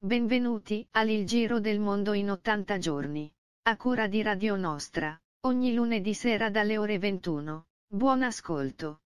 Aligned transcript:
Benvenuti 0.00 0.86
al 0.92 1.08
Il 1.08 1.26
Giro 1.26 1.58
del 1.58 1.80
Mondo 1.80 2.12
in 2.12 2.30
80 2.30 2.78
giorni. 2.78 3.28
A 3.62 3.76
cura 3.76 4.06
di 4.06 4.22
Radio 4.22 4.54
Nostra, 4.54 5.20
ogni 5.40 5.74
lunedì 5.74 6.14
sera 6.14 6.50
dalle 6.50 6.78
ore 6.78 7.00
21. 7.00 7.64
Buon 7.84 8.22
ascolto. 8.22 9.00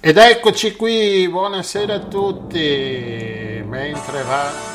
Ed 0.00 0.16
eccoci 0.16 0.74
qui, 0.76 1.28
buonasera 1.28 1.92
a 1.92 2.06
tutti. 2.06 3.62
Mentre 3.66 4.22
va 4.22 4.71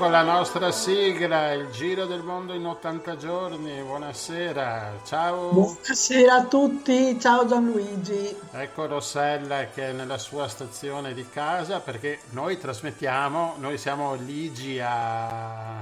Ecco 0.00 0.08
la 0.08 0.22
nostra 0.22 0.70
sigla, 0.72 1.52
il 1.52 1.68
giro 1.72 2.06
del 2.06 2.22
mondo 2.22 2.54
in 2.54 2.64
80 2.64 3.18
giorni. 3.18 3.82
Buonasera, 3.82 4.92
ciao. 5.04 5.50
Buonasera 5.50 6.36
a 6.36 6.44
tutti, 6.44 7.20
ciao 7.20 7.46
Gianluigi. 7.46 8.34
Ecco 8.52 8.86
Rossella 8.86 9.66
che 9.66 9.90
è 9.90 9.92
nella 9.92 10.16
sua 10.16 10.48
stazione 10.48 11.12
di 11.12 11.28
casa 11.28 11.80
perché 11.80 12.20
noi 12.30 12.56
trasmettiamo, 12.56 13.56
noi 13.58 13.76
siamo 13.76 14.14
ligi 14.14 14.80
a, 14.80 15.80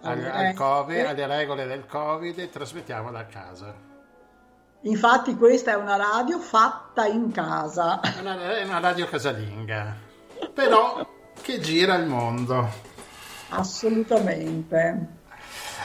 al, 0.00 0.30
al 0.32 0.54
COVID, 0.54 1.04
alle 1.04 1.26
regole 1.26 1.66
del 1.66 1.84
Covid 1.86 2.38
e 2.38 2.48
trasmettiamo 2.48 3.10
da 3.10 3.26
casa. 3.26 3.74
Infatti 4.80 5.36
questa 5.36 5.72
è 5.72 5.74
una 5.74 5.96
radio 5.96 6.38
fatta 6.38 7.04
in 7.04 7.30
casa. 7.32 8.00
È 8.00 8.18
una, 8.18 8.56
è 8.56 8.64
una 8.64 8.80
radio 8.80 9.06
casalinga, 9.06 9.94
però 10.54 11.06
che 11.42 11.60
gira 11.60 11.96
il 11.96 12.06
mondo. 12.06 12.91
Assolutamente. 13.58 15.20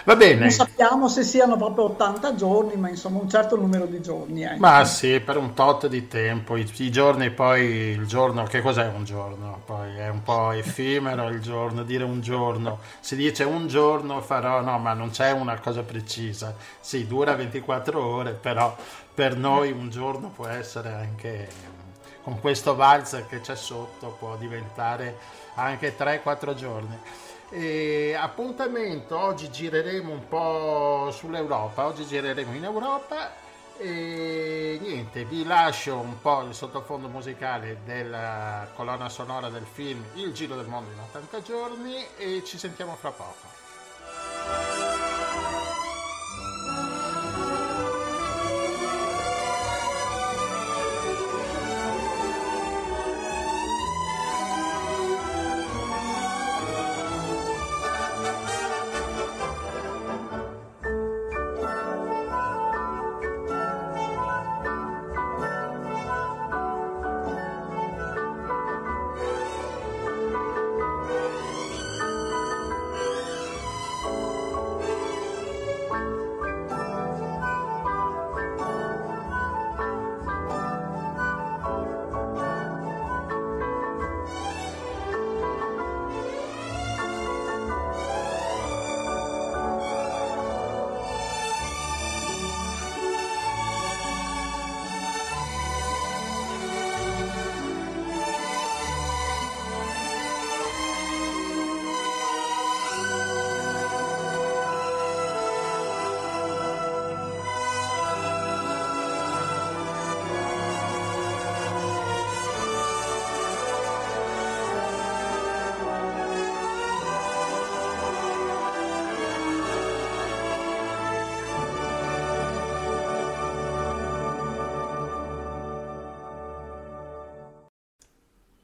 Va 0.07 0.15
bene. 0.15 0.39
Non 0.39 0.51
sappiamo 0.51 1.09
se 1.09 1.23
siano 1.23 1.57
proprio 1.57 1.83
80 1.85 2.35
giorni, 2.35 2.75
ma 2.77 2.87
insomma 2.87 3.19
un 3.19 3.29
certo 3.29 3.57
numero 3.57 3.85
di 3.85 4.01
giorni. 4.01 4.43
Ecco. 4.43 4.59
Ma 4.59 4.85
sì, 4.85 5.19
per 5.19 5.35
un 5.35 5.53
tot 5.53 5.87
di 5.87 6.07
tempo. 6.07 6.55
I, 6.55 6.65
I, 6.77 6.91
giorni 6.91 7.29
poi, 7.29 7.65
il 7.65 8.07
giorno, 8.07 8.43
che 8.43 8.61
cos'è 8.61 8.87
un 8.87 9.03
giorno? 9.03 9.63
Poi 9.65 9.97
è 9.97 10.07
un 10.07 10.23
po' 10.23 10.51
effimero 10.51 11.27
il 11.27 11.41
giorno, 11.41 11.83
dire 11.83 12.05
un 12.05 12.21
giorno. 12.21 12.79
Si 13.01 13.17
dice 13.17 13.43
un 13.43 13.67
giorno 13.67 14.21
farò, 14.21 14.61
no, 14.61 14.77
ma 14.79 14.93
non 14.93 15.09
c'è 15.09 15.31
una 15.31 15.59
cosa 15.59 15.83
precisa. 15.83 16.55
Sì, 16.79 17.05
dura 17.05 17.35
24 17.35 18.01
ore, 18.01 18.31
però 18.31 18.73
per 19.13 19.35
noi 19.35 19.71
un 19.71 19.89
giorno 19.89 20.29
può 20.29 20.47
essere 20.47 20.93
anche, 20.93 21.49
con 22.23 22.39
questo 22.39 22.75
valzer 22.75 23.27
che 23.27 23.41
c'è 23.41 23.57
sotto, 23.57 24.15
può 24.17 24.37
diventare 24.37 25.17
anche 25.55 25.97
3-4 25.97 26.53
giorni. 26.55 26.97
E 27.49 28.13
appuntamento, 28.13 29.17
oggi 29.17 29.49
gireremo 29.49 30.11
un 30.11 30.27
po' 30.27 31.09
sull'Europa, 31.11 31.85
oggi 31.85 32.05
gireremo 32.05 32.53
in 32.53 32.65
Europa 32.65 33.31
e 33.77 34.77
niente, 34.81 35.23
vi 35.23 35.45
lascio 35.45 35.95
un 35.95 36.19
po' 36.19 36.41
il 36.41 36.53
sottofondo 36.53 37.07
musicale 37.07 37.79
della 37.85 38.67
colonna 38.75 39.07
sonora 39.07 39.49
del 39.49 39.65
film 39.65 40.03
Il 40.15 40.33
Giro 40.33 40.57
del 40.57 40.67
Mondo 40.67 40.91
in 40.91 40.99
80 40.99 41.41
giorni 41.41 42.05
e 42.17 42.43
ci 42.43 42.57
sentiamo 42.57 42.95
fra 42.95 43.11
poco. 43.11 44.96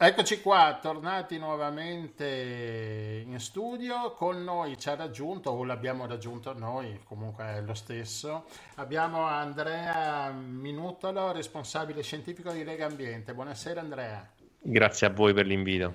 Eccoci 0.06 0.42
qua, 0.42 0.80
tornati 0.82 1.38
nuovamente 1.38 3.24
in 3.26 3.40
studio. 3.40 4.12
Con 4.12 4.44
noi 4.44 4.78
ci 4.78 4.90
ha 4.90 4.96
raggiunto, 4.96 5.52
o 5.52 5.64
l'abbiamo 5.64 6.06
raggiunto 6.06 6.54
noi, 6.54 7.00
comunque 7.06 7.46
è 7.46 7.62
lo 7.62 7.74
stesso. 7.74 8.44
Abbiamo 8.76 9.24
Andrea 9.24 10.30
Minutolo, 10.32 11.32
responsabile 11.32 12.04
scientifico 12.04 12.52
di 12.52 12.66
Lega 12.66 12.86
Ambiente. 12.86 13.34
Buonasera 13.34 13.80
Andrea. 13.80 14.30
Grazie 14.62 15.08
a 15.08 15.10
voi 15.10 15.34
per 15.34 15.46
l'invito. 15.46 15.94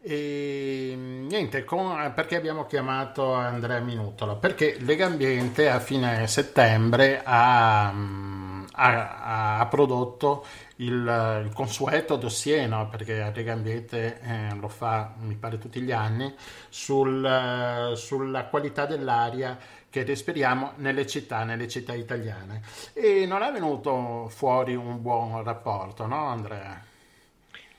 E 0.00 0.94
niente, 0.96 1.64
con, 1.64 2.10
perché 2.14 2.34
abbiamo 2.34 2.64
chiamato 2.64 3.34
Andrea 3.34 3.80
Minutolo? 3.80 4.38
Perché 4.38 4.78
Lega 4.80 5.04
Ambiente 5.04 5.68
a 5.68 5.80
fine 5.80 6.26
settembre 6.28 7.20
ha, 7.22 7.92
ha, 8.78 9.58
ha 9.58 9.66
prodotto 9.66 10.44
il, 10.76 11.42
il 11.44 11.50
consueto 11.52 12.16
dossier, 12.16 12.68
no? 12.68 12.88
perché 12.88 13.30
Lega 13.34 13.52
Ambiente 13.52 14.20
eh, 14.20 14.54
lo 14.54 14.68
fa, 14.68 15.14
mi 15.18 15.34
pare, 15.34 15.58
tutti 15.58 15.80
gli 15.80 15.92
anni, 15.92 16.32
sul, 16.68 17.92
sulla 17.94 18.44
qualità 18.44 18.86
dell'aria 18.86 19.58
che 19.90 20.04
respiriamo 20.04 20.72
nelle 20.76 21.06
città, 21.06 21.44
nelle 21.44 21.66
città 21.66 21.94
italiane. 21.94 22.62
E 22.92 23.26
non 23.26 23.42
è 23.42 23.50
venuto 23.50 24.28
fuori 24.28 24.74
un 24.74 25.02
buon 25.02 25.42
rapporto, 25.42 26.06
no 26.06 26.26
Andrea? 26.26 26.84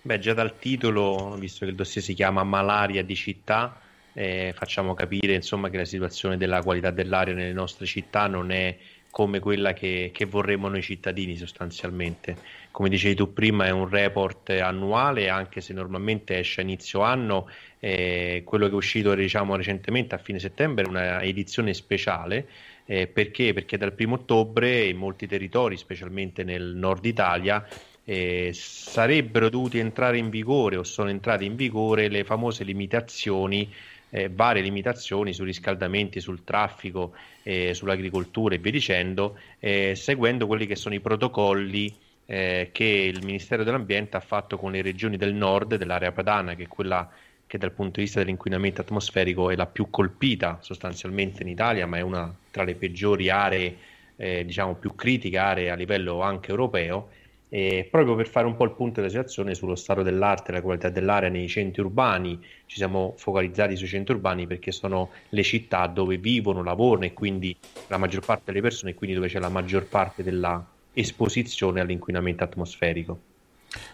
Beh, 0.01 0.19
già 0.19 0.33
dal 0.33 0.57
titolo, 0.57 1.35
visto 1.37 1.65
che 1.65 1.71
il 1.71 1.77
dossier 1.77 2.03
si 2.03 2.13
chiama 2.13 2.43
Malaria 2.43 3.03
di 3.03 3.15
città, 3.15 3.79
eh, 4.13 4.53
facciamo 4.55 4.93
capire 4.93 5.33
insomma, 5.33 5.69
che 5.69 5.77
la 5.77 5.85
situazione 5.85 6.35
della 6.35 6.61
qualità 6.61 6.91
dell'aria 6.91 7.33
nelle 7.33 7.53
nostre 7.53 7.85
città 7.85 8.27
non 8.27 8.51
è 8.51 8.77
come 9.11 9.39
quella 9.39 9.73
che, 9.73 10.11
che 10.13 10.25
vorremmo 10.25 10.67
noi 10.67 10.81
cittadini 10.81 11.35
sostanzialmente. 11.35 12.37
Come 12.71 12.89
dicevi 12.89 13.15
tu 13.15 13.33
prima 13.33 13.65
è 13.65 13.71
un 13.71 13.89
report 13.89 14.49
annuale, 14.51 15.29
anche 15.29 15.61
se 15.61 15.73
normalmente 15.73 16.37
esce 16.37 16.61
a 16.61 16.63
inizio 16.63 17.01
anno, 17.01 17.49
eh, 17.79 18.43
quello 18.45 18.67
che 18.67 18.73
è 18.73 18.75
uscito 18.75 19.13
diciamo, 19.15 19.55
recentemente 19.55 20.15
a 20.15 20.19
fine 20.19 20.39
settembre 20.39 20.85
è 20.85 20.87
una 20.87 21.21
edizione 21.21 21.73
speciale. 21.73 22.47
Eh, 22.85 23.07
perché? 23.07 23.53
Perché 23.53 23.77
dal 23.77 23.93
primo 23.93 24.15
ottobre 24.15 24.85
in 24.85 24.97
molti 24.97 25.27
territori, 25.27 25.77
specialmente 25.77 26.43
nel 26.43 26.73
nord 26.75 27.05
Italia, 27.05 27.65
eh, 28.03 28.49
sarebbero 28.53 29.49
dovuti 29.49 29.77
entrare 29.77 30.17
in 30.17 30.29
vigore 30.29 30.77
o 30.77 30.83
sono 30.83 31.09
entrate 31.09 31.43
in 31.43 31.55
vigore 31.55 32.07
le 32.07 32.23
famose 32.23 32.63
limitazioni 32.63 33.71
eh, 34.09 34.29
varie 34.29 34.61
limitazioni 34.61 35.33
sui 35.33 35.45
riscaldamenti, 35.45 36.19
sul 36.19 36.43
traffico, 36.43 37.13
eh, 37.43 37.73
sull'agricoltura 37.73 38.55
e 38.55 38.57
via 38.57 38.71
dicendo, 38.71 39.37
eh, 39.59 39.93
seguendo 39.95 40.47
quelli 40.47 40.65
che 40.65 40.75
sono 40.75 40.95
i 40.95 40.99
protocolli 40.99 41.93
eh, 42.25 42.69
che 42.71 42.83
il 42.83 43.23
Ministero 43.23 43.63
dell'Ambiente 43.63 44.17
ha 44.17 44.21
fatto 44.21 44.57
con 44.57 44.71
le 44.71 44.81
regioni 44.81 45.17
del 45.17 45.33
nord, 45.33 45.75
dell'area 45.75 46.11
padana, 46.11 46.55
che 46.55 46.63
è 46.63 46.67
quella 46.67 47.09
che 47.47 47.57
dal 47.57 47.71
punto 47.71 47.93
di 47.99 48.03
vista 48.03 48.19
dell'inquinamento 48.19 48.81
atmosferico 48.81 49.49
è 49.49 49.55
la 49.55 49.65
più 49.65 49.89
colpita 49.89 50.59
sostanzialmente 50.61 51.41
in 51.41 51.49
Italia, 51.49 51.87
ma 51.87 51.97
è 51.97 52.01
una 52.01 52.31
tra 52.51 52.63
le 52.63 52.75
peggiori 52.75 53.29
aree, 53.29 53.75
eh, 54.15 54.45
diciamo 54.45 54.75
più 54.75 54.93
critiche 54.93 55.37
aree 55.39 55.71
a 55.71 55.75
livello 55.75 56.21
anche 56.21 56.51
europeo 56.51 57.09
E 57.51 57.87
proprio 57.89 58.15
per 58.15 58.27
fare 58.27 58.45
un 58.45 58.55
po' 58.55 58.63
il 58.65 58.71
punto 58.71 59.01
della 59.01 59.11
situazione 59.11 59.55
sullo 59.55 59.75
stato 59.75 60.03
dell'arte 60.03 60.51
e 60.51 60.53
la 60.53 60.61
qualità 60.61 60.89
dell'aria 60.89 61.29
nei 61.29 61.47
centri 61.47 61.81
urbani, 61.81 62.39
ci 62.67 62.77
siamo 62.77 63.15
focalizzati 63.17 63.75
sui 63.75 63.87
centri 63.87 64.13
urbani 64.13 64.45
perché 64.45 64.71
sono 64.71 65.09
le 65.29 65.41
città 65.43 65.87
dove 65.87 66.17
vivono, 66.17 66.61
lavorano 66.61 67.05
e 67.05 67.13
quindi 67.13 67.55
la 67.87 67.97
maggior 67.97 68.23
parte 68.23 68.43
delle 68.45 68.61
persone 68.61 68.91
e 68.91 68.93
quindi 68.93 69.15
dove 69.15 69.27
c'è 69.27 69.39
la 69.39 69.49
maggior 69.49 69.85
parte 69.85 70.21
della 70.21 70.63
esposizione 70.93 71.81
all'inquinamento 71.81 72.43
atmosferico. 72.43 73.19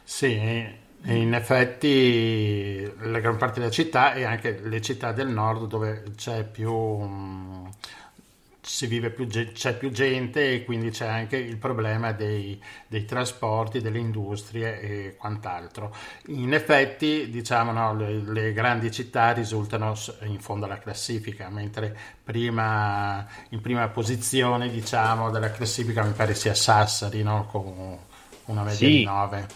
Sì, 0.03 0.33
in 1.03 1.33
effetti 1.33 2.81
la 3.03 3.19
gran 3.19 3.37
parte 3.37 3.59
della 3.59 3.71
città 3.71 4.13
e 4.13 4.23
anche 4.23 4.59
le 4.63 4.81
città 4.81 5.11
del 5.11 5.27
nord 5.27 5.67
dove 5.67 6.03
c'è 6.15 6.43
più, 6.45 6.71
si 8.65 8.87
vive 8.87 9.11
più, 9.11 9.27
c'è 9.27 9.77
più 9.77 9.91
gente 9.91 10.53
e 10.53 10.65
quindi 10.65 10.89
c'è 10.89 11.05
anche 11.05 11.37
il 11.37 11.57
problema 11.57 12.11
dei, 12.11 12.59
dei 12.87 13.05
trasporti, 13.05 13.79
delle 13.79 13.99
industrie 13.99 14.81
e 14.81 15.15
quant'altro. 15.15 15.95
In 16.27 16.53
effetti, 16.53 17.29
diciamo, 17.29 17.71
no, 17.71 17.95
le, 17.95 18.23
le, 18.25 18.53
grandi 18.53 18.91
città 18.91 19.31
risultano 19.31 19.93
in 20.23 20.39
fondo 20.39 20.65
alla 20.65 20.79
classifica, 20.79 21.47
mentre 21.49 21.95
prima, 22.23 23.25
in 23.49 23.61
prima 23.61 23.87
posizione, 23.89 24.69
diciamo, 24.69 25.29
della 25.29 25.51
classifica 25.51 26.03
mi 26.03 26.13
pare 26.13 26.33
sia 26.33 26.55
Sassari, 26.55 27.21
no, 27.21 27.45
con 27.45 27.97
una 28.45 28.63
media 28.63 28.77
sì. 28.77 28.87
di 28.87 29.03
9. 29.03 29.47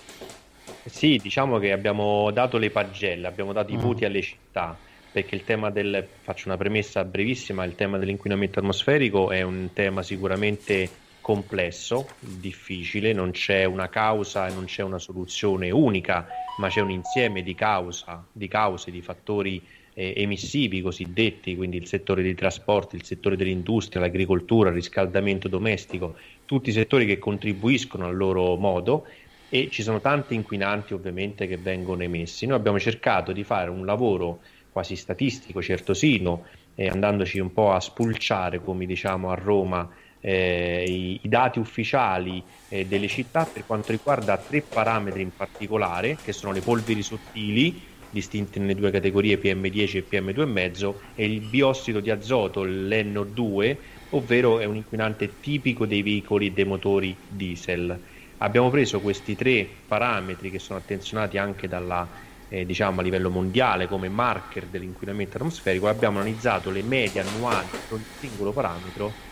Sì, 0.85 1.19
diciamo 1.21 1.57
che 1.57 1.71
abbiamo 1.71 2.29
dato 2.31 2.57
le 2.57 2.69
pagelle, 2.69 3.27
abbiamo 3.27 3.53
dato 3.53 3.71
i 3.71 3.77
mm. 3.77 3.79
voti 3.79 4.05
alle 4.05 4.21
città, 4.21 4.77
perché 5.11 5.35
il 5.35 5.43
tema 5.43 5.69
del, 5.69 6.05
faccio 6.21 6.47
una 6.47 6.57
premessa 6.57 7.03
brevissima, 7.03 7.63
il 7.63 7.75
tema 7.75 7.97
dell'inquinamento 7.97 8.59
atmosferico 8.59 9.31
è 9.31 9.41
un 9.41 9.69
tema 9.73 10.03
sicuramente 10.03 10.89
complesso, 11.21 12.07
difficile, 12.19 13.13
non 13.13 13.31
c'è 13.31 13.63
una 13.65 13.89
causa 13.89 14.47
e 14.47 14.53
non 14.53 14.65
c'è 14.65 14.81
una 14.81 14.99
soluzione 14.99 15.69
unica, 15.69 16.27
ma 16.57 16.69
c'è 16.69 16.81
un 16.81 16.91
insieme 16.91 17.43
di, 17.43 17.53
causa, 17.53 18.25
di 18.31 18.47
cause, 18.47 18.89
di 18.91 19.01
fattori 19.01 19.61
eh, 19.93 20.13
emissivi 20.15 20.81
cosiddetti, 20.81 21.55
quindi 21.55 21.77
il 21.77 21.87
settore 21.87 22.21
dei 22.21 22.35
trasporti, 22.35 22.95
il 22.95 23.03
settore 23.03 23.35
dell'industria, 23.35 24.01
l'agricoltura, 24.01 24.69
il 24.69 24.75
riscaldamento 24.75 25.47
domestico, 25.47 26.15
tutti 26.45 26.69
i 26.69 26.73
settori 26.73 27.05
che 27.05 27.19
contribuiscono 27.19 28.05
al 28.05 28.15
loro 28.15 28.55
modo 28.55 29.05
e 29.49 29.69
ci 29.71 29.81
sono 29.81 29.99
tanti 29.99 30.35
inquinanti 30.35 30.93
ovviamente 30.93 31.47
che 31.47 31.57
vengono 31.57 32.03
emessi. 32.03 32.45
Noi 32.45 32.57
abbiamo 32.57 32.79
cercato 32.79 33.31
di 33.31 33.43
fare 33.43 33.69
un 33.69 33.85
lavoro 33.85 34.39
quasi 34.71 34.95
statistico, 34.95 35.61
certosino, 35.61 36.45
eh, 36.75 36.87
andandoci 36.87 37.39
un 37.39 37.51
po' 37.53 37.71
a 37.71 37.79
spulciare, 37.79 38.61
come 38.61 38.85
diciamo 38.85 39.29
a 39.31 39.35
Roma, 39.35 39.89
eh, 40.19 40.83
i, 40.87 41.19
i, 41.23 41.27
dati 41.29 41.59
ufficiali 41.59 42.43
eh, 42.67 42.85
delle 42.85 43.07
città 43.07 43.45
per 43.45 43.65
quanto 43.65 43.91
riguarda 43.91 44.37
tre 44.37 44.61
parametri 44.61 45.21
in 45.21 45.35
particolare, 45.35 46.19
che 46.21 46.31
sono 46.33 46.51
le 46.51 46.61
polveri 46.61 47.01
sottili, 47.01 47.81
distinte 48.09 48.59
nelle 48.59 48.75
due 48.75 48.91
categorie 48.91 49.39
PM10 49.39 49.97
e 49.97 50.07
PM2,5, 50.09 50.95
e 51.15 51.25
il 51.25 51.41
biossido 51.41 51.99
di 51.99 52.09
azoto, 52.09 52.63
l'NO2, 52.63 53.77
ovvero 54.09 54.59
è 54.59 54.65
un 54.65 54.75
inquinante 54.75 55.39
tipico 55.39 55.85
dei 55.85 56.01
veicoli 56.01 56.47
e 56.47 56.51
dei 56.51 56.65
motori 56.65 57.23
diesel. 57.27 58.01
Abbiamo 58.37 58.69
preso 58.69 59.01
questi 59.01 59.35
tre 59.35 59.83
parametri 59.85 60.49
che 60.49 60.59
sono 60.59 60.79
attenzionati 60.79 61.37
anche 61.37 61.67
dalla, 61.67 62.09
eh, 62.49 62.65
diciamo 62.65 62.99
a 62.99 63.03
livello 63.03 63.29
mondiale 63.29 63.87
come 63.87 64.09
marker 64.09 64.65
dell'inquinamento 64.65 65.37
atmosferico 65.37 65.87
abbiamo 65.87 66.19
analizzato 66.19 66.69
le 66.71 66.81
medie 66.81 67.21
annuali 67.21 67.67
di 67.87 67.93
ogni 67.93 68.05
singolo 68.19 68.51
parametro 68.51 69.27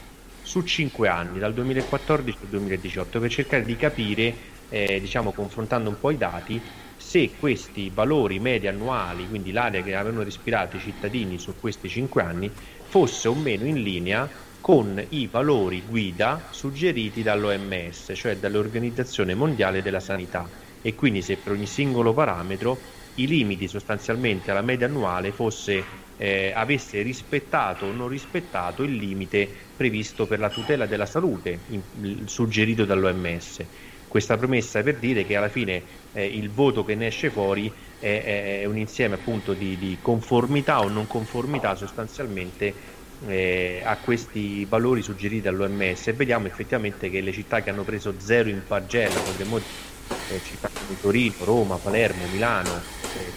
su 0.48 0.64
5 0.64 1.10
anni, 1.10 1.40
dal 1.40 1.54
2014 1.54 2.38
al 2.44 2.48
2018, 2.48 3.20
per 3.20 3.30
cercare 3.30 3.66
di 3.66 3.76
capire, 3.76 4.34
eh, 4.70 4.98
diciamo 5.02 5.34
confrontando 5.34 5.90
un 5.90 6.00
po' 6.00 6.10
i 6.10 6.18
dati, 6.18 6.62
se 6.96 7.32
questi 7.38 7.92
valori 7.94 8.40
medi 8.40 8.68
annuali, 8.68 9.28
quindi 9.28 9.52
l'aria 9.52 9.84
che 9.84 9.94
avevano 9.94 10.24
respirato 10.24 10.78
i 10.78 10.80
cittadini 10.80 11.38
su 11.38 11.54
questi 11.60 11.90
5 11.90 12.22
anni, 12.22 12.50
fosse 12.88 13.28
o 13.28 13.36
meno 13.36 13.66
in 13.66 13.84
linea 13.84 14.30
con 14.62 15.04
i 15.10 15.28
valori 15.28 15.84
guida 15.86 16.48
suggeriti 16.50 17.24
dall'OMS, 17.24 18.14
cioè 18.16 18.38
dall'Organizzazione 18.38 19.36
Mondiale 19.36 19.82
della 19.82 20.00
Sanità, 20.00 20.48
e 20.82 20.96
quindi 20.96 21.22
se 21.22 21.36
per 21.36 21.52
ogni 21.52 21.68
singolo 21.68 22.14
parametro 22.14 22.78
i 23.18 23.28
limiti 23.28 23.68
sostanzialmente 23.68 24.52
alla 24.52 24.62
media 24.62 24.88
annuale 24.88 25.32
fosse, 25.32 25.84
eh, 26.18 26.52
avesse 26.56 27.02
rispettato 27.02 27.86
o 27.86 27.92
non 27.92 28.08
rispettato 28.08 28.84
il 28.84 28.96
limite 28.96 29.50
previsto 29.76 30.26
per 30.26 30.40
la 30.40 30.50
tutela 30.50 30.86
della 30.86 31.06
salute 31.06 31.60
in, 31.70 32.28
suggerito 32.28 32.86
dall'OMS. 32.86 33.64
Questa 34.08 34.38
promessa 34.38 34.80
è 34.80 34.84
per 34.84 34.98
dire 34.98 35.26
che 35.26 35.36
alla 35.36 35.50
fine 35.50 35.82
eh, 36.14 36.26
il 36.26 36.50
voto 36.50 36.86
che 36.86 36.96
ne 36.96 37.08
esce 37.08 37.30
fuori 37.30 37.72
è, 38.00 38.60
è 38.62 38.66
un 38.66 38.78
insieme 38.78 39.16
appunto 39.16 39.54
di, 39.54 39.78
di 39.78 39.98
conformità 40.02 40.80
o 40.80 40.88
non 40.88 41.08
conformità 41.08 41.76
sostanzialmente 41.76 42.96
eh, 43.26 43.82
a 43.84 43.98
questi 43.98 44.66
valori 44.66 45.02
suggeriti 45.02 45.42
dall'OMS 45.42 46.08
e 46.08 46.14
vediamo 46.14 46.48
effettivamente 46.48 47.10
che 47.10 47.22
le 47.22 47.32
città 47.32 47.62
che 47.62 47.72
hanno 47.72 47.84
preso 47.84 48.14
zero 48.18 48.50
in 48.50 48.62
pagella, 48.66 49.20
potremmo 49.20 49.58
eh, 49.58 50.42
città 50.44 50.70
come 50.72 51.00
Torino, 51.00 51.34
Roma, 51.40 51.76
Palermo, 51.78 52.28
Milano, 52.32 52.82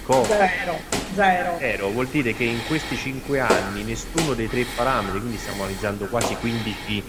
Como, 0.03 0.27
zero, 0.27 0.85
zero. 1.13 1.59
zero, 1.59 1.91
vuol 1.91 2.09
dire 2.09 2.35
che 2.35 2.45
in 2.45 2.65
questi 2.65 2.97
cinque 2.97 3.41
anni 3.41 3.83
nessuno 3.85 4.35
dei 4.35 4.49
tre 4.49 4.67
parametri, 4.67 5.21
quindi 5.21 5.39
stiamo 5.39 5.63
analizzando 5.63 6.09
quasi 6.09 6.37
15 6.37 7.05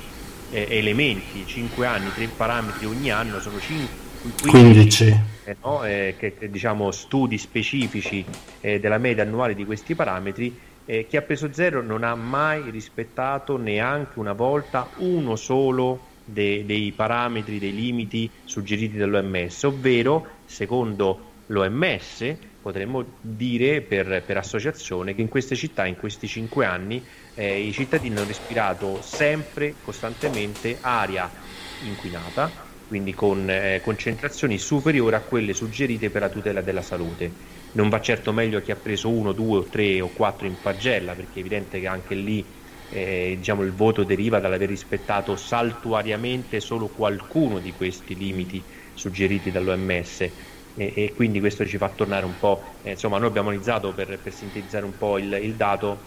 eh, 0.50 0.68
elementi, 0.70 1.46
5 1.46 1.88
anni, 1.88 2.12
tre 2.12 2.30
parametri 2.30 2.86
ogni 2.86 3.12
anno, 3.12 3.40
sono 3.40 3.60
5 3.60 4.10
15, 4.22 4.40
15. 4.50 5.40
Eh, 5.44 5.58
no? 5.64 5.84
eh, 5.84 6.16
che, 6.20 6.34
che, 6.36 6.50
diciamo 6.50 6.92
studi 6.92 7.38
specifici 7.38 8.28
eh, 8.60 8.80
della 8.80 9.00
media 9.00 9.24
annuale 9.24 9.56
di 9.56 9.66
questi 9.66 9.96
parametri 9.96 10.60
eh, 10.86 11.08
chi 11.08 11.18
ha 11.18 11.22
preso 11.22 11.52
zero 11.54 11.82
non 11.82 12.04
ha 12.04 12.16
mai 12.16 12.70
rispettato 12.70 13.58
neanche 13.58 14.20
una 14.20 14.34
volta 14.34 14.94
uno 14.98 15.36
solo 15.36 16.20
de- 16.24 16.66
dei 16.66 16.94
parametri, 16.94 17.60
dei 17.60 17.74
limiti 17.74 18.32
suggeriti 18.44 18.98
dall'OMS, 18.98 19.64
ovvero, 19.64 20.42
secondo 20.46 21.44
l'OMS, 21.48 22.38
potremmo 22.62 23.18
dire 23.22 23.84
per, 23.86 24.24
per 24.26 24.38
associazione 24.38 25.14
che 25.16 25.22
in 25.22 25.28
queste 25.30 25.56
città, 25.56 25.86
in 25.86 25.96
questi 25.98 26.28
cinque 26.28 26.66
anni, 26.66 27.06
eh, 27.34 27.60
i 27.62 27.72
cittadini 27.74 28.16
hanno 28.16 28.26
respirato 28.26 29.02
sempre, 29.02 29.80
costantemente 29.82 30.78
aria 30.80 31.32
inquinata, 31.80 32.54
quindi 32.86 33.14
con 33.14 33.50
eh, 33.50 33.80
concentrazioni 33.82 34.58
superiori 34.58 35.16
a 35.16 35.24
quelle 35.24 35.54
suggerite 35.54 36.10
per 36.12 36.22
la 36.22 36.30
tutela 36.30 36.62
della 36.62 36.82
salute 36.82 37.38
non 37.72 37.88
va 37.90 38.02
certo 38.02 38.34
meglio 38.34 38.60
chi 38.62 38.72
ha 38.72 38.76
preso 38.76 39.14
uno, 39.16 39.32
due 39.32 39.60
o 39.60 39.70
tre 39.70 40.02
o 40.02 40.12
quattro 40.12 40.46
in 40.48 40.60
pagella, 40.60 41.16
perché 41.16 41.36
è 41.38 41.40
evidente 41.40 41.80
che 41.80 41.88
anche 41.88 42.16
lì 42.16 42.54
eh, 42.90 43.36
diciamo, 43.38 43.62
il 43.64 43.74
voto 43.74 44.04
deriva 44.04 44.40
dall'aver 44.40 44.68
rispettato 44.68 45.36
saltuariamente 45.38 46.60
solo 46.60 46.90
qualcuno 46.92 47.60
di 47.60 47.72
questi 47.74 48.16
limiti 48.16 48.68
suggeriti 48.94 49.52
dall'OMS. 49.52 50.34
E, 50.76 50.94
e 50.96 51.14
quindi 51.16 51.40
questo 51.40 51.66
ci 51.66 51.78
fa 51.78 51.90
tornare 51.90 52.26
un 52.26 52.38
po', 52.40 52.62
eh, 52.84 52.92
insomma 52.92 53.18
noi 53.18 53.28
abbiamo 53.28 53.50
analizzato 53.50 53.92
per, 53.92 54.18
per 54.22 54.34
sintetizzare 54.34 54.86
un 54.86 54.98
po' 54.98 55.18
il, 55.18 55.32
il, 55.42 55.56
dato 55.56 55.98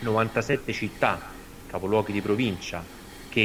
97 0.00 0.72
città, 0.72 1.20
capoluoghi 1.66 2.12
di 2.12 2.20
provincia, 2.20 2.82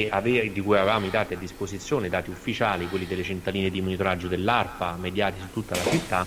ave, 0.10 0.52
di 0.54 0.62
cui 0.62 0.78
avevamo 0.78 1.06
i 1.06 1.10
dati 1.10 1.34
a 1.34 1.38
disposizione, 1.38 2.08
dati 2.08 2.30
ufficiali, 2.30 2.88
quelli 2.88 3.06
delle 3.06 3.24
centraline 3.24 3.70
di 3.70 3.82
monitoraggio 3.82 4.28
dell'ARPA, 4.28 4.96
mediati 4.98 5.42
su 5.42 5.52
tutta 5.52 5.76
la 5.76 5.90
città, 5.90 6.26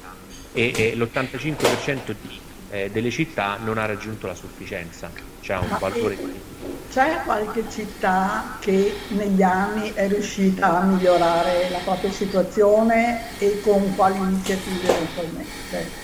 e, 0.52 0.72
e 0.76 0.94
l'85% 0.94 2.14
di, 2.20 2.38
eh, 2.70 2.90
delle 2.90 3.10
città 3.10 3.56
non 3.62 3.78
ha 3.78 3.86
raggiunto 3.86 4.26
la 4.26 4.34
sufficienza, 4.34 5.10
c'è 5.44 5.58
un 5.58 5.76
valore 5.78 6.22
C'è 6.86 7.22
qualche 7.24 7.68
città 7.68 8.58
che 8.60 9.06
negli 9.10 9.42
anni 9.42 9.92
è 9.92 10.08
riuscita 10.08 10.78
a 10.78 10.84
migliorare 10.84 11.68
la 11.70 11.82
propria 11.82 12.10
situazione 12.12 13.36
e 13.38 13.60
con 13.60 13.94
quali 13.94 14.20
iniziative 14.20 14.88
eventualmente? 14.90 16.03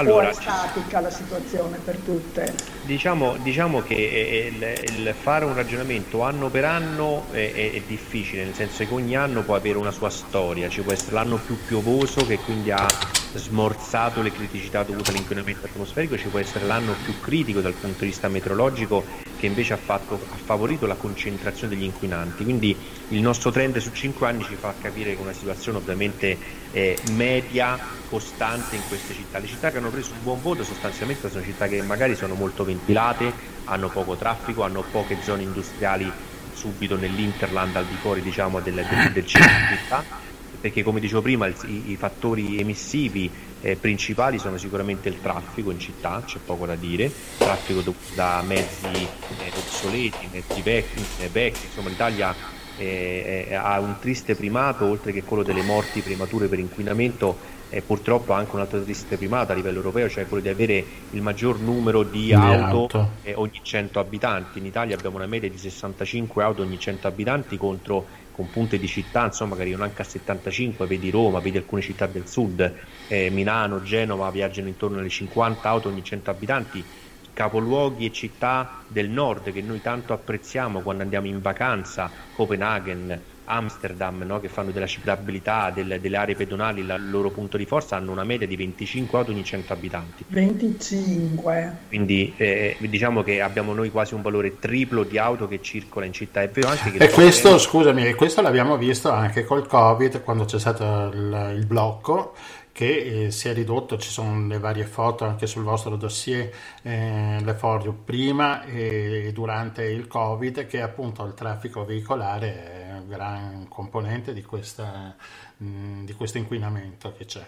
Allora, 0.00 0.30
è 0.30 0.32
statica 0.32 1.00
la 1.00 1.10
situazione 1.10 1.76
per 1.84 1.96
tutte? 1.96 2.54
Diciamo, 2.84 3.36
diciamo 3.42 3.82
che 3.82 3.94
eh, 3.94 4.52
il, 4.54 4.96
il, 4.98 5.14
fare 5.14 5.44
un 5.44 5.54
ragionamento 5.54 6.22
anno 6.22 6.48
per 6.48 6.64
anno 6.64 7.26
è, 7.30 7.52
è, 7.52 7.72
è, 7.72 7.82
difficile, 7.86 8.44
nel 8.44 8.54
senso 8.54 8.86
che 8.86 8.94
ogni 8.94 9.14
anno 9.14 9.42
può 9.42 9.54
avere 9.54 9.76
una 9.76 9.90
sua 9.90 10.08
storia, 10.08 10.70
ci 10.70 10.80
può 10.80 10.92
essere 10.92 11.12
l'anno 11.12 11.36
più 11.36 11.58
piovoso 11.66 12.24
che 12.26 12.38
quindi 12.38 12.70
ha 12.70 12.86
smorzato 13.34 14.22
le 14.22 14.32
criticità 14.32 14.82
dovute 14.82 15.10
all'inquinamento 15.10 15.66
atmosferico, 15.66 16.16
ci 16.16 16.28
può 16.28 16.38
essere 16.38 16.64
l'anno 16.64 16.94
più 17.04 17.20
critico 17.20 17.60
dal 17.60 17.74
punto 17.74 18.00
di 18.00 18.06
vista 18.06 18.28
meteorologico 18.28 19.04
che 19.38 19.46
invece 19.46 19.72
ha, 19.72 19.78
fatto, 19.78 20.14
ha 20.14 20.36
favorito 20.36 20.86
la 20.86 20.96
concentrazione 20.96 21.74
degli 21.74 21.84
inquinanti. 21.84 22.44
Quindi 22.44 22.76
il 23.08 23.20
nostro 23.22 23.50
trend 23.50 23.78
su 23.78 23.90
5 23.90 24.26
anni 24.26 24.44
ci 24.44 24.54
fa 24.54 24.74
capire 24.80 25.12
che 25.12 25.18
è 25.18 25.22
una 25.22 25.32
situazione 25.32 25.78
ovviamente 25.78 26.36
eh, 26.72 26.98
media, 27.12 27.78
costante 28.08 28.76
in 28.76 28.82
queste 28.88 29.14
città. 29.14 29.38
Le 29.38 29.46
città 29.46 29.70
che 29.70 29.78
hanno 29.78 29.89
preso 29.90 30.12
un 30.12 30.22
buon 30.22 30.40
voto 30.40 30.64
sostanzialmente 30.64 31.28
sono 31.28 31.44
città 31.44 31.68
che 31.68 31.82
magari 31.82 32.14
sono 32.14 32.34
molto 32.34 32.64
ventilate, 32.64 33.32
hanno 33.64 33.88
poco 33.88 34.16
traffico, 34.16 34.62
hanno 34.62 34.84
poche 34.90 35.18
zone 35.22 35.42
industriali 35.42 36.10
subito 36.52 36.96
nell'interland 36.96 37.76
al 37.76 37.86
di 37.86 37.96
fuori 38.00 38.20
diciamo, 38.20 38.60
del, 38.60 38.74
del, 38.74 39.12
del 39.12 39.26
centro 39.26 39.50
di 39.68 39.76
città. 39.76 40.28
Perché 40.60 40.82
come 40.82 41.00
dicevo 41.00 41.22
prima 41.22 41.46
il, 41.46 41.54
i, 41.66 41.92
i, 41.92 41.96
fattori 41.96 42.58
emissivi 42.58 43.30
eh, 43.62 43.76
principali 43.76 44.38
sono 44.38 44.58
sicuramente 44.58 45.08
il 45.08 45.20
traffico 45.22 45.70
in 45.70 45.78
città, 45.78 46.22
c'è 46.26 46.38
poco 46.44 46.66
da 46.66 46.74
dire, 46.74 47.10
traffico 47.38 47.82
da 48.14 48.42
mezzi 48.46 48.86
eh, 48.86 49.52
obsoleti, 49.56 50.28
mezzi 50.30 50.60
vecchi, 50.60 51.02
eh, 51.20 51.28
vecchi, 51.28 51.64
insomma 51.64 51.88
l'Italia 51.88 52.34
eh, 52.76 53.54
ha 53.54 53.80
un 53.80 53.96
triste 54.00 54.34
primato 54.34 54.84
oltre 54.84 55.12
che 55.12 55.22
quello 55.22 55.42
delle 55.42 55.62
morti 55.62 56.00
premature 56.00 56.46
per 56.46 56.58
inquinamento 56.58 57.58
e 57.70 57.82
purtroppo 57.82 58.32
anche 58.32 58.54
un 58.54 58.60
altro 58.60 58.82
triste 58.82 59.16
primato 59.16 59.52
a 59.52 59.54
livello 59.54 59.76
europeo, 59.76 60.08
cioè 60.08 60.26
quello 60.26 60.42
di 60.42 60.48
avere 60.48 60.84
il 61.10 61.22
maggior 61.22 61.60
numero 61.60 62.02
di, 62.02 62.32
auto, 62.34 62.98
auto. 62.98 63.10
Ogni 63.34 63.60
100 63.62 64.00
abitanti. 64.00 64.58
In 64.58 64.66
Italia 64.66 64.96
abbiamo 64.96 65.16
una 65.16 65.26
media 65.26 65.48
di 65.48 65.56
65 65.56 66.42
auto 66.42 66.62
ogni 66.62 66.78
100 66.78 67.06
abitanti 67.06 67.56
contro 67.56 68.06
con 68.32 68.50
punte 68.50 68.78
di 68.78 68.88
città, 68.88 69.26
insomma, 69.26 69.54
che 69.54 69.62
arrivano 69.62 69.84
anche 69.84 70.02
a 70.02 70.04
75, 70.04 70.86
vedi 70.86 71.10
Roma, 71.10 71.40
vedi 71.40 71.58
alcune 71.58 71.82
città 71.82 72.06
del 72.06 72.26
sud, 72.26 72.74
eh, 73.06 73.30
Milano, 73.30 73.82
Genova 73.82 74.30
viaggiano 74.30 74.68
intorno 74.68 74.98
alle 74.98 75.08
50 75.08 75.68
auto 75.68 75.88
ogni 75.88 76.02
100 76.02 76.30
abitanti, 76.30 76.84
capoluoghi 77.32 78.06
e 78.06 78.12
città 78.12 78.82
del 78.86 79.08
nord 79.08 79.52
che 79.52 79.62
noi 79.62 79.80
tanto 79.80 80.12
apprezziamo 80.12 80.80
quando 80.80 81.02
andiamo 81.02 81.26
in 81.26 81.40
vacanza, 81.40 82.10
Copenaghen, 82.32 83.20
Amsterdam, 83.50 84.22
no? 84.22 84.40
che 84.40 84.48
fanno 84.48 84.70
della 84.70 84.86
ciclabilità, 84.86 85.70
del, 85.70 85.98
delle 86.00 86.16
aree 86.16 86.34
pedonali, 86.34 86.84
la, 86.84 86.94
il 86.94 87.10
loro 87.10 87.30
punto 87.30 87.56
di 87.56 87.66
forza, 87.66 87.96
hanno 87.96 88.12
una 88.12 88.24
media 88.24 88.46
di 88.46 88.56
25 88.56 89.18
auto 89.18 89.30
ogni 89.30 89.44
100 89.44 89.72
abitanti. 89.72 90.24
25. 90.28 91.76
Quindi 91.88 92.32
eh, 92.36 92.76
diciamo 92.78 93.22
che 93.22 93.40
abbiamo 93.40 93.72
noi 93.74 93.90
quasi 93.90 94.14
un 94.14 94.22
valore 94.22 94.58
triplo 94.58 95.02
di 95.02 95.18
auto 95.18 95.48
che 95.48 95.60
circola 95.60 96.06
in 96.06 96.12
città. 96.12 96.42
È 96.42 96.48
vero 96.48 96.68
anche 96.68 96.90
che... 96.92 97.04
E 97.04 97.10
questo, 97.10 97.56
è... 97.56 97.58
scusami, 97.58 98.14
questo 98.14 98.40
l'abbiamo 98.40 98.76
visto 98.76 99.10
anche 99.10 99.44
col 99.44 99.66
Covid, 99.66 100.22
quando 100.22 100.44
c'è 100.44 100.58
stato 100.58 101.10
il, 101.12 101.54
il 101.56 101.66
blocco 101.66 102.34
che 102.72 103.24
eh, 103.24 103.30
si 103.30 103.48
è 103.48 103.54
ridotto, 103.54 103.98
ci 103.98 104.10
sono 104.10 104.46
le 104.46 104.58
varie 104.58 104.84
foto 104.84 105.24
anche 105.24 105.46
sul 105.46 105.62
vostro 105.62 105.96
dossier, 105.96 106.50
eh, 106.82 107.38
le 107.42 107.54
foto 107.54 107.92
prima 107.92 108.64
e 108.64 109.30
durante 109.32 109.84
il 109.84 110.06
Covid, 110.06 110.66
che 110.66 110.80
appunto 110.80 111.24
il 111.24 111.34
traffico 111.34 111.84
veicolare 111.84 112.88
è 112.88 112.92
un 112.92 113.08
gran 113.08 113.68
componente 113.68 114.32
di, 114.32 114.42
questa, 114.42 115.14
mh, 115.56 116.04
di 116.04 116.12
questo 116.14 116.38
inquinamento 116.38 117.12
che 117.16 117.24
c'è. 117.24 117.44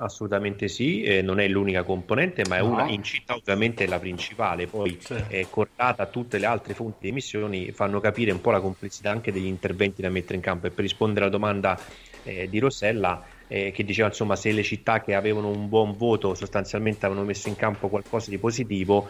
Assolutamente 0.00 0.68
sì, 0.68 1.02
eh, 1.02 1.22
non 1.22 1.40
è 1.40 1.48
l'unica 1.48 1.82
componente, 1.82 2.44
ma 2.48 2.56
è 2.56 2.60
no. 2.60 2.68
una 2.68 2.88
in 2.88 3.02
città 3.02 3.34
ovviamente 3.34 3.82
è 3.82 3.88
la 3.88 3.98
principale, 3.98 4.68
poi 4.68 4.96
sì. 5.00 5.14
è 5.14 5.44
correlata 5.50 6.04
a 6.04 6.06
tutte 6.06 6.38
le 6.38 6.46
altre 6.46 6.72
fonti 6.72 6.98
di 7.00 7.08
emissioni, 7.08 7.72
fanno 7.72 7.98
capire 7.98 8.30
un 8.30 8.40
po' 8.40 8.52
la 8.52 8.60
complessità 8.60 9.10
anche 9.10 9.32
degli 9.32 9.46
interventi 9.46 10.00
da 10.00 10.08
mettere 10.08 10.36
in 10.36 10.40
campo. 10.40 10.68
E 10.68 10.70
per 10.70 10.84
rispondere 10.84 11.26
alla 11.26 11.34
domanda 11.34 11.76
eh, 12.22 12.48
di 12.48 12.60
Rossella, 12.60 13.24
eh, 13.48 13.72
che 13.72 13.84
diceva 13.84 14.08
insomma 14.08 14.36
se 14.36 14.52
le 14.52 14.62
città 14.62 15.00
che 15.00 15.14
avevano 15.14 15.48
un 15.48 15.68
buon 15.68 15.96
voto 15.96 16.34
sostanzialmente 16.34 17.06
avevano 17.06 17.26
messo 17.26 17.48
in 17.48 17.56
campo 17.56 17.88
qualcosa 17.88 18.30
di 18.30 18.38
positivo, 18.38 19.08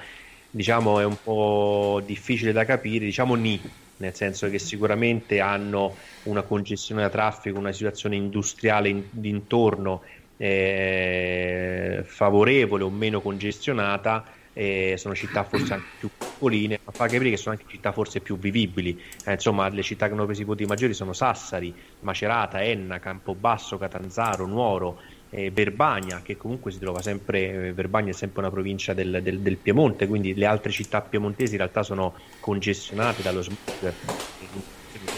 diciamo 0.50 1.00
è 1.00 1.04
un 1.04 1.16
po' 1.22 2.00
difficile 2.04 2.52
da 2.52 2.64
capire, 2.64 3.04
diciamo 3.04 3.34
ni, 3.34 3.60
nel 3.98 4.14
senso 4.14 4.48
che 4.48 4.58
sicuramente 4.58 5.40
hanno 5.40 5.94
una 6.24 6.42
congestione 6.42 7.02
da 7.02 7.08
traffico, 7.08 7.58
una 7.58 7.72
situazione 7.72 8.16
industriale 8.16 8.88
in, 8.88 9.02
d'intorno 9.10 10.02
eh, 10.36 12.02
favorevole 12.06 12.84
o 12.84 12.90
meno 12.90 13.20
congestionata 13.20 14.24
eh, 14.58 14.96
sono 14.96 15.14
città 15.14 15.44
forse 15.44 15.74
anche 15.74 15.86
più 16.00 16.10
piccoline, 16.18 16.80
ma 16.82 16.90
fa 16.90 17.06
capire 17.06 17.30
che 17.30 17.36
sono 17.36 17.54
anche 17.54 17.70
città 17.70 17.92
forse 17.92 18.18
più 18.18 18.36
vivibili. 18.36 19.00
Eh, 19.24 19.34
insomma, 19.34 19.68
le 19.68 19.82
città 19.82 20.08
che 20.08 20.14
hanno 20.14 20.24
preso 20.24 20.42
i 20.42 20.44
voti 20.44 20.66
maggiori 20.66 20.94
sono 20.94 21.12
Sassari, 21.12 21.72
Macerata, 22.00 22.60
Enna, 22.60 22.98
Campobasso, 22.98 23.78
Catanzaro, 23.78 24.46
Nuoro, 24.46 24.98
eh, 25.30 25.52
Verbagna, 25.52 26.22
che 26.22 26.36
comunque 26.36 26.72
si 26.72 26.80
trova 26.80 27.00
sempre, 27.00 27.68
eh, 27.68 27.72
Verbagna 27.72 28.10
è 28.10 28.14
sempre 28.14 28.40
una 28.40 28.50
provincia 28.50 28.94
del, 28.94 29.20
del, 29.22 29.38
del, 29.38 29.56
Piemonte, 29.58 30.08
quindi 30.08 30.34
le 30.34 30.46
altre 30.46 30.72
città 30.72 31.02
piemontesi 31.02 31.52
in 31.52 31.58
realtà 31.58 31.84
sono 31.84 32.14
congestionate 32.40 33.22
dallo 33.22 33.42
smog. 33.42 33.92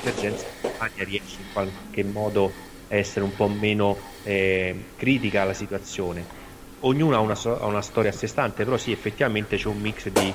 Emergenza, 0.03 0.45
Verbagna 0.61 1.05
riesce 1.05 1.39
in 1.41 1.53
qualche 1.55 2.05
modo 2.05 2.53
a 2.89 2.95
essere 2.95 3.25
un 3.25 3.35
po' 3.35 3.49
meno 3.49 3.97
eh, 4.23 4.85
critica 4.97 5.43
alla 5.43 5.55
situazione 5.55 6.40
ognuno 6.81 7.17
ha 7.17 7.21
una, 7.21 7.39
ha 7.43 7.67
una, 7.67 7.83
storia 7.83 8.11
a 8.11 8.13
sé 8.13 8.27
stante, 8.27 8.65
però 8.65 8.77
sì, 8.77 8.93
effettivamente 8.93 9.57
c'è 9.57 9.69
un 9.69 9.81
mix 9.81 10.09
di 10.09 10.33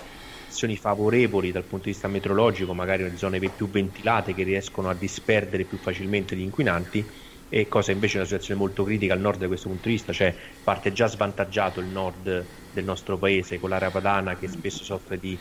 azioni 0.48 0.78
favorevoli 0.78 1.52
dal 1.52 1.64
punto 1.64 1.86
di 1.86 1.92
vista 1.92 2.08
meteorologico, 2.08 2.74
magari 2.74 3.04
nelle 3.04 3.18
zone 3.18 3.40
più 3.40 3.70
ventilate 3.70 4.34
che 4.34 4.44
riescono 4.44 4.90
a 4.90 4.94
disperdere 4.94 5.64
più 5.64 5.78
facilmente 5.78 6.36
gli 6.36 6.42
inquinanti, 6.42 7.06
e 7.50 7.68
cosa 7.68 7.92
invece 7.92 8.16
è 8.16 8.18
una 8.18 8.26
situazione 8.26 8.60
molto 8.60 8.84
critica 8.84 9.14
al 9.14 9.20
nord 9.20 9.40
da 9.40 9.48
questo 9.48 9.68
punto 9.68 9.88
di 9.88 9.94
vista, 9.94 10.12
cioè 10.12 10.34
parte 10.64 10.92
già 10.92 11.08
svantaggiato 11.08 11.80
il 11.80 11.88
nord 11.88 12.46
del 12.74 12.84
nostro 12.84 13.18
paese 13.18 13.60
con 13.60 13.70
l'area 13.70 13.92
padana 13.92 14.36
che 14.36 14.48
spesso 14.48 14.84
soffre 14.84 15.20
di 15.20 15.38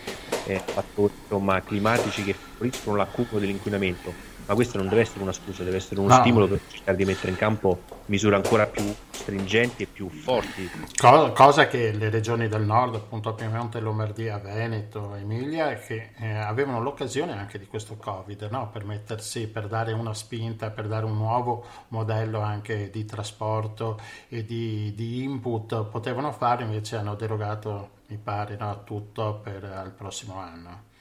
eh, 0.47 0.61
fattori 0.65 1.13
insomma, 1.23 1.61
climatici 1.63 2.23
che 2.23 2.35
favoriscono 2.35 2.97
l'accumulo 2.97 3.39
dell'inquinamento 3.39 4.34
ma 4.47 4.55
questo 4.55 4.79
non 4.79 4.89
deve 4.89 5.03
essere 5.03 5.23
una 5.23 5.33
scusa, 5.33 5.63
deve 5.63 5.77
essere 5.77 6.01
uno 6.01 6.15
no. 6.15 6.21
stimolo 6.21 6.47
per 6.47 6.61
cercare 6.69 6.97
di 6.97 7.05
mettere 7.05 7.31
in 7.31 7.37
campo 7.37 7.83
misure 8.07 8.37
ancora 8.37 8.67
più 8.67 8.95
stringenti 9.11 9.85
e 9.85 9.87
più 9.87 10.09
forti. 10.09 10.71
Cosa 11.33 11.67
che 11.67 11.93
le 11.93 12.11
regioni 12.11 12.49
del 12.49 12.63
nord, 12.63 12.97
appunto 12.97 13.33
Piemonte, 13.35 13.81
Lombardia, 13.81 14.39
Veneto, 14.39 15.15
Emilia, 15.15 15.75
che 15.75 16.11
eh, 16.19 16.35
avevano 16.35 16.83
l'occasione 16.83 17.33
anche 17.33 17.59
di 17.59 17.67
questo 17.67 17.97
Covid, 17.97 18.49
no? 18.51 18.69
per 18.71 18.85
mettersi, 18.85 19.47
per 19.49 19.67
dare 19.67 19.93
una 19.93 20.13
spinta, 20.13 20.71
per 20.71 20.87
dare 20.89 21.07
un 21.07 21.17
nuovo 21.17 21.65
modello 21.89 22.41
anche 22.41 22.91
di 22.91 23.05
trasporto 23.05 23.99
e 24.29 24.45
di, 24.45 24.93
di 24.95 25.23
input, 25.23 25.85
potevano 25.85 26.33
fare, 26.33 26.65
invece 26.65 26.97
hanno 26.97 27.15
derogato, 27.15 27.91
mi 28.09 28.19
pare, 28.23 28.57
no, 28.57 28.83
tutto 28.85 29.41
per 29.43 29.63
il 29.87 29.93
prossimo 29.97 30.39
anno. 30.39 30.93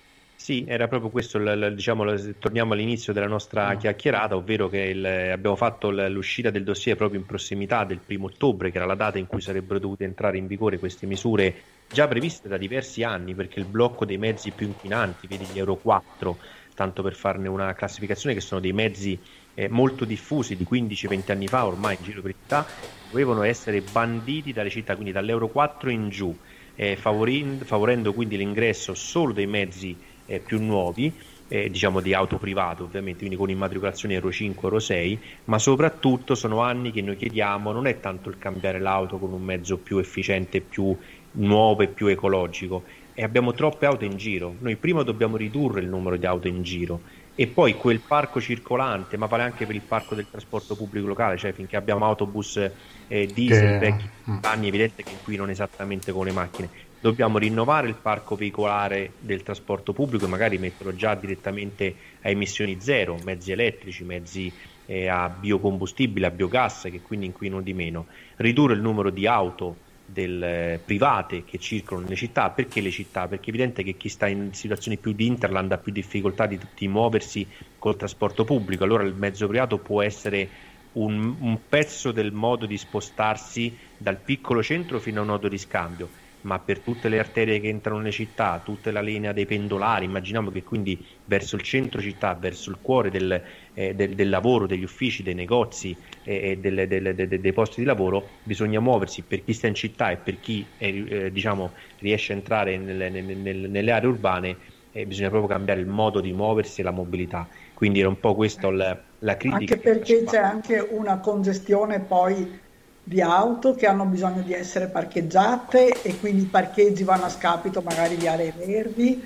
Sì, 0.44 0.66
era 0.68 0.90
proprio 0.90 1.10
questo, 1.10 1.38
il, 1.38 1.72
diciamo, 1.74 2.04
torniamo 2.38 2.74
all'inizio 2.74 3.14
della 3.14 3.28
nostra 3.28 3.74
mm. 3.74 3.78
chiacchierata, 3.78 4.36
ovvero 4.36 4.68
che 4.68 4.80
il, 4.80 5.06
abbiamo 5.06 5.56
fatto 5.56 5.90
l'uscita 5.90 6.50
del 6.50 6.66
dossier 6.66 6.98
proprio 6.98 7.18
in 7.22 7.26
prossimità 7.26 7.86
del 7.86 8.00
primo 8.06 8.26
ottobre, 8.26 8.70
che 8.70 8.76
era 8.76 8.86
la 8.86 8.96
data 8.96 9.18
in 9.18 9.26
cui 9.26 9.40
sarebbero 9.40 9.80
dovute 9.80 10.04
entrare 10.04 10.38
in 10.38 10.46
vigore 10.46 10.80
queste 10.80 11.06
misure 11.06 11.56
già 11.88 12.10
previste 12.10 12.50
da 12.50 12.58
diversi 12.58 13.04
anni, 13.04 13.34
perché 13.34 13.60
il 13.60 13.66
blocco 13.66 14.04
dei 14.04 14.18
mezzi 14.18 14.52
più 14.52 14.68
inquinanti, 14.68 15.28
vedi 15.28 15.46
gli 15.46 15.60
Euro 15.60 15.76
4, 15.76 16.38
tanto 16.76 17.02
per 17.04 17.16
farne 17.16 17.48
una 17.48 17.74
classificazione, 17.74 18.36
che 18.36 18.42
sono 18.42 18.60
dei 18.60 18.74
mezzi 18.74 19.18
eh, 19.54 19.70
molto 19.70 20.04
diffusi 20.04 20.58
di 20.58 20.68
15-20 20.70 21.32
anni 21.32 21.48
fa 21.48 21.66
ormai 21.66 21.96
in 21.98 22.04
giro 22.04 22.22
per 22.22 22.36
città, 22.38 22.66
dovevano 23.10 23.44
essere 23.44 23.80
banditi 23.80 24.52
dalle 24.52 24.70
città, 24.70 24.96
quindi 24.96 25.14
dall'Euro 25.14 25.48
4 25.48 25.90
in 25.90 26.10
giù, 26.10 26.38
eh, 26.76 26.98
favorendo, 26.98 27.64
favorendo 27.64 28.12
quindi 28.12 28.36
l'ingresso 28.36 28.94
solo 28.94 29.32
dei 29.32 29.48
mezzi 29.48 30.12
eh, 30.26 30.40
più 30.40 30.62
nuovi, 30.62 31.12
eh, 31.48 31.70
diciamo 31.70 32.00
di 32.00 32.14
auto 32.14 32.38
private 32.38 32.84
ovviamente, 32.84 33.20
quindi 33.20 33.36
con 33.36 33.50
immatricolazione 33.50 34.16
Euro 34.16 34.32
5, 34.32 34.68
Euro 34.68 34.80
6, 34.80 35.20
ma 35.46 35.60
soprattutto 35.60 36.36
sono 36.36 36.62
anni 36.62 36.92
che 36.92 37.02
noi 37.02 37.16
chiediamo, 37.16 37.72
non 37.72 37.88
è 37.88 38.00
tanto 38.00 38.30
il 38.30 38.38
cambiare 38.38 38.80
l'auto 38.80 39.18
con 39.18 39.32
un 39.32 39.44
mezzo 39.44 39.78
più 39.78 39.98
efficiente, 39.98 40.62
più 40.62 40.96
nuovo 41.34 41.82
e 41.82 41.88
più 41.88 42.08
ecologico, 42.08 42.84
e 43.14 43.24
abbiamo 43.24 43.54
troppe 43.54 43.86
auto 43.86 44.06
in 44.06 44.18
giro, 44.18 44.56
noi 44.60 44.76
prima 44.76 45.04
dobbiamo 45.04 45.38
ridurre 45.38 45.82
il 45.82 45.88
numero 45.88 46.18
di 46.18 46.26
auto 46.26 46.48
in 46.48 46.64
giro 46.64 47.02
e 47.36 47.48
poi 47.48 47.76
quel 47.76 48.00
parco 48.00 48.40
circolante, 48.40 49.18
ma 49.18 49.26
vale 49.26 49.44
anche 49.44 49.66
per 49.66 49.76
il 49.76 49.82
parco 49.82 50.16
del 50.16 50.28
trasporto 50.30 50.76
pubblico 50.76 51.08
locale, 51.08 51.38
cioè 51.38 51.52
finché 51.52 51.76
abbiamo 51.76 52.06
autobus 52.06 52.70
eh, 53.08 53.28
diesel 53.28 53.72
che... 53.72 53.78
vecchi 53.78 54.10
mm. 54.30 54.38
anni 54.42 54.66
è 54.66 54.68
evidente 54.70 55.04
che 55.04 55.12
inquinano 55.12 55.52
esattamente 55.52 56.12
con 56.12 56.26
le 56.26 56.32
macchine 56.32 56.70
dobbiamo 57.04 57.38
rinnovare 57.38 57.90
il 57.90 57.96
parco 57.96 58.38
veicolare 58.38 59.12
del 59.20 59.44
trasporto 59.44 59.92
pubblico 59.92 60.24
e 60.24 60.30
magari 60.30 60.58
metterlo 60.58 60.96
già 60.96 61.16
direttamente 61.16 61.94
a 62.22 62.30
emissioni 62.30 62.78
zero, 62.80 63.20
mezzi 63.26 63.52
elettrici, 63.52 64.06
mezzi 64.06 64.50
eh, 64.86 65.10
a 65.10 65.28
biocombustibile, 65.28 66.28
a 66.28 66.32
biogas 66.32 66.84
che 66.84 67.02
quindi 67.02 67.26
inquinano 67.26 67.62
di 67.62 67.74
meno, 67.74 68.06
ridurre 68.38 68.76
il 68.76 68.80
numero 68.80 69.10
di 69.10 69.28
auto 69.28 69.76
del, 70.06 70.42
eh, 70.42 70.80
private 70.84 71.44
che 71.44 71.58
circolano 71.58 72.06
nelle 72.06 72.16
città, 72.16 72.52
perché 72.52 72.80
le 72.80 72.90
città? 72.90 73.28
Perché 73.28 73.48
è 73.48 73.50
evidente 73.50 73.84
che 73.84 73.98
chi 73.98 74.08
sta 74.08 74.28
in 74.28 74.54
situazioni 74.54 74.96
più 74.96 75.12
di 75.12 75.26
interland 75.26 75.74
ha 75.74 75.80
più 75.80 75.92
difficoltà 75.92 76.46
di, 76.46 76.58
di 76.74 76.88
muoversi 76.88 77.46
col 77.80 77.98
trasporto 77.98 78.46
pubblico, 78.46 78.86
allora 78.86 79.04
il 79.04 79.14
mezzo 79.14 79.46
privato 79.50 79.78
può 79.78 80.02
essere 80.02 80.48
un, 80.94 81.36
un 81.38 81.60
pezzo 81.68 82.14
del 82.14 82.32
modo 82.32 82.66
di 82.66 82.78
spostarsi 82.78 83.78
dal 83.98 84.16
piccolo 84.16 84.64
centro 84.64 85.02
fino 85.02 85.20
a 85.20 85.24
un 85.24 85.28
nodo 85.28 85.50
di 85.50 85.58
scambio 85.58 86.22
ma 86.44 86.60
per 86.60 86.80
tutte 86.80 87.10
le 87.10 87.20
arterie 87.20 87.60
che 87.60 87.68
entrano 87.68 88.00
nelle 88.00 88.12
città, 88.12 88.62
tutta 88.64 88.92
la 88.92 89.02
linea 89.02 89.32
dei 89.32 89.46
pendolari, 89.46 90.06
immaginiamo 90.06 90.52
che 90.52 90.64
quindi 90.64 91.06
verso 91.26 91.56
il 91.56 91.62
centro 91.62 92.02
città, 92.02 92.34
verso 92.34 92.70
il 92.70 92.78
cuore 92.82 93.10
del, 93.10 93.42
eh, 93.74 93.94
del, 93.96 94.16
del 94.16 94.30
lavoro, 94.30 94.66
degli 94.66 94.84
uffici, 94.84 95.24
dei 95.24 95.36
negozi 95.36 95.96
e 96.24 96.52
eh, 96.52 96.58
delle, 96.58 96.88
delle, 96.88 97.14
delle, 97.16 97.40
dei 97.40 97.54
posti 97.54 97.82
di 97.82 97.86
lavoro, 97.86 98.28
bisogna 98.44 98.80
muoversi 98.80 99.22
per 99.24 99.44
chi 99.44 99.54
sta 99.54 99.68
in 99.68 99.76
città 99.76 100.12
e 100.12 100.18
per 100.18 100.40
chi 100.40 100.66
è, 100.78 100.86
eh, 100.86 101.32
diciamo, 101.32 101.72
riesce 102.00 102.34
a 102.34 102.36
entrare 102.36 102.78
nelle, 102.78 103.10
nelle, 103.10 103.54
nelle 103.68 103.92
aree 103.92 104.10
urbane 104.10 104.58
eh, 104.94 105.06
bisogna 105.06 105.30
proprio 105.30 105.50
cambiare 105.50 105.80
il 105.80 105.88
modo 105.88 106.22
di 106.22 106.32
muoversi 106.32 106.82
e 106.82 106.84
la 106.84 106.92
mobilità. 106.92 107.48
Quindi 107.74 108.00
era 108.00 108.10
un 108.10 108.20
po' 108.20 108.36
questa 108.36 108.70
la, 108.70 108.98
la 109.20 109.38
critica. 109.38 109.74
Anche 109.74 109.78
perché 109.78 110.24
c'è 110.24 110.38
anche 110.38 110.80
una 110.80 111.20
congestione 111.20 112.00
poi 112.00 112.60
di 113.04 113.22
auto 113.22 113.76
che 113.76 113.86
hanno 113.86 114.06
bisogno 114.06 114.42
di 114.42 114.54
essere 114.54 114.88
parcheggiate 114.88 116.02
e 116.02 116.18
quindi 116.20 116.44
i 116.44 116.48
parcheggi 116.48 117.04
vanno 117.04 117.26
a 117.26 117.30
scapito 117.30 117.82
magari 117.82 118.16
di 118.16 118.28
aree 118.28 118.54
verdi 118.58 119.22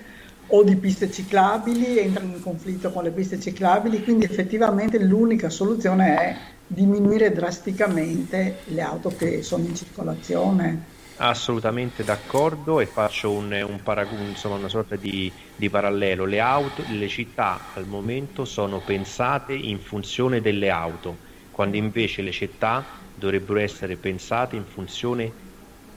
o 0.47 0.63
di 0.63 0.75
piste 0.77 1.11
ciclabili, 1.11 1.99
entrano 1.99 2.33
in 2.33 2.41
conflitto 2.41 2.91
con 2.91 3.03
le 3.03 3.11
piste 3.11 3.39
ciclabili, 3.39 4.03
quindi 4.03 4.25
effettivamente 4.25 4.97
l'unica 4.97 5.49
soluzione 5.49 6.15
è 6.15 6.37
diminuire 6.65 7.31
drasticamente 7.31 8.59
le 8.65 8.81
auto 8.81 9.13
che 9.15 9.43
sono 9.43 9.65
in 9.65 9.75
circolazione. 9.75 10.95
Assolutamente 11.17 12.03
d'accordo 12.03 12.79
e 12.79 12.85
faccio 12.85 13.31
un, 13.31 13.51
un 13.67 13.81
paragon, 13.83 14.19
insomma, 14.21 14.55
una 14.55 14.69
sorta 14.69 14.95
di, 14.95 15.31
di, 15.55 15.69
parallelo. 15.69 16.25
Le, 16.25 16.39
auto, 16.39 16.83
le 16.89 17.07
città 17.07 17.59
al 17.73 17.85
momento 17.85 18.45
sono 18.45 18.79
pensate 18.79 19.53
in 19.53 19.79
funzione 19.79 20.41
delle 20.41 20.69
auto, 20.69 21.17
quando 21.51 21.75
invece 21.75 22.21
le 22.21 22.31
città 22.31 22.85
dovrebbero 23.17 23.59
essere 23.59 23.95
pensate 23.95 24.55
in 24.55 24.65
funzione 24.65 25.31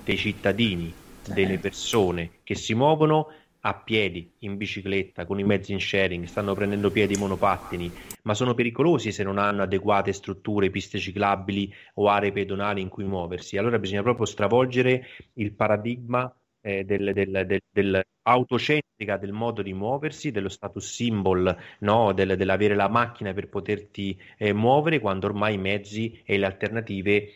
dei 0.05 0.17
cittadini, 0.17 0.93
delle 1.27 1.59
persone 1.59 2.31
che 2.43 2.55
si 2.55 2.75
muovono 2.75 3.29
a 3.63 3.75
piedi, 3.75 4.31
in 4.39 4.57
bicicletta, 4.57 5.27
con 5.27 5.39
i 5.39 5.45
mezzi 5.45 5.73
in 5.73 5.81
sharing, 5.81 6.25
stanno 6.25 6.55
prendendo 6.55 6.91
piedi 6.91 7.15
i 7.15 7.19
monopattini, 7.19 7.93
ma 8.23 8.33
sono 8.33 8.55
pericolosi 8.55 9.13
se 9.13 9.23
non 9.23 9.37
hanno 9.37 9.63
adeguate 9.63 10.15
strutture, 10.15 10.71
piste 10.71 10.99
ciclabili 10.99 11.73
o 11.95 12.09
aree 12.09 12.33
pedonali 12.33 12.81
in 12.81 12.89
cui 12.89 13.05
muoversi. 13.05 13.59
Allora 13.59 13.79
bisogna 13.79 14.03
proprio 14.03 14.25
stravolgere 14.25 15.07
il 15.35 15.53
paradigma 15.53 16.33
eh, 16.61 16.85
del, 16.85 17.13
del, 17.13 17.45
del, 17.47 17.61
dell'autocentrica 17.71 19.17
del 19.17 19.33
modo 19.33 19.63
di 19.63 19.73
muoversi, 19.73 20.31
dello 20.31 20.49
status 20.49 20.95
symbol, 20.95 21.57
no? 21.81 22.13
del, 22.13 22.37
dell'avere 22.37 22.75
la 22.75 22.89
macchina 22.89 23.33
per 23.33 23.49
poterti 23.49 24.21
eh, 24.39 24.53
muovere 24.53 25.01
quando 25.01 25.27
ormai 25.27 25.55
i 25.55 25.59
mezzi 25.59 26.21
e 26.25 26.39
le 26.39 26.47
alternative 26.47 27.29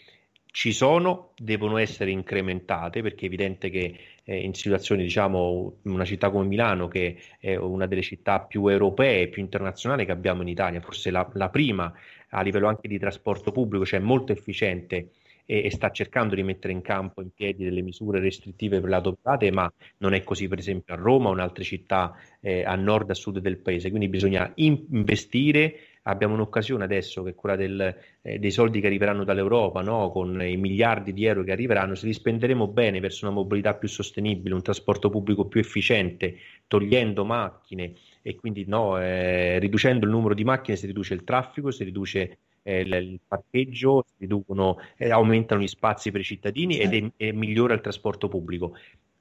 ci 0.54 0.72
sono, 0.72 1.32
devono 1.36 1.78
essere 1.78 2.12
incrementate 2.12 3.02
perché 3.02 3.24
è 3.24 3.26
evidente 3.26 3.70
che 3.70 3.98
eh, 4.22 4.38
in 4.38 4.54
situazioni, 4.54 5.02
diciamo, 5.02 5.78
una 5.82 6.04
città 6.04 6.30
come 6.30 6.46
Milano, 6.46 6.86
che 6.86 7.18
è 7.40 7.56
una 7.56 7.86
delle 7.86 8.02
città 8.02 8.40
più 8.40 8.68
europee, 8.68 9.28
più 9.28 9.42
internazionali 9.42 10.04
che 10.04 10.12
abbiamo 10.12 10.42
in 10.42 10.48
Italia, 10.48 10.80
forse 10.80 11.10
la, 11.10 11.28
la 11.34 11.50
prima 11.50 11.92
a 12.28 12.42
livello 12.42 12.68
anche 12.68 12.86
di 12.86 13.00
trasporto 13.00 13.50
pubblico, 13.50 13.84
cioè 13.84 13.98
molto 13.98 14.30
efficiente 14.30 15.10
e, 15.46 15.64
e, 15.64 15.70
sta 15.70 15.90
cercando 15.90 16.34
di 16.34 16.42
mettere 16.42 16.72
in 16.72 16.80
campo 16.80 17.22
in 17.22 17.30
piedi 17.32 17.64
delle 17.64 17.82
misure 17.82 18.20
restrittive 18.20 18.80
per 18.80 18.88
lato 18.88 19.16
private, 19.20 19.50
ma 19.50 19.70
non 19.98 20.14
è 20.14 20.22
così 20.22 20.48
per 20.48 20.58
esempio 20.58 20.94
a 20.94 20.96
Roma 20.96 21.28
o 21.28 21.32
in 21.32 21.40
altre 21.40 21.64
città 21.64 22.14
eh, 22.40 22.64
a 22.64 22.74
nord 22.74 23.08
e 23.08 23.12
a 23.12 23.14
sud 23.14 23.38
del 23.38 23.58
paese. 23.58 23.88
Quindi 23.88 24.08
bisogna 24.08 24.50
in- 24.56 24.86
investire. 24.90 25.78
Abbiamo 26.06 26.34
un'occasione 26.34 26.84
adesso 26.84 27.22
che 27.22 27.30
è 27.30 27.34
quella 27.34 27.56
del, 27.56 27.96
eh, 28.20 28.38
dei 28.38 28.50
soldi 28.50 28.78
che 28.78 28.88
arriveranno 28.88 29.24
dall'Europa, 29.24 29.80
no? 29.80 30.10
con 30.10 30.38
i 30.42 30.58
miliardi 30.58 31.14
di 31.14 31.24
euro 31.24 31.42
che 31.44 31.52
arriveranno, 31.52 31.94
se 31.94 32.04
li 32.04 32.12
spenderemo 32.12 32.66
bene 32.66 33.00
verso 33.00 33.24
una 33.24 33.34
mobilità 33.34 33.72
più 33.72 33.88
sostenibile, 33.88 34.54
un 34.54 34.60
trasporto 34.60 35.08
pubblico 35.08 35.46
più 35.46 35.60
efficiente, 35.60 36.36
togliendo 36.66 37.24
macchine 37.24 37.94
e 38.20 38.36
quindi 38.36 38.64
no, 38.66 38.98
eh, 38.98 39.58
riducendo 39.58 40.06
il 40.06 40.10
numero 40.10 40.34
di 40.34 40.44
macchine 40.44 40.76
si 40.76 40.86
riduce 40.86 41.14
il 41.14 41.24
traffico, 41.24 41.70
si 41.70 41.84
riduce 41.84 42.38
eh, 42.64 42.80
il 42.80 43.20
parcheggio, 43.26 44.04
riducono, 44.18 44.78
eh, 44.96 45.10
aumentano 45.10 45.60
gli 45.60 45.68
spazi 45.68 46.10
per 46.10 46.22
i 46.22 46.24
cittadini 46.24 46.78
ed 46.78 46.94
è, 46.94 47.10
e 47.16 47.32
migliora 47.32 47.74
il 47.74 47.80
trasporto 47.80 48.28
pubblico. 48.28 48.76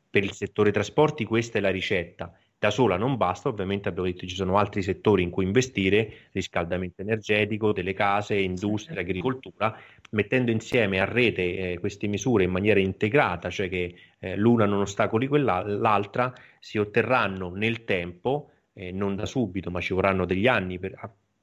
Per 0.10 0.24
il 0.24 0.32
settore 0.34 0.72
trasporti 0.72 1.26
questa 1.26 1.60
è 1.60 1.62
la 1.62 1.70
ricetta. 1.70 2.34
Da 2.58 2.72
sola 2.72 2.96
non 2.96 3.18
basta, 3.18 3.50
ovviamente 3.50 3.90
abbiamo 3.90 4.08
detto 4.08 4.22
che 4.22 4.28
ci 4.28 4.36
sono 4.36 4.58
altri 4.58 4.82
settori 4.82 5.22
in 5.22 5.30
cui 5.30 5.44
investire, 5.44 6.30
riscaldamento 6.32 7.02
energetico, 7.02 7.74
delle 7.74 7.92
case, 7.92 8.36
industria, 8.36 9.02
agricoltura, 9.02 9.78
mettendo 10.12 10.50
insieme 10.50 11.02
a 11.02 11.04
rete 11.04 11.72
eh, 11.72 11.80
queste 11.80 12.08
misure 12.08 12.46
in 12.46 12.52
maniera 12.52 12.80
integrata, 12.80 13.50
cioè 13.50 13.68
che 13.68 13.96
eh, 14.18 14.38
l'una 14.38 14.66
non 14.66 14.80
ostacoli 14.80 15.28
quell'altra, 15.28 16.34
si 16.60 16.78
otterranno 16.78 17.50
nel 17.50 17.84
tempo, 17.84 18.52
eh, 18.72 18.94
non 18.94 19.18
da 19.18 19.26
subito, 19.26 19.70
ma 19.70 19.82
ci 19.82 19.94
vorranno 19.94 20.24
degli 20.24 20.48
anni 20.48 20.80
per, 20.80 20.98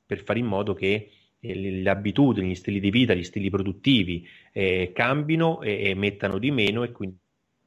per 0.06 0.22
fare 0.22 0.38
in 0.38 0.46
modo 0.46 0.72
che 0.72 1.10
le 1.40 1.88
abitudini, 1.88 2.50
gli 2.50 2.54
stili 2.54 2.80
di 2.80 2.90
vita, 2.90 3.14
gli 3.14 3.24
stili 3.24 3.48
produttivi 3.48 4.26
eh, 4.52 4.92
cambino 4.94 5.62
e, 5.62 5.88
e, 5.88 5.94
mettano 5.94 6.38
di 6.38 6.50
meno 6.50 6.82
e 6.82 6.92
quindi 6.92 7.16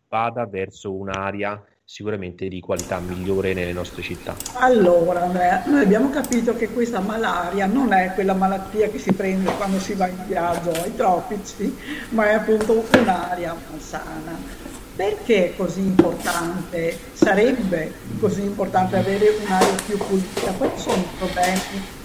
vada 0.08 0.46
verso 0.46 0.94
un'area 0.94 1.64
sicuramente 1.86 2.48
di 2.48 2.60
qualità 2.60 3.00
migliore 3.00 3.54
nelle 3.54 3.74
nostre 3.74 4.02
città. 4.02 4.36
Allora 4.54 5.24
Andrea, 5.24 5.64
noi 5.66 5.82
abbiamo 5.82 6.10
capito 6.10 6.56
che 6.56 6.70
questa 6.70 7.00
malaria 7.00 7.66
non 7.66 7.92
è 7.94 8.14
quella 8.14 8.34
malattia 8.34 8.90
che 8.90 9.00
si 9.00 9.12
prende 9.12 9.52
quando 9.54 9.80
si 9.80 9.94
va 9.94 10.08
in 10.08 10.24
viaggio 10.28 10.72
ai 10.72 10.96
tropici, 10.96 11.76
ma 12.10 12.30
è 12.30 12.34
appunto 12.34 12.86
un'area 12.94 13.56
malsana. 13.70 14.72
Perché 14.96 15.48
è 15.48 15.56
così 15.56 15.82
importante, 15.82 16.96
sarebbe 17.14 17.92
così 18.20 18.44
importante 18.44 18.96
avere 18.96 19.30
un'area 19.44 19.76
più 19.86 19.98
pulita? 19.98 20.52
Quali 20.52 20.78
sono 20.78 20.98
i 20.98 21.18
problemi 21.18 22.02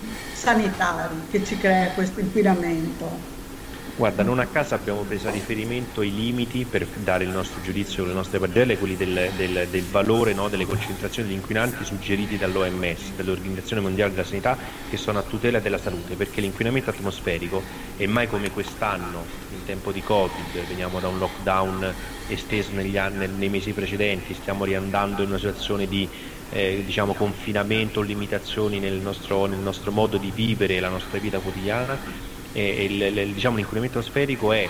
sanitari 0.48 1.26
che 1.30 1.44
ci 1.44 1.58
crea 1.58 1.90
questo 1.90 2.20
inquinamento? 2.20 3.36
Guarda, 3.96 4.22
non 4.22 4.38
a 4.38 4.46
caso 4.46 4.74
abbiamo 4.74 5.02
preso 5.02 5.28
a 5.28 5.30
riferimento 5.30 6.00
i 6.02 6.14
limiti 6.14 6.64
per 6.64 6.86
dare 6.86 7.24
il 7.24 7.30
nostro 7.30 7.60
giudizio 7.60 8.06
le 8.06 8.14
nostre 8.14 8.38
pagelle, 8.38 8.78
quelli 8.78 8.96
del, 8.96 9.30
del, 9.36 9.66
del 9.68 9.82
valore 9.82 10.32
no, 10.32 10.48
delle 10.48 10.64
concentrazioni 10.64 11.28
di 11.28 11.34
inquinanti 11.34 11.84
suggeriti 11.84 12.38
dall'OMS, 12.38 13.14
dall'Organizzazione 13.16 13.82
Mondiale 13.82 14.12
della 14.12 14.24
Sanità, 14.24 14.56
che 14.88 14.96
sono 14.96 15.18
a 15.18 15.22
tutela 15.22 15.58
della 15.58 15.78
salute, 15.78 16.14
perché 16.14 16.40
l'inquinamento 16.40 16.90
atmosferico 16.90 17.60
è 17.96 18.06
mai 18.06 18.28
come 18.28 18.50
quest'anno, 18.50 19.24
in 19.50 19.64
tempo 19.66 19.90
di 19.90 20.00
Covid, 20.00 20.66
veniamo 20.66 21.00
da 21.00 21.08
un 21.08 21.18
lockdown 21.18 21.92
esteso 22.28 22.70
negli 22.72 22.96
anni, 22.96 23.26
nei 23.26 23.48
mesi 23.48 23.72
precedenti, 23.72 24.32
stiamo 24.32 24.64
riandando 24.64 25.22
in 25.22 25.28
una 25.28 25.38
situazione 25.38 25.88
di 25.88 26.08
eh, 26.50 26.82
diciamo, 26.84 27.14
confinamento 27.14 28.00
o 28.00 28.02
limitazioni 28.02 28.78
nel 28.78 28.94
nostro, 28.94 29.46
nel 29.46 29.58
nostro, 29.58 29.90
modo 29.90 30.16
di 30.16 30.30
vivere 30.34 30.80
la 30.80 30.88
nostra 30.88 31.18
vita 31.18 31.38
quotidiana 31.38 31.98
e, 32.52 32.84
il, 32.84 33.00
il, 33.00 33.32
diciamo, 33.32 33.56
l'inquinamento 33.56 33.98
atmosferico 33.98 34.52
è 34.52 34.68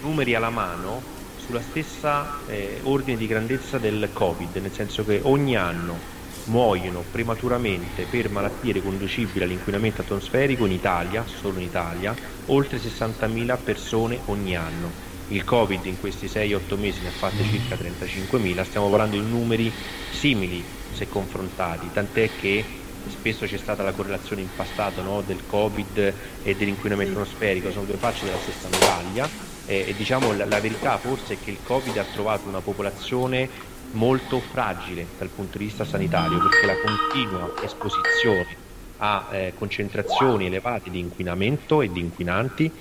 numeri 0.00 0.34
alla 0.34 0.50
mano 0.50 1.14
sulla 1.44 1.60
stessa 1.60 2.40
eh, 2.48 2.80
ordine 2.82 3.16
di 3.16 3.26
grandezza 3.26 3.78
del 3.78 4.08
Covid, 4.12 4.56
nel 4.56 4.72
senso 4.72 5.04
che 5.04 5.20
ogni 5.22 5.56
anno 5.56 6.14
muoiono 6.46 7.04
prematuramente 7.10 8.04
per 8.08 8.30
malattie 8.30 8.72
riconducibili 8.72 9.44
all'inquinamento 9.44 10.02
atmosferico 10.02 10.66
in 10.66 10.72
Italia, 10.72 11.24
solo 11.26 11.58
in 11.58 11.64
Italia, 11.64 12.14
oltre 12.46 12.78
60.000 12.78 13.58
persone 13.62 14.18
ogni 14.26 14.56
anno. 14.56 15.04
Il 15.28 15.42
Covid 15.42 15.84
in 15.86 15.98
questi 15.98 16.26
6-8 16.26 16.78
mesi 16.78 17.00
ne 17.02 17.08
ha 17.08 17.12
fatte 17.12 17.42
circa 17.42 17.74
35.000, 17.74 18.64
stiamo 18.64 18.88
parlando 18.88 19.16
di 19.16 19.28
numeri 19.28 19.72
simili 20.12 20.62
se 20.96 21.08
confrontati, 21.08 21.90
tant'è 21.92 22.30
che 22.40 22.64
spesso 23.08 23.44
c'è 23.44 23.58
stata 23.58 23.82
la 23.82 23.92
correlazione 23.92 24.42
in 24.42 24.48
passato 24.54 25.02
no, 25.02 25.20
del 25.20 25.42
Covid 25.46 26.12
e 26.42 26.56
dell'inquinamento 26.56 27.20
atmosferico, 27.20 27.70
sono 27.70 27.84
due 27.84 27.96
facce 27.96 28.24
della 28.24 28.38
stessa 28.38 28.68
medaglia 28.68 29.28
e, 29.66 29.84
e 29.88 29.94
diciamo 29.94 30.32
la, 30.32 30.46
la, 30.46 30.60
verità 30.60 30.96
forse 30.96 31.34
è 31.34 31.36
che 31.42 31.50
il 31.50 31.58
Covid 31.62 31.96
ha 31.98 32.04
trovato 32.04 32.48
una 32.48 32.60
popolazione 32.60 33.48
molto 33.92 34.40
fragile 34.40 35.06
dal 35.18 35.28
punto 35.28 35.58
di 35.58 35.64
vista 35.64 35.84
sanitario 35.84 36.38
perché 36.38 36.66
la 36.66 36.76
continua 36.80 37.52
esposizione 37.62 38.64
a 38.98 39.28
eh, 39.30 39.52
concentrazioni 39.56 40.46
elevate 40.46 40.90
di 40.90 40.98
inquinamento 40.98 41.82
e 41.82 41.92
di 41.92 42.00
inquinanti 42.00 42.72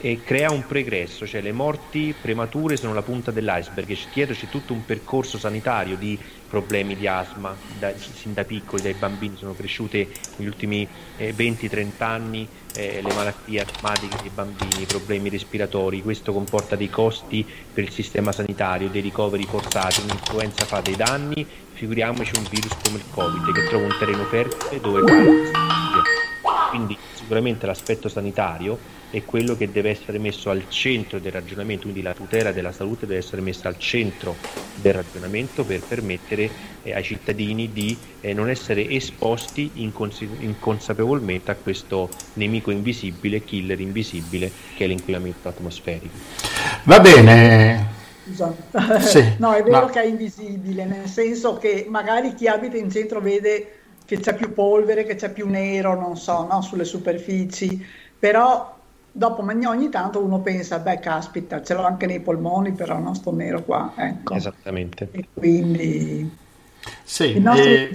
e 0.00 0.20
crea 0.22 0.50
un 0.50 0.64
pregresso, 0.64 1.26
cioè 1.26 1.40
le 1.40 1.50
morti 1.50 2.14
premature 2.20 2.76
sono 2.76 2.94
la 2.94 3.02
punta 3.02 3.32
dell'iceberg, 3.32 3.96
dietro 4.12 4.34
c'è 4.34 4.48
tutto 4.48 4.72
un 4.72 4.84
percorso 4.84 5.38
sanitario 5.38 5.96
di 5.96 6.16
problemi 6.48 6.96
di 6.96 7.06
asma, 7.06 7.54
da, 7.78 7.92
sin 7.96 8.34
da 8.34 8.44
piccoli, 8.44 8.82
dai 8.82 8.94
bambini. 8.94 9.36
Sono 9.36 9.54
cresciute 9.54 10.08
negli 10.36 10.48
ultimi 10.48 10.86
eh, 11.16 11.34
20-30 11.34 11.90
anni 11.98 12.48
eh, 12.74 13.00
le 13.02 13.12
malattie 13.12 13.60
asmatiche 13.60 14.16
dei 14.20 14.30
bambini, 14.32 14.82
i 14.82 14.86
problemi 14.86 15.28
respiratori, 15.28 16.02
questo 16.02 16.32
comporta 16.32 16.76
dei 16.76 16.90
costi 16.90 17.44
per 17.72 17.84
il 17.84 17.90
sistema 17.90 18.32
sanitario, 18.32 18.88
dei 18.88 19.00
ricoveri 19.00 19.44
forzati, 19.44 20.00
un'influenza 20.00 20.64
fa 20.64 20.80
dei 20.80 20.96
danni, 20.96 21.46
figuriamoci 21.72 22.32
un 22.36 22.46
virus 22.48 22.76
come 22.84 22.98
il 22.98 23.04
Covid 23.10 23.52
che 23.52 23.68
trova 23.68 23.86
un 23.86 23.96
terreno 23.98 24.24
fertile 24.24 24.80
dove 24.80 25.02
quindi 26.68 26.96
sicuramente 27.28 27.66
l'aspetto 27.66 28.08
sanitario 28.08 28.78
è 29.10 29.22
quello 29.22 29.54
che 29.54 29.70
deve 29.70 29.90
essere 29.90 30.16
messo 30.16 30.48
al 30.48 30.64
centro 30.68 31.18
del 31.18 31.30
ragionamento, 31.30 31.82
quindi 31.82 32.00
la 32.00 32.14
tutela 32.14 32.52
della 32.52 32.72
salute 32.72 33.06
deve 33.06 33.18
essere 33.18 33.42
messa 33.42 33.68
al 33.68 33.78
centro 33.78 34.34
del 34.76 34.94
ragionamento 34.94 35.62
per 35.62 35.82
permettere 35.82 36.48
eh, 36.82 36.94
ai 36.94 37.02
cittadini 37.02 37.70
di 37.70 37.94
eh, 38.22 38.32
non 38.32 38.48
essere 38.48 38.88
esposti 38.88 39.72
incons- 39.74 40.24
inconsapevolmente 40.38 41.50
a 41.50 41.54
questo 41.54 42.08
nemico 42.34 42.70
invisibile, 42.70 43.44
killer 43.44 43.78
invisibile 43.78 44.50
che 44.74 44.84
è 44.84 44.86
l'inquinamento 44.86 45.48
atmosferico. 45.48 46.16
Va 46.84 46.98
bene. 46.98 47.96
Sì, 49.00 49.34
no, 49.36 49.52
è 49.52 49.62
vero 49.62 49.80
no. 49.80 49.86
che 49.86 50.00
è 50.00 50.06
invisibile, 50.06 50.86
nel 50.86 51.08
senso 51.08 51.58
che 51.58 51.86
magari 51.88 52.32
chi 52.32 52.46
abita 52.46 52.78
in 52.78 52.90
centro 52.90 53.20
vede 53.20 53.77
che 54.08 54.20
c'è 54.20 54.34
più 54.34 54.54
polvere, 54.54 55.04
che 55.04 55.16
c'è 55.16 55.30
più 55.30 55.46
nero, 55.46 55.94
non 55.94 56.16
so, 56.16 56.46
no? 56.50 56.62
sulle 56.62 56.86
superfici, 56.86 57.84
però 58.18 58.74
dopo 59.12 59.42
ogni 59.66 59.90
tanto 59.90 60.24
uno 60.24 60.40
pensa, 60.40 60.78
beh 60.78 60.98
caspita, 60.98 61.62
ce 61.62 61.74
l'ho 61.74 61.84
anche 61.84 62.06
nei 62.06 62.20
polmoni, 62.20 62.72
però 62.72 62.98
non 62.98 63.14
sto 63.14 63.34
nero 63.34 63.62
qua. 63.62 63.92
Ecco. 63.96 64.32
Esattamente. 64.32 65.08
E 65.10 65.26
quindi 65.34 66.36
sì, 67.04 67.36
i 67.36 67.40
nostri 67.40 67.70
e... 67.70 67.90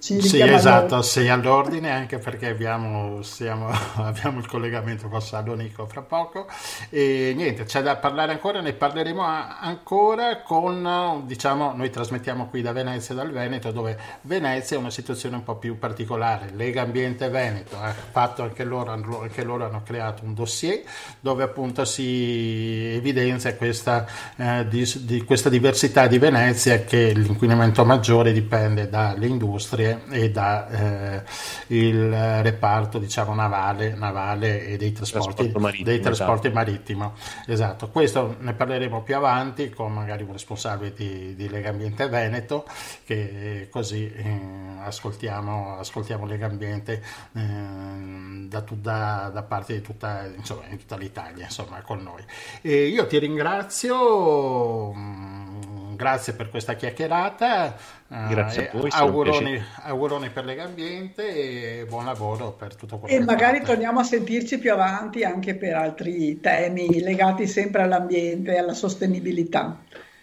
Ci 0.00 0.22
sì, 0.22 0.40
esatto, 0.40 1.02
sei 1.02 1.28
all'ordine 1.28 1.90
anche 1.90 2.18
perché 2.18 2.46
abbiamo, 2.46 3.20
siamo, 3.22 3.68
abbiamo, 3.98 4.38
il 4.38 4.46
collegamento 4.46 5.08
con 5.08 5.20
Salonico 5.20 5.86
fra 5.86 6.02
poco. 6.02 6.46
E 6.88 7.32
niente, 7.34 7.64
c'è 7.64 7.82
da 7.82 7.96
parlare 7.96 8.30
ancora, 8.30 8.60
ne 8.60 8.74
parleremo 8.74 9.20
ancora 9.20 10.42
con, 10.42 11.24
diciamo, 11.26 11.72
noi 11.74 11.90
trasmettiamo 11.90 12.46
qui 12.46 12.62
da 12.62 12.70
Venezia 12.70 13.12
e 13.12 13.16
dal 13.16 13.32
Veneto 13.32 13.72
dove 13.72 13.98
Venezia 14.22 14.76
è 14.76 14.78
una 14.78 14.90
situazione 14.90 15.34
un 15.34 15.42
po' 15.42 15.56
più 15.56 15.78
particolare, 15.80 16.50
Lega 16.54 16.82
Ambiente 16.82 17.28
Veneto 17.28 17.76
ha 17.76 17.92
fatto 17.92 18.44
anche 18.44 18.62
loro, 18.62 18.92
anche 18.92 19.42
loro 19.42 19.64
hanno 19.64 19.82
creato 19.84 20.24
un 20.24 20.32
dossier 20.32 20.82
dove 21.18 21.42
appunto 21.42 21.84
si 21.84 22.94
evidenzia 22.94 23.56
questa, 23.56 24.06
eh, 24.36 24.64
di, 24.68 24.88
di 25.00 25.24
questa 25.24 25.48
diversità 25.48 26.06
di 26.06 26.18
Venezia 26.18 26.84
che 26.84 27.12
l'inquinamento 27.12 27.84
maggiore 27.84 28.32
dipende 28.32 28.88
dalle 28.88 29.26
industrie 29.26 29.87
e 30.10 30.30
da 30.30 30.68
eh, 30.68 31.22
il 31.68 32.42
reparto 32.42 32.98
diciamo, 32.98 33.34
navale, 33.34 33.94
navale 33.94 34.66
e 34.66 34.76
dei 34.76 34.92
trasporti, 34.92 35.50
marittimo, 35.54 35.84
dei 35.84 36.00
trasporti 36.00 36.48
esatto. 36.48 36.64
marittimo. 36.64 37.14
Esatto, 37.46 37.88
questo 37.88 38.36
ne 38.40 38.52
parleremo 38.52 39.02
più 39.02 39.16
avanti 39.16 39.70
con 39.70 39.92
magari 39.92 40.22
un 40.22 40.32
responsabile 40.32 40.92
di, 40.92 41.34
di 41.34 41.48
Lega 41.48 41.70
Ambiente 41.70 42.08
Veneto 42.08 42.64
che 43.04 43.68
così 43.70 44.12
eh, 44.12 44.40
ascoltiamo, 44.80 45.78
ascoltiamo 45.78 46.26
Lega 46.26 46.46
Ambiente 46.46 47.02
eh, 47.34 48.46
da, 48.48 48.64
da, 48.68 49.30
da, 49.32 49.42
parte 49.42 49.74
di 49.74 49.80
tutta, 49.80 50.26
insomma, 50.34 50.62
in 50.68 50.78
tutta 50.78 50.96
l'Italia 50.96 51.44
insomma, 51.44 51.80
con 51.82 52.02
noi. 52.02 52.22
E 52.60 52.86
io 52.86 53.06
ti 53.06 53.18
ringrazio 53.18 54.92
mm, 54.94 55.77
grazie 55.98 56.32
per 56.32 56.48
questa 56.48 56.74
chiacchierata. 56.74 57.76
Grazie 58.06 58.70
uh, 58.72 58.76
a 58.76 58.80
voi. 58.80 58.90
Auguroni, 58.92 59.62
auguroni, 59.82 60.30
per 60.30 60.44
Legambiente 60.44 61.80
e 61.80 61.84
buon 61.86 62.04
lavoro 62.04 62.52
per 62.52 62.76
tutto 62.76 62.98
quello 62.98 63.14
E 63.14 63.22
magari 63.22 63.58
fate. 63.58 63.72
torniamo 63.72 63.98
a 63.98 64.04
sentirci 64.04 64.58
più 64.58 64.72
avanti 64.72 65.24
anche 65.24 65.56
per 65.56 65.74
altri 65.74 66.40
temi 66.40 67.00
legati 67.00 67.46
sempre 67.48 67.82
all'ambiente 67.82 68.54
e 68.54 68.58
alla 68.58 68.74
sostenibilità. 68.74 69.76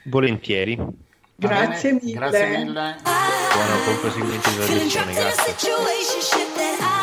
Volentieri. 0.05 0.79
Grazie 1.35 1.99
mille. 2.01 2.13
Grazie 2.13 2.57
mille. 2.57 2.95
Buon, 3.03 3.99
proseguimento 3.99 4.49
di 4.49 4.55
trasmissione. 4.55 5.13
Grazie. 5.13 6.94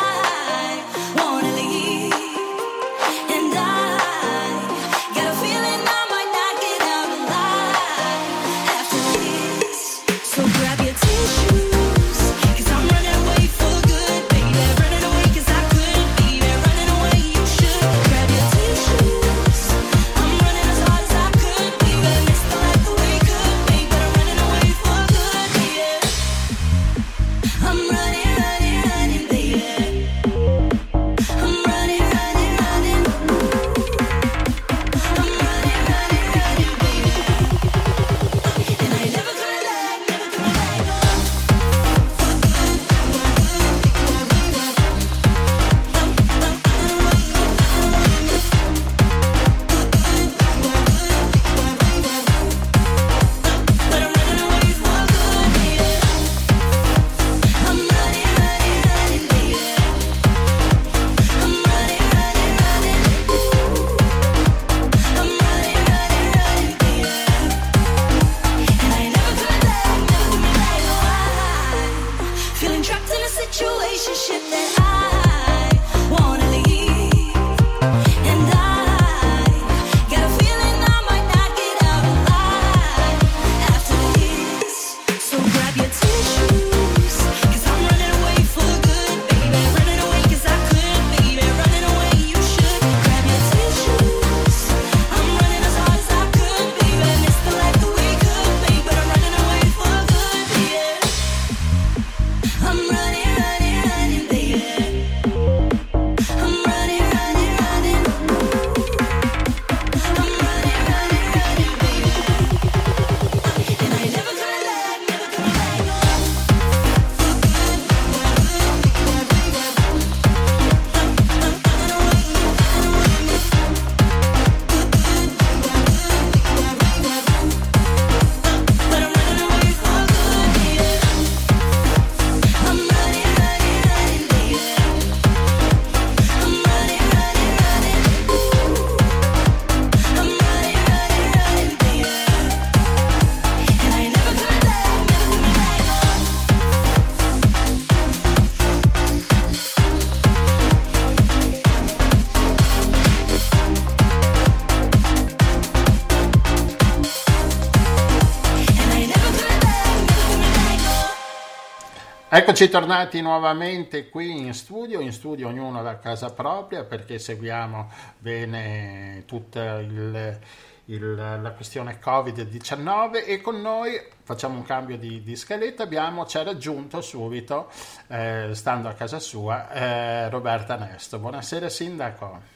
Eccoci 162.35 162.67
tornati 162.67 163.21
nuovamente 163.21 164.09
qui 164.09 164.35
in 164.39 164.55
studio, 164.55 164.99
in 165.01 165.11
studio 165.11 165.49
ognuno 165.49 165.83
da 165.83 165.99
casa 165.99 166.33
propria 166.33 166.83
perché 166.83 167.19
seguiamo 167.19 167.91
bene 168.17 169.21
tutta 169.27 169.77
il, 169.77 170.39
il, 170.85 171.13
la 171.13 171.51
questione 171.51 171.99
Covid-19 172.03 173.23
e 173.27 173.39
con 173.39 173.61
noi 173.61 174.01
facciamo 174.23 174.55
un 174.55 174.63
cambio 174.63 174.97
di, 174.97 175.21
di 175.21 175.35
scaletta, 175.35 175.83
abbiamo, 175.83 176.25
ci 176.25 176.39
ha 176.39 176.43
raggiunto 176.43 177.01
subito, 177.01 177.69
eh, 178.07 178.49
stando 178.53 178.89
a 178.89 178.93
casa 178.93 179.19
sua, 179.19 179.69
eh, 179.69 180.29
Roberta 180.29 180.75
Nesto. 180.75 181.19
Buonasera 181.19 181.69
Sindaco. 181.69 182.52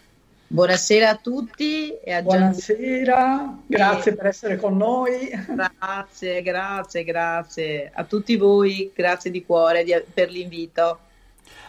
Buonasera 0.50 1.10
a 1.10 1.16
tutti 1.18 1.94
e 2.00 2.14
a 2.14 2.22
Buonasera, 2.22 3.64
grazie 3.66 4.16
per 4.16 4.28
essere 4.28 4.56
con 4.56 4.78
noi. 4.78 5.30
Grazie, 5.46 6.42
grazie, 6.42 7.04
grazie 7.04 7.92
a 7.94 8.06
tutti 8.06 8.38
voi, 8.38 8.90
grazie 8.96 9.30
di 9.30 9.44
cuore 9.44 9.84
di, 9.84 9.94
per 10.14 10.32
l'invito. 10.32 11.00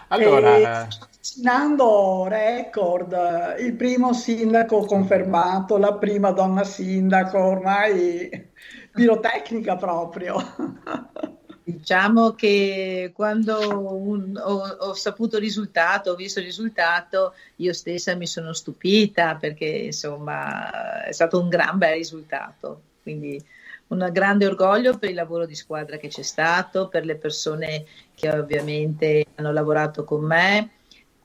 Allora, 0.09 0.57
e... 0.57 0.63
vaccinando 0.63 2.27
record, 2.29 3.57
il 3.59 3.75
primo 3.75 4.13
sindaco 4.13 4.85
confermato, 4.85 5.77
la 5.77 5.95
prima 5.95 6.31
donna 6.31 6.63
sindaco, 6.63 7.37
ormai 7.37 8.31
pirotecnica 8.93 9.75
proprio. 9.75 10.37
Diciamo 11.69 12.33
che 12.33 13.13
quando 13.15 13.59
un, 13.95 14.41
ho, 14.43 14.63
ho, 14.63 14.95
saputo 14.95 15.37
il 15.37 15.43
risultato, 15.43 16.13
ho 16.13 16.15
visto 16.15 16.39
il 16.39 16.47
risultato, 16.47 17.35
io 17.57 17.75
stessa 17.75 18.15
mi 18.15 18.27
sono 18.27 18.55
stupita 18.55 19.35
perché 19.35 19.67
insomma 19.67 21.05
è 21.05 21.13
stato 21.13 21.39
un 21.39 21.51
gran 21.51 21.77
bel 21.77 21.93
risultato. 21.93 22.81
Quindi 23.03 23.39
un 23.89 24.09
grande 24.11 24.47
orgoglio 24.47 24.97
per 24.97 25.11
il 25.11 25.15
lavoro 25.15 25.45
di 25.45 25.55
squadra 25.55 25.99
che 25.99 26.09
c'è 26.09 26.23
stato, 26.23 26.89
per 26.89 27.05
le 27.05 27.17
persone 27.17 27.85
che 28.15 28.31
ovviamente 28.31 29.27
hanno 29.35 29.53
lavorato 29.53 30.05
con 30.05 30.25
me 30.25 30.71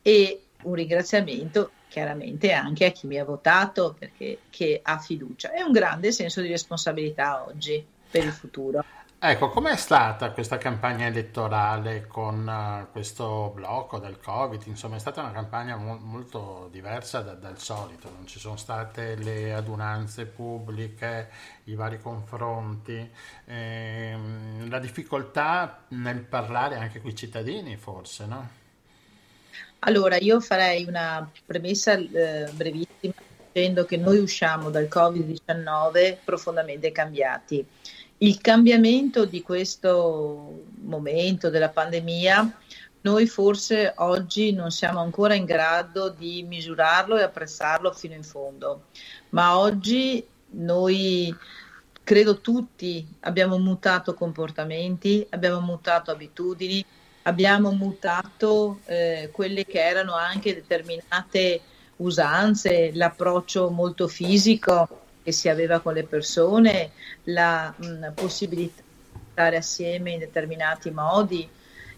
e 0.02 0.42
un 0.64 0.74
ringraziamento 0.74 1.72
chiaramente 1.88 2.52
anche 2.52 2.86
a 2.86 2.92
chi 2.92 3.08
mi 3.08 3.18
ha 3.18 3.24
votato 3.24 3.96
perché 3.98 4.82
ha 4.82 4.98
fiducia 4.98 5.54
e 5.54 5.64
un 5.64 5.72
grande 5.72 6.12
senso 6.12 6.42
di 6.42 6.50
responsabilità 6.50 7.46
oggi 7.48 7.86
per 8.12 8.26
il 8.26 8.32
futuro. 8.34 8.84
Ecco, 9.26 9.48
com'è 9.48 9.78
stata 9.78 10.32
questa 10.32 10.58
campagna 10.58 11.06
elettorale 11.06 12.08
con 12.08 12.46
uh, 12.46 12.92
questo 12.92 13.54
blocco 13.56 13.98
del 13.98 14.20
Covid? 14.20 14.62
Insomma, 14.66 14.98
è 14.98 15.00
stata 15.00 15.22
una 15.22 15.32
campagna 15.32 15.78
mo- 15.78 15.98
molto 15.98 16.68
diversa 16.70 17.22
da- 17.22 17.34
dal 17.34 17.58
solito, 17.58 18.10
non 18.14 18.28
ci 18.28 18.38
sono 18.38 18.58
state 18.58 19.16
le 19.16 19.54
adunanze 19.54 20.26
pubbliche, 20.26 21.30
i 21.64 21.76
vari 21.76 22.02
confronti, 22.02 23.10
ehm, 23.46 24.70
la 24.70 24.80
difficoltà 24.80 25.86
nel 25.88 26.20
parlare 26.20 26.76
anche 26.76 27.00
con 27.00 27.10
i 27.10 27.16
cittadini, 27.16 27.78
forse, 27.78 28.26
no? 28.26 28.50
Allora, 29.80 30.18
io 30.18 30.42
farei 30.42 30.84
una 30.84 31.32
premessa 31.46 31.94
eh, 31.94 32.50
brevissima 32.52 33.14
dicendo 33.54 33.86
che 33.86 33.96
noi 33.96 34.18
usciamo 34.18 34.70
dal 34.70 34.90
Covid-19 34.92 36.18
profondamente 36.26 36.92
cambiati 36.92 37.66
il 38.24 38.40
cambiamento 38.40 39.26
di 39.26 39.42
questo 39.42 40.64
momento 40.84 41.50
della 41.50 41.70
pandemia, 41.70 42.58
noi 43.02 43.28
forse 43.28 43.94
oggi 43.98 44.54
non 44.54 44.72
siamo 44.72 45.02
ancora 45.02 45.34
in 45.34 45.44
grado 45.44 46.08
di 46.08 46.42
misurarlo 46.44 47.18
e 47.18 47.24
apprezzarlo 47.24 47.92
fino 47.92 48.14
in 48.14 48.24
fondo, 48.24 48.86
ma 49.30 49.58
oggi 49.58 50.26
noi 50.52 51.36
credo 52.02 52.40
tutti 52.40 53.06
abbiamo 53.22 53.58
mutato 53.58 54.14
comportamenti, 54.14 55.28
abbiamo 55.32 55.60
mutato 55.60 56.12
abitudini, 56.12 56.84
abbiamo 57.24 57.72
mutato 57.72 58.80
eh, 58.86 59.30
quelle 59.34 59.66
che 59.66 59.84
erano 59.84 60.16
anche 60.16 60.54
determinate 60.54 61.60
usanze, 61.98 62.92
l'approccio 62.94 63.70
molto 63.70 64.08
fisico 64.08 65.03
che 65.24 65.32
si 65.32 65.50
aveva 65.50 65.80
con 65.80 65.94
le 65.94 66.04
persone, 66.04 66.92
la 67.24 67.74
mh, 67.76 68.12
possibilità 68.14 68.82
di 68.82 69.20
stare 69.32 69.58
assieme 69.58 70.12
in 70.12 70.20
determinati 70.20 70.92
modi. 70.92 71.48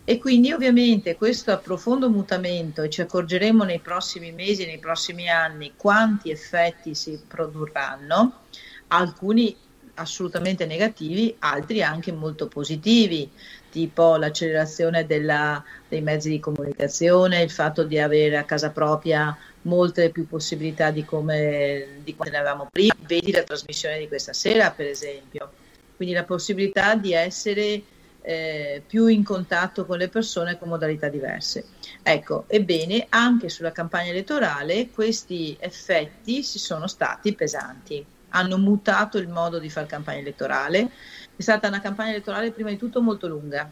E 0.07 0.19
quindi 0.19 0.53
ovviamente 0.53 1.15
questo 1.15 1.57
profondo 1.57 2.09
mutamento, 2.11 2.83
e 2.83 2.89
ci 2.89 3.01
accorgeremo 3.01 3.63
nei 3.63 3.79
prossimi 3.79 4.31
mesi, 4.31 4.65
nei 4.65 4.77
prossimi 4.77 5.27
anni, 5.27 5.73
quanti 5.75 6.29
effetti 6.29 6.93
si 6.93 7.19
produrranno, 7.27 8.41
alcuni 8.89 9.57
assolutamente 9.95 10.65
negativi, 10.67 11.35
altri 11.39 11.81
anche 11.81 12.11
molto 12.11 12.47
positivi, 12.47 13.29
tipo 13.71 14.15
l'accelerazione 14.17 15.05
della, 15.05 15.63
dei 15.87 16.01
mezzi 16.01 16.29
di 16.29 16.39
comunicazione, 16.39 17.41
il 17.41 17.49
fatto 17.49 17.83
di 17.83 17.97
avere 17.97 18.37
a 18.37 18.43
casa 18.43 18.69
propria 18.69 19.35
molte 19.65 20.09
più 20.09 20.27
possibilità 20.27 20.91
di 20.91 21.05
come 21.05 21.99
di 22.03 22.15
quante 22.15 22.35
ne 22.35 22.41
avevamo 22.41 22.67
prima. 22.71 22.93
Vedi 22.99 23.31
la 23.31 23.43
trasmissione 23.43 23.99
di 23.99 24.07
questa 24.07 24.33
sera, 24.33 24.71
per 24.71 24.87
esempio. 24.87 25.51
Quindi 25.95 26.13
la 26.13 26.23
possibilità 26.23 26.95
di 26.95 27.13
essere 27.13 27.81
eh, 28.21 28.81
più 28.85 29.07
in 29.07 29.23
contatto 29.23 29.85
con 29.85 29.97
le 29.97 30.09
persone 30.09 30.57
con 30.57 30.69
modalità 30.69 31.07
diverse. 31.07 31.65
Ecco, 32.01 32.45
ebbene, 32.47 33.05
anche 33.09 33.49
sulla 33.49 33.71
campagna 33.71 34.09
elettorale 34.09 34.89
questi 34.89 35.55
effetti 35.59 36.43
si 36.43 36.59
sono 36.59 36.87
stati 36.87 37.33
pesanti, 37.33 38.03
hanno 38.29 38.57
mutato 38.57 39.17
il 39.17 39.29
modo 39.29 39.59
di 39.59 39.69
fare 39.69 39.85
campagna 39.85 40.19
elettorale. 40.19 40.89
È 41.35 41.41
stata 41.41 41.67
una 41.67 41.81
campagna 41.81 42.11
elettorale 42.11 42.51
prima 42.51 42.69
di 42.69 42.77
tutto 42.77 43.01
molto 43.01 43.27
lunga, 43.27 43.69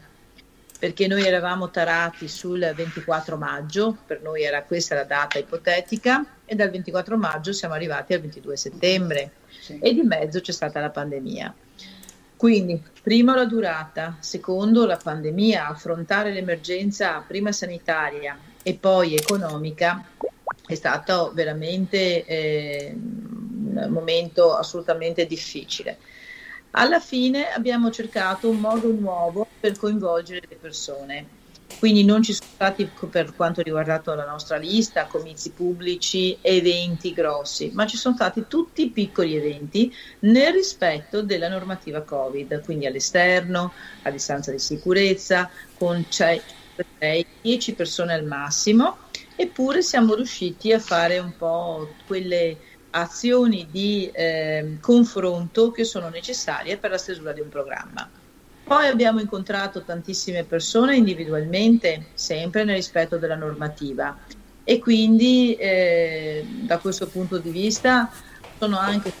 perché 0.78 1.06
noi 1.06 1.24
eravamo 1.24 1.70
tarati 1.70 2.28
sul 2.28 2.72
24 2.74 3.36
maggio, 3.36 3.96
per 4.06 4.20
noi 4.20 4.42
era 4.42 4.62
questa 4.62 4.94
la 4.94 5.04
data 5.04 5.38
ipotetica, 5.38 6.24
e 6.44 6.54
dal 6.54 6.70
24 6.70 7.16
maggio 7.16 7.52
siamo 7.52 7.74
arrivati 7.74 8.12
al 8.12 8.20
22 8.20 8.56
settembre 8.56 9.32
sì. 9.60 9.78
e 9.80 9.94
di 9.94 10.02
mezzo 10.02 10.40
c'è 10.40 10.52
stata 10.52 10.80
la 10.80 10.90
pandemia. 10.90 11.54
Quindi, 12.36 12.82
primo 13.02 13.34
la 13.34 13.46
durata, 13.46 14.16
secondo 14.20 14.84
la 14.84 14.98
pandemia, 15.02 15.68
affrontare 15.68 16.32
l'emergenza 16.32 17.24
prima 17.26 17.52
sanitaria 17.52 18.36
e 18.62 18.74
poi 18.74 19.14
economica 19.14 20.04
è 20.66 20.74
stato 20.74 21.30
veramente 21.34 22.24
eh, 22.24 22.92
un 22.94 23.88
momento 23.90 24.54
assolutamente 24.54 25.26
difficile. 25.26 25.98
Alla 26.76 26.98
fine 26.98 27.52
abbiamo 27.52 27.90
cercato 27.92 28.48
un 28.48 28.58
modo 28.58 28.90
nuovo 28.90 29.46
per 29.60 29.78
coinvolgere 29.78 30.42
le 30.48 30.56
persone. 30.56 31.26
Quindi 31.78 32.04
non 32.04 32.20
ci 32.22 32.32
sono 32.32 32.48
stati, 32.52 32.90
per 33.08 33.34
quanto 33.36 33.62
riguardato 33.62 34.12
la 34.14 34.26
nostra 34.26 34.56
lista, 34.56 35.06
comizi 35.06 35.50
pubblici, 35.50 36.36
eventi 36.40 37.12
grossi, 37.12 37.70
ma 37.72 37.86
ci 37.86 37.96
sono 37.96 38.16
stati 38.16 38.46
tutti 38.48 38.90
piccoli 38.90 39.36
eventi 39.36 39.94
nel 40.20 40.52
rispetto 40.52 41.22
della 41.22 41.48
normativa 41.48 42.02
Covid, 42.02 42.62
quindi 42.64 42.86
all'esterno, 42.86 43.72
a 44.02 44.10
distanza 44.10 44.50
di 44.50 44.58
sicurezza, 44.58 45.48
con 45.76 46.04
10 47.40 47.74
persone 47.74 48.14
al 48.14 48.24
massimo, 48.24 48.98
eppure 49.36 49.82
siamo 49.82 50.14
riusciti 50.14 50.72
a 50.72 50.80
fare 50.80 51.18
un 51.18 51.36
po' 51.36 51.94
quelle 52.06 52.56
azioni 52.96 53.66
di 53.70 54.08
eh, 54.12 54.76
confronto 54.80 55.70
che 55.70 55.84
sono 55.84 56.08
necessarie 56.08 56.76
per 56.76 56.90
la 56.90 56.98
stesura 56.98 57.32
di 57.32 57.40
un 57.40 57.48
programma. 57.48 58.08
Poi 58.64 58.86
abbiamo 58.86 59.20
incontrato 59.20 59.82
tantissime 59.82 60.44
persone 60.44 60.96
individualmente, 60.96 62.06
sempre 62.14 62.64
nel 62.64 62.76
rispetto 62.76 63.18
della 63.18 63.36
normativa 63.36 64.16
e 64.62 64.78
quindi 64.78 65.54
eh, 65.56 66.46
da 66.62 66.78
questo 66.78 67.08
punto 67.08 67.38
di 67.38 67.50
vista 67.50 68.10
sono 68.58 68.78
anche 68.78 69.12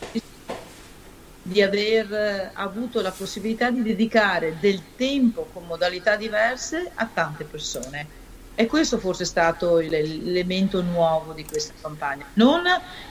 di 1.42 1.60
aver 1.60 2.52
avuto 2.54 3.02
la 3.02 3.10
possibilità 3.10 3.70
di 3.70 3.82
dedicare 3.82 4.56
del 4.60 4.80
tempo 4.96 5.46
con 5.52 5.66
modalità 5.66 6.16
diverse 6.16 6.90
a 6.94 7.06
tante 7.12 7.44
persone. 7.44 8.22
E 8.56 8.66
questo 8.66 8.98
forse 8.98 9.24
è 9.24 9.26
stato 9.26 9.78
l'elemento 9.78 10.80
nuovo 10.80 11.32
di 11.32 11.44
questa 11.44 11.74
campagna. 11.80 12.24
Non 12.34 12.62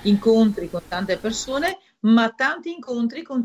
incontri 0.03 0.69
con 0.69 0.81
tante 0.87 1.17
persone, 1.17 1.79
ma 2.01 2.31
tanti 2.31 2.71
incontri 2.71 3.23
con, 3.23 3.43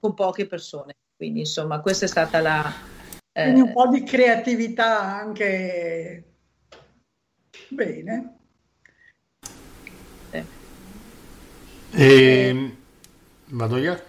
con 0.00 0.14
poche 0.14 0.46
persone. 0.46 0.96
Quindi 1.16 1.40
insomma 1.40 1.80
questa 1.80 2.06
è 2.06 2.08
stata 2.08 2.40
la... 2.40 2.72
Eh... 3.32 3.42
Quindi 3.42 3.60
un 3.60 3.72
po' 3.72 3.88
di 3.88 4.02
creatività 4.02 5.00
anche... 5.00 6.24
Bene. 7.68 8.38
Eh. 10.30 10.44
E... 11.92 12.46
Ehm, 12.48 12.76
vado 13.50 13.76
io? 13.76 14.08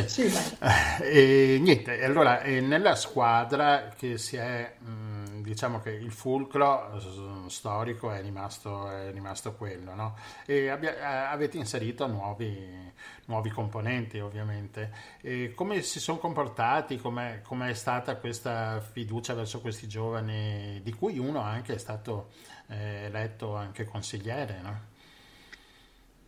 Sì. 0.00 0.08
sì 0.08 0.56
e, 1.02 1.58
niente, 1.60 2.02
allora 2.02 2.42
nella 2.42 2.94
squadra 2.94 3.90
che 3.96 4.16
si 4.18 4.36
è... 4.36 4.74
Mh, 4.78 5.12
diciamo 5.42 5.80
che 5.80 5.90
il 5.90 6.10
fulcro 6.10 6.94
eh, 6.94 7.50
storico 7.50 8.10
è 8.10 8.22
rimasto, 8.22 8.88
è 8.88 9.10
rimasto 9.12 9.54
quello, 9.54 9.94
no? 9.94 10.16
E 10.46 10.68
abbia, 10.68 10.96
eh, 10.96 11.32
avete 11.32 11.58
inserito 11.58 12.06
nuovi, 12.06 12.92
nuovi 13.26 13.50
componenti 13.50 14.18
ovviamente. 14.20 14.92
E 15.20 15.52
come 15.54 15.82
si 15.82 16.00
sono 16.00 16.18
comportati, 16.18 16.98
come 16.98 17.42
è 17.42 17.74
stata 17.74 18.16
questa 18.16 18.80
fiducia 18.80 19.34
verso 19.34 19.60
questi 19.60 19.86
giovani, 19.88 20.80
di 20.82 20.92
cui 20.94 21.18
uno 21.18 21.40
anche 21.40 21.74
è 21.74 21.78
stato 21.78 22.30
eh, 22.68 23.04
eletto 23.04 23.54
anche 23.54 23.84
consigliere, 23.84 24.60
no? 24.62 24.80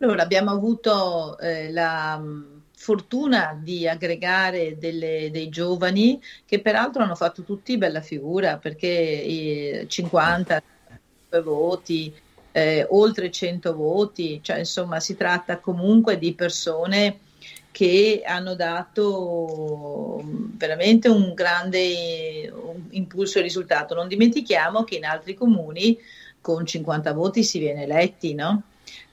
Allora, 0.01 0.23
abbiamo 0.23 0.51
avuto 0.51 1.39
eh, 1.39 1.71
la 1.71 2.21
fortuna 2.85 3.59
di 3.59 3.89
aggregare 3.89 4.77
delle, 4.77 5.31
dei 5.33 5.49
giovani 5.49 6.21
che 6.45 6.61
peraltro 6.61 7.03
hanno 7.03 7.15
fatto 7.15 7.43
tutti 7.43 7.79
bella 7.79 8.03
figura 8.03 8.59
perché 8.59 9.87
50 9.89 10.63
voti, 11.43 12.15
eh, 12.53 12.87
oltre 12.91 13.31
100 13.31 13.75
voti, 13.75 14.41
cioè 14.43 14.59
insomma 14.59 15.01
si 15.01 15.17
tratta 15.17 15.61
comunque 15.61 16.19
di 16.19 16.35
persone 16.35 17.21
che 17.71 18.23
hanno 18.23 18.55
dato 18.55 20.23
veramente 20.23 21.09
un 21.09 21.33
grande 21.33 22.53
impulso 22.91 23.39
e 23.39 23.43
risultato. 23.43 23.95
Non 23.95 24.09
dimentichiamo 24.09 24.85
che 24.85 24.97
in 24.97 25.07
altri 25.07 25.33
comuni 25.33 25.99
con 26.43 26.67
50 26.67 27.15
voti 27.15 27.43
si 27.43 27.59
viene 27.59 27.85
eletti, 27.85 28.35
no? 28.35 28.63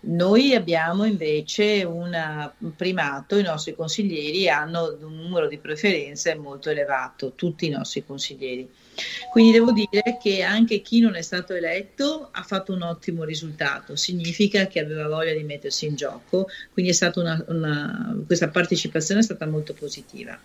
Noi 0.04 0.56
abbiamo 0.56 1.06
invece 1.06 1.84
un 1.84 2.52
primato, 2.76 3.38
i 3.38 3.44
nostri 3.44 3.76
consiglieri 3.76 4.50
hanno 4.50 4.98
un 5.00 5.16
numero 5.16 5.48
di 5.48 5.60
preferenze 5.60 6.34
molto 6.36 6.72
elevato, 6.72 7.34
tutti 7.36 7.68
i 7.68 7.70
nostri 7.70 8.04
consiglieri. 8.04 8.68
Quindi 9.32 9.52
devo 9.52 9.72
dire 9.72 10.18
che 10.22 10.42
anche 10.42 10.82
chi 10.82 11.00
non 11.00 11.16
è 11.16 11.22
stato 11.22 11.54
eletto 11.54 12.30
ha 12.32 12.42
fatto 12.42 12.74
un 12.74 12.82
ottimo 12.82 13.24
risultato, 13.24 13.96
significa 13.96 14.66
che 14.66 14.80
aveva 14.80 15.08
voglia 15.08 15.34
di 15.34 15.44
mettersi 15.44 15.86
in 15.86 15.96
gioco, 15.96 16.48
quindi 16.74 16.98
una, 17.16 17.46
una, 17.48 18.24
questa 18.26 18.50
partecipazione 18.50 19.22
è 19.22 19.24
stata 19.24 19.46
molto 19.46 19.74
positiva. 19.74 20.38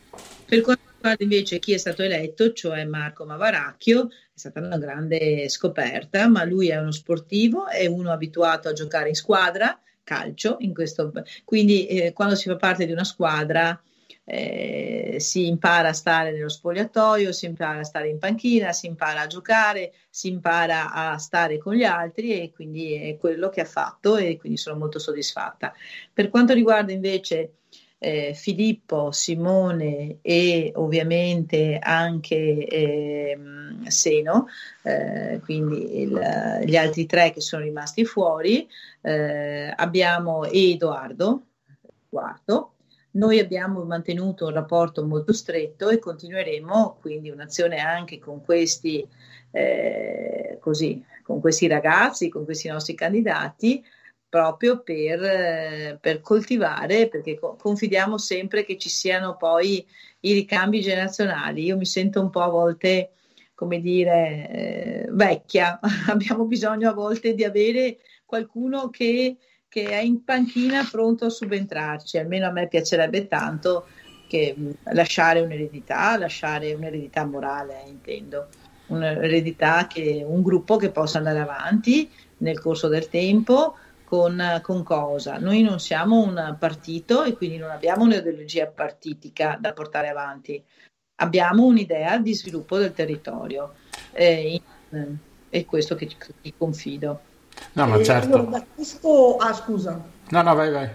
Per 0.44 0.60
quanto 0.60 0.82
riguarda 1.06 1.22
invece 1.22 1.58
chi 1.60 1.72
è 1.72 1.78
stato 1.78 2.02
eletto, 2.02 2.52
cioè 2.52 2.84
Marco 2.84 3.24
Mavaracchio, 3.24 4.08
è 4.08 4.38
stata 4.38 4.60
una 4.60 4.78
grande 4.78 5.48
scoperta, 5.48 6.28
ma 6.28 6.42
lui 6.44 6.68
è 6.68 6.78
uno 6.78 6.90
sportivo, 6.90 7.68
è 7.68 7.86
uno 7.86 8.10
abituato 8.10 8.68
a 8.68 8.72
giocare 8.72 9.10
in 9.10 9.14
squadra, 9.14 9.78
calcio, 10.02 10.56
in 10.60 10.74
questo, 10.74 11.12
quindi 11.44 11.86
eh, 11.86 12.12
quando 12.12 12.34
si 12.34 12.48
fa 12.48 12.56
parte 12.56 12.86
di 12.86 12.92
una 12.92 13.04
squadra 13.04 13.80
eh, 14.24 15.16
si 15.18 15.46
impara 15.46 15.90
a 15.90 15.92
stare 15.92 16.32
nello 16.32 16.48
spogliatoio, 16.48 17.30
si 17.30 17.46
impara 17.46 17.80
a 17.80 17.84
stare 17.84 18.08
in 18.08 18.18
panchina, 18.18 18.72
si 18.72 18.86
impara 18.86 19.20
a 19.20 19.26
giocare, 19.28 19.92
si 20.10 20.28
impara 20.28 20.92
a 20.92 21.18
stare 21.18 21.58
con 21.58 21.74
gli 21.74 21.84
altri 21.84 22.40
e 22.40 22.50
quindi 22.52 22.94
è 22.94 23.16
quello 23.16 23.48
che 23.48 23.60
ha 23.60 23.66
fatto 23.66 24.16
e 24.16 24.36
quindi 24.36 24.58
sono 24.58 24.76
molto 24.76 24.98
soddisfatta. 24.98 25.72
Per 26.12 26.28
quanto 26.30 26.52
riguarda 26.52 26.92
invece 26.92 27.58
eh, 27.98 28.34
Filippo, 28.34 29.10
Simone 29.10 30.18
e 30.22 30.72
ovviamente 30.74 31.78
anche 31.80 32.66
eh, 32.66 33.38
Seno, 33.86 34.46
eh, 34.82 35.40
quindi 35.44 36.02
il, 36.02 36.60
gli 36.64 36.76
altri 36.76 37.06
tre 37.06 37.30
che 37.32 37.40
sono 37.40 37.62
rimasti 37.62 38.04
fuori, 38.04 38.68
eh, 39.00 39.72
abbiamo 39.74 40.44
Edoardo, 40.44 41.42
quarto, 42.08 42.72
noi 43.12 43.38
abbiamo 43.38 43.82
mantenuto 43.84 44.46
un 44.46 44.52
rapporto 44.52 45.04
molto 45.04 45.32
stretto 45.32 45.88
e 45.88 45.98
continueremo 45.98 46.98
quindi 47.00 47.30
un'azione 47.30 47.78
anche 47.78 48.18
con 48.18 48.44
questi, 48.44 49.06
eh, 49.52 50.58
così, 50.60 51.02
con 51.22 51.40
questi 51.40 51.66
ragazzi, 51.66 52.28
con 52.28 52.44
questi 52.44 52.68
nostri 52.68 52.94
candidati, 52.94 53.82
proprio 54.28 54.82
per, 54.82 55.22
eh, 55.22 55.98
per 56.00 56.20
coltivare, 56.20 57.08
perché 57.08 57.38
co- 57.38 57.56
confidiamo 57.56 58.18
sempre 58.18 58.64
che 58.64 58.76
ci 58.78 58.88
siano 58.88 59.36
poi 59.36 59.84
i 60.20 60.32
ricambi 60.32 60.80
generazionali. 60.80 61.64
Io 61.64 61.76
mi 61.76 61.86
sento 61.86 62.20
un 62.20 62.30
po' 62.30 62.42
a 62.42 62.48
volte, 62.48 63.10
come 63.54 63.80
dire, 63.80 64.48
eh, 64.50 65.06
vecchia, 65.10 65.78
abbiamo 66.08 66.44
bisogno 66.44 66.90
a 66.90 66.94
volte 66.94 67.34
di 67.34 67.44
avere 67.44 67.98
qualcuno 68.24 68.90
che 68.90 69.36
che 69.76 69.90
è 69.90 70.00
in 70.00 70.24
panchina 70.24 70.88
pronto 70.90 71.26
a 71.26 71.28
subentrarci, 71.28 72.16
almeno 72.16 72.46
a 72.46 72.50
me 72.50 72.66
piacerebbe 72.66 73.26
tanto 73.26 73.86
che, 74.26 74.56
lasciare 74.92 75.40
un'eredità, 75.40 76.16
lasciare 76.16 76.72
un'eredità 76.72 77.26
morale, 77.26 77.82
intendo, 77.86 78.48
un'eredità 78.86 79.86
che 79.86 80.24
un 80.26 80.42
gruppo 80.42 80.76
che 80.76 80.90
possa 80.90 81.18
andare 81.18 81.40
avanti 81.40 82.10
nel 82.38 82.58
corso 82.58 82.88
del 82.88 83.08
tempo 83.08 83.76
con, 84.06 84.60
con, 84.62 84.82
cosa? 84.84 85.38
Noi 85.38 85.62
non 85.62 85.80
siamo 85.80 86.22
un 86.22 86.56
partito 86.58 87.24
e 87.24 87.34
quindi 87.34 87.56
non 87.56 87.70
abbiamo 87.70 88.04
un'ideologia 88.04 88.66
partitica 88.66 89.58
da 89.60 89.72
portare 89.72 90.08
avanti, 90.08 90.62
abbiamo 91.16 91.64
un'idea 91.64 92.18
di 92.18 92.34
sviluppo 92.34 92.78
del 92.78 92.92
territorio 92.92 93.74
e, 94.12 94.60
è 95.50 95.64
questo 95.64 95.94
che 95.96 96.08
ti 96.40 96.54
confido. 96.56 97.20
No, 97.72 97.86
ma 97.86 98.02
certo. 98.02 98.36
Allora, 98.36 98.64
questo... 98.74 99.36
Ah, 99.38 99.52
scusa. 99.52 100.00
No, 100.28 100.42
no, 100.42 100.54
vai, 100.54 100.70
vai. 100.70 100.88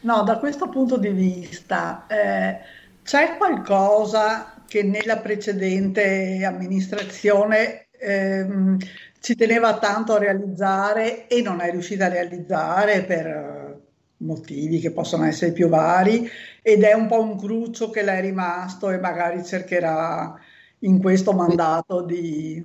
No, 0.00 0.22
da 0.22 0.38
questo 0.38 0.68
punto 0.68 0.98
di 0.98 1.08
vista, 1.08 2.06
eh, 2.06 2.58
c'è 3.02 3.36
qualcosa 3.36 4.54
che 4.66 4.82
nella 4.82 5.18
precedente 5.18 6.44
amministrazione 6.44 7.86
ehm, 7.98 8.78
ci 9.26 9.34
teneva 9.34 9.76
tanto 9.80 10.12
a 10.12 10.18
realizzare 10.18 11.26
e 11.26 11.42
non 11.42 11.60
è 11.60 11.68
riuscita 11.72 12.04
a 12.04 12.10
realizzare 12.10 13.02
per 13.02 13.26
eh, 13.26 13.80
motivi 14.18 14.78
che 14.78 14.92
possono 14.92 15.24
essere 15.24 15.50
più 15.50 15.66
vari 15.68 16.30
ed 16.62 16.84
è 16.84 16.92
un 16.92 17.08
po' 17.08 17.20
un 17.20 17.36
cruccio 17.36 17.90
che 17.90 18.04
le 18.04 18.18
è 18.18 18.20
rimasto 18.20 18.88
e 18.88 19.00
magari 19.00 19.44
cercherà 19.44 20.32
in 20.80 21.00
questo 21.00 21.32
mandato 21.32 22.02
di 22.02 22.64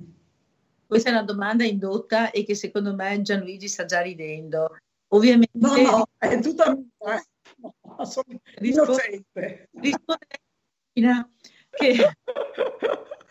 questa 0.86 1.08
è 1.08 1.12
una 1.12 1.24
domanda 1.24 1.64
indotta 1.64 2.30
e 2.30 2.44
che 2.44 2.54
secondo 2.54 2.94
me 2.94 3.20
Gianluigi 3.22 3.66
sta 3.66 3.84
già 3.84 4.00
ridendo. 4.00 4.76
Ovviamente... 5.08 5.50
No, 5.54 5.74
no, 5.74 6.06
è 6.16 6.38
tutta 6.38 6.76
mia. 6.76 7.16
Eh. 7.16 7.24
No, 7.56 8.04
sono 8.04 8.38
innocente. 8.60 9.68
Risponde 9.72 10.26
che... 11.72 11.96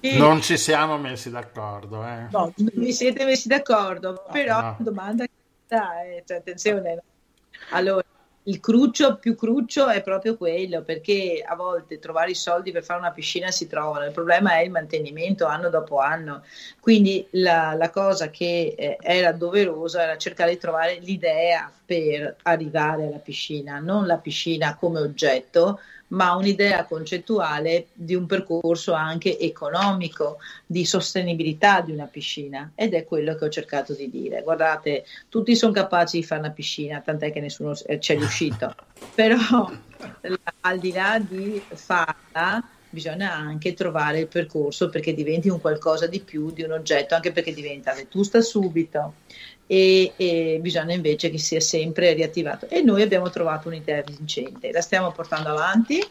che... 0.00 0.16
Non 0.16 0.40
ci 0.40 0.56
siamo 0.56 0.98
messi 0.98 1.30
d'accordo. 1.30 2.04
Eh. 2.04 2.26
No, 2.30 2.52
non 2.56 2.70
vi 2.74 2.92
siete 2.92 3.24
messi 3.24 3.48
d'accordo, 3.48 4.24
però 4.30 4.60
no. 4.60 4.76
domanda 4.78 5.24
che 5.24 5.30
eh, 5.68 6.22
cioè, 6.26 6.38
attenzione. 6.38 7.02
Allora, 7.70 8.02
il 8.44 8.58
cruccio 8.58 9.16
più 9.18 9.36
cruccio 9.36 9.88
è 9.88 10.02
proprio 10.02 10.36
quello, 10.36 10.82
perché 10.82 11.44
a 11.46 11.54
volte 11.54 11.98
trovare 11.98 12.30
i 12.30 12.34
soldi 12.34 12.72
per 12.72 12.82
fare 12.82 12.98
una 12.98 13.12
piscina 13.12 13.50
si 13.50 13.66
trovano, 13.66 14.06
il 14.06 14.12
problema 14.12 14.54
è 14.54 14.62
il 14.62 14.70
mantenimento 14.70 15.46
anno 15.46 15.68
dopo 15.68 15.98
anno. 15.98 16.42
Quindi 16.80 17.26
la, 17.32 17.74
la 17.74 17.90
cosa 17.90 18.30
che 18.30 18.74
eh, 18.76 18.96
era 19.00 19.32
doverosa 19.32 20.02
era 20.02 20.16
cercare 20.16 20.52
di 20.52 20.58
trovare 20.58 20.98
l'idea 21.00 21.70
per 21.84 22.36
arrivare 22.42 23.06
alla 23.06 23.18
piscina, 23.18 23.78
non 23.78 24.06
la 24.06 24.16
piscina 24.16 24.74
come 24.76 25.00
oggetto, 25.00 25.78
ma 26.10 26.34
un'idea 26.34 26.84
concettuale 26.84 27.88
di 27.92 28.14
un 28.14 28.26
percorso 28.26 28.92
anche 28.92 29.38
economico, 29.38 30.38
di 30.66 30.84
sostenibilità 30.84 31.80
di 31.80 31.92
una 31.92 32.06
piscina. 32.06 32.72
Ed 32.74 32.94
è 32.94 33.04
quello 33.04 33.34
che 33.34 33.44
ho 33.44 33.48
cercato 33.48 33.92
di 33.92 34.10
dire. 34.10 34.42
Guardate, 34.42 35.04
tutti 35.28 35.54
sono 35.56 35.72
capaci 35.72 36.18
di 36.18 36.24
fare 36.24 36.40
una 36.40 36.50
piscina, 36.50 37.00
tant'è 37.00 37.32
che 37.32 37.40
nessuno 37.40 37.74
ci 37.74 38.12
è 38.12 38.16
riuscito, 38.16 38.74
però 39.14 39.70
al 40.60 40.78
di 40.78 40.92
là 40.92 41.18
di 41.18 41.62
farla 41.74 42.62
bisogna 42.90 43.32
anche 43.32 43.72
trovare 43.72 44.20
il 44.20 44.26
percorso 44.26 44.88
perché 44.88 45.14
diventi 45.14 45.48
un 45.48 45.60
qualcosa 45.60 46.08
di 46.08 46.20
più 46.20 46.50
di 46.50 46.62
un 46.62 46.72
oggetto, 46.72 47.14
anche 47.14 47.30
perché 47.30 47.54
diventa 47.54 47.94
vetusta 47.94 48.40
subito 48.40 49.14
e, 49.72 50.14
e, 50.16 50.58
bisogna 50.60 50.94
invece 50.94 51.30
che 51.30 51.38
sia 51.38 51.60
sempre 51.60 52.12
riattivato. 52.12 52.68
E 52.68 52.82
noi 52.82 53.02
abbiamo 53.02 53.30
trovato 53.30 53.68
un'idea 53.68 54.02
vincente, 54.02 54.72
la 54.72 54.80
stiamo 54.80 55.12
portando 55.12 55.50
avanti. 55.50 56.04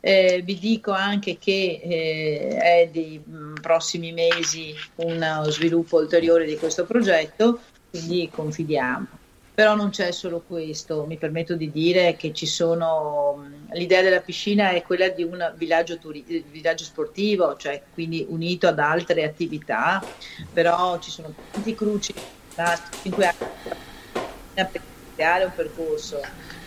Eh, 0.00 0.42
vi 0.44 0.58
dico 0.58 0.90
anche 0.90 1.38
che 1.38 1.80
eh, 1.82 2.58
è 2.58 2.90
dei 2.92 3.22
prossimi 3.58 4.12
mesi 4.12 4.74
uno 4.96 5.44
sviluppo 5.44 5.96
ulteriore 5.96 6.44
di 6.44 6.58
questo 6.58 6.84
progetto, 6.84 7.60
quindi 7.88 8.28
confidiamo. 8.30 9.06
Però 9.54 9.74
non 9.74 9.88
c'è 9.88 10.10
solo 10.10 10.42
questo, 10.46 11.06
mi 11.06 11.16
permetto 11.16 11.54
di 11.54 11.70
dire 11.70 12.16
che 12.16 12.34
ci 12.34 12.44
sono, 12.44 13.48
l'idea 13.72 14.02
della 14.02 14.20
piscina 14.20 14.72
è 14.72 14.82
quella 14.82 15.08
di 15.08 15.22
un 15.22 15.54
villaggio, 15.56 15.96
turi- 15.96 16.44
villaggio 16.50 16.84
sportivo, 16.84 17.56
cioè 17.56 17.80
quindi 17.94 18.26
unito 18.28 18.66
ad 18.66 18.78
altre 18.78 19.24
attività, 19.24 20.04
però 20.52 20.98
ci 20.98 21.10
sono 21.10 21.32
tanti 21.50 21.74
cruci 21.74 22.12
da 22.54 22.80
5 23.02 23.26
anni 23.26 24.68
per 24.70 24.82
creare 25.14 25.44
un 25.44 25.52
percorso, 25.54 26.20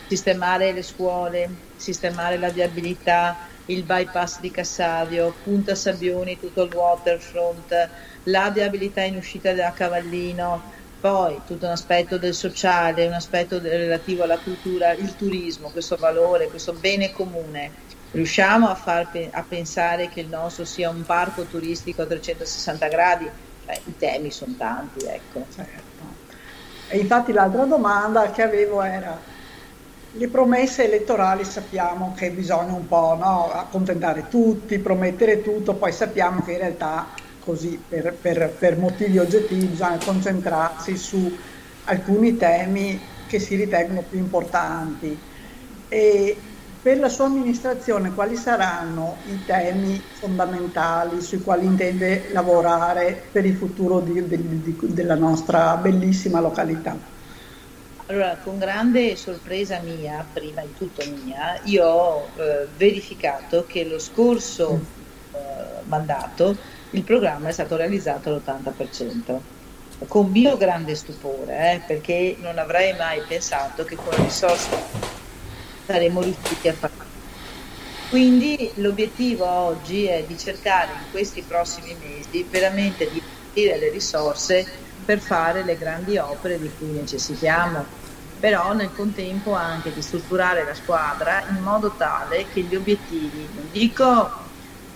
sistemare 0.07 0.71
le 0.73 0.83
scuole, 0.83 1.49
sistemare 1.75 2.37
la 2.37 2.49
viabilità, 2.49 3.37
il 3.65 3.83
bypass 3.83 4.39
di 4.39 4.51
Cassavio, 4.51 5.39
Punta 5.43 5.75
Sabbioni, 5.75 6.39
tutto 6.39 6.63
il 6.63 6.73
waterfront, 6.73 7.89
la 8.23 8.49
viabilità 8.49 9.01
in 9.01 9.15
uscita 9.15 9.53
da 9.53 9.71
Cavallino, 9.73 10.71
poi 10.99 11.41
tutto 11.45 11.65
un 11.65 11.71
aspetto 11.71 12.17
del 12.17 12.33
sociale, 12.33 13.05
un 13.05 13.13
aspetto 13.13 13.59
relativo 13.59 14.23
alla 14.23 14.39
cultura, 14.39 14.93
il 14.93 15.15
turismo, 15.15 15.71
questo 15.71 15.95
valore, 15.97 16.49
questo 16.49 16.73
bene 16.73 17.11
comune. 17.11 17.73
Riusciamo 18.09 18.67
a, 18.69 18.75
far, 18.75 19.09
a 19.31 19.43
pensare 19.43 20.09
che 20.09 20.21
il 20.21 20.29
nostro 20.29 20.65
sia 20.65 20.89
un 20.89 21.03
parco 21.05 21.45
turistico 21.45 22.01
a 22.01 22.07
360 22.07 22.87
gradi? 22.87 23.31
Beh, 23.67 23.81
i 23.83 23.97
temi 23.97 24.31
sono 24.31 24.53
tanti, 24.57 25.05
ecco. 25.05 25.45
Certo. 25.53 26.05
E 26.87 26.97
infatti 26.99 27.33
l'altra 27.33 27.65
domanda 27.65 28.31
che 28.31 28.41
avevo 28.41 28.81
era, 28.81 29.19
le 30.13 30.27
promesse 30.29 30.85
elettorali 30.85 31.43
sappiamo 31.43 32.13
che 32.15 32.31
bisogna 32.31 32.71
un 32.71 32.87
po' 32.87 33.15
no, 33.19 33.51
accontentare 33.51 34.29
tutti, 34.29 34.79
promettere 34.79 35.41
tutto, 35.41 35.73
poi 35.73 35.91
sappiamo 35.91 36.41
che 36.43 36.53
in 36.53 36.59
realtà 36.59 37.07
così 37.41 37.81
per, 37.87 38.13
per, 38.13 38.55
per 38.57 38.77
motivi 38.77 39.17
oggettivi 39.17 39.65
bisogna 39.65 39.99
concentrarsi 40.03 40.95
su 40.95 41.37
alcuni 41.85 42.37
temi 42.37 42.99
che 43.27 43.39
si 43.39 43.55
ritengono 43.55 44.01
più 44.09 44.17
importanti. 44.17 45.19
E 45.89 46.37
per 46.87 46.99
la 46.99 47.09
sua 47.09 47.25
amministrazione 47.25 48.13
quali 48.13 48.37
saranno 48.37 49.17
i 49.25 49.43
temi 49.43 50.01
fondamentali 50.13 51.19
sui 51.19 51.41
quali 51.41 51.65
intende 51.65 52.29
lavorare 52.31 53.23
per 53.29 53.45
il 53.45 53.57
futuro 53.57 53.99
di, 53.99 54.25
di, 54.25 54.61
di, 54.61 54.77
della 54.93 55.15
nostra 55.15 55.75
bellissima 55.75 56.39
località? 56.39 56.97
Allora, 58.05 58.37
con 58.41 58.57
grande 58.57 59.17
sorpresa 59.17 59.81
mia, 59.81 60.25
prima 60.31 60.61
di 60.61 60.73
tutto 60.77 61.03
mia, 61.25 61.59
io 61.63 61.85
ho 61.85 62.27
eh, 62.37 62.67
verificato 62.77 63.65
che 63.67 63.83
lo 63.83 63.99
scorso 63.99 64.79
eh, 65.33 65.37
mandato 65.87 66.55
il 66.91 67.03
programma 67.03 67.49
è 67.49 67.51
stato 67.51 67.75
realizzato 67.75 68.29
all'80%, 68.29 69.39
con 70.07 70.31
mio 70.31 70.55
grande 70.55 70.95
stupore, 70.95 71.73
eh, 71.73 71.81
perché 71.85 72.37
non 72.39 72.57
avrei 72.57 72.95
mai 72.95 73.19
pensato 73.27 73.83
che 73.83 73.97
con 73.97 74.13
le 74.15 74.23
risorse 74.23 75.16
saremmo 75.87 76.21
riusciti 76.21 76.67
a 76.67 76.73
farlo. 76.73 77.05
Quindi 78.09 78.71
l'obiettivo 78.75 79.45
oggi 79.45 80.05
è 80.05 80.23
di 80.25 80.37
cercare 80.37 80.91
in 80.91 81.09
questi 81.11 81.41
prossimi 81.41 81.95
mesi 81.99 82.45
veramente 82.49 83.09
di 83.09 83.21
investire 83.21 83.77
le 83.77 83.89
risorse 83.89 84.65
per 85.05 85.19
fare 85.19 85.63
le 85.63 85.77
grandi 85.77 86.17
opere 86.17 86.59
di 86.59 86.69
cui 86.77 86.87
necessitiamo, 86.87 87.85
però 88.39 88.73
nel 88.73 88.91
contempo 88.93 89.53
anche 89.53 89.93
di 89.93 90.01
strutturare 90.01 90.63
la 90.63 90.73
squadra 90.73 91.43
in 91.49 91.61
modo 91.63 91.95
tale 91.97 92.47
che 92.51 92.61
gli 92.61 92.75
obiettivi, 92.75 93.47
non 93.53 93.69
dico 93.71 94.45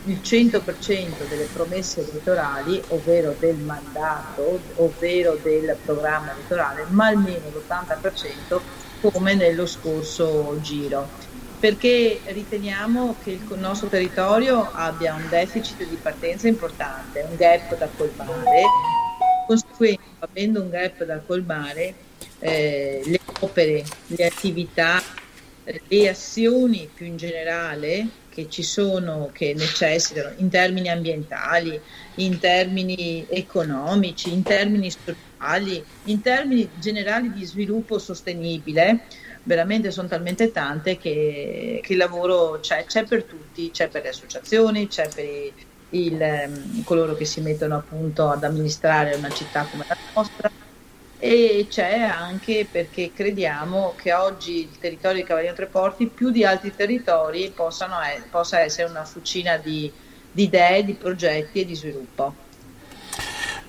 il 0.06 0.20
100% 0.24 1.28
delle 1.28 1.46
promesse 1.46 2.02
elettorali, 2.02 2.82
ovvero 2.88 3.36
del 3.38 3.58
mandato, 3.58 4.60
ovvero 4.76 5.38
del 5.42 5.78
programma 5.84 6.32
elettorale, 6.32 6.86
ma 6.90 7.08
almeno 7.08 7.50
l'80% 7.50 8.62
come 9.02 9.34
nello 9.34 9.66
scorso 9.66 10.58
giro. 10.62 11.08
Perché 11.60 12.22
riteniamo 12.26 13.16
che 13.24 13.32
il 13.32 13.60
nostro 13.60 13.88
territorio 13.88 14.70
abbia 14.72 15.14
un 15.14 15.28
deficit 15.30 15.88
di 15.88 15.96
partenza 15.96 16.48
importante, 16.48 17.26
un 17.30 17.36
gap 17.36 17.78
da 17.78 17.88
colmare 17.96 18.64
conseguenza, 19.52 20.02
avendo 20.20 20.62
un 20.62 20.70
gap 20.70 21.04
da 21.04 21.20
colmare, 21.20 21.94
eh, 22.40 23.02
le 23.04 23.20
opere, 23.40 23.84
le 24.08 24.26
attività, 24.26 25.02
eh, 25.64 25.82
le 25.88 26.10
azioni 26.10 26.90
più 26.94 27.06
in 27.06 27.18
generale 27.18 28.08
che 28.30 28.48
ci 28.50 28.64
sono, 28.64 29.30
che 29.34 29.54
necessitano 29.54 30.34
in 30.38 30.50
termini 30.50 30.90
ambientali, 30.90 31.80
in 32.16 32.40
termini 32.40 33.26
economici, 33.30 34.32
in 34.32 34.42
termini 34.42 34.90
sociali, 35.42 35.86
in 36.04 36.22
termini 36.22 36.72
generali 36.78 37.32
di 37.32 37.46
sviluppo 37.46 37.98
sostenibile, 38.00 39.08
veramente 39.44 39.92
sono 39.92 40.08
talmente 40.08 40.52
tante 40.52 40.98
che, 40.98 41.80
che 41.82 41.92
il 41.94 41.98
lavoro 41.98 42.60
c'è, 42.60 42.86
c'è 42.86 43.06
per 43.08 43.26
tutti, 43.26 43.72
c'è 43.72 43.90
per 43.90 44.04
le 44.04 44.10
associazioni, 44.10 44.88
c'è 44.88 45.12
per 45.12 45.26
i 45.26 45.54
il, 45.94 46.22
ehm, 46.22 46.84
coloro 46.84 47.16
che 47.16 47.26
si 47.26 47.42
mettono 47.42 47.76
appunto 47.76 48.30
ad 48.30 48.46
amministrare 48.46 49.14
una 49.16 49.32
città 49.34 49.68
come 49.68 49.84
la 49.86 49.96
nostra 50.14 50.50
e 51.18 51.68
c'è 51.70 52.00
anche 52.00 52.68
perché 52.72 53.12
crediamo 53.12 53.94
che 53.96 54.14
oggi 54.14 54.70
il 54.70 54.78
territorio 54.78 55.18
di 55.22 55.24
Cavaliere 55.28 55.56
Treporti 55.56 56.12
più 56.14 56.32
di 56.32 56.44
altri 56.46 56.74
territori 56.74 57.54
possano, 57.54 57.98
possa 58.30 58.62
essere 58.62 58.90
una 58.90 59.04
fucina 59.06 59.58
di, 59.58 59.94
di 60.30 60.44
idee, 60.44 60.84
di 60.86 60.96
progetti 60.98 61.60
e 61.62 61.66
di 61.66 61.76
sviluppo. 61.76 62.51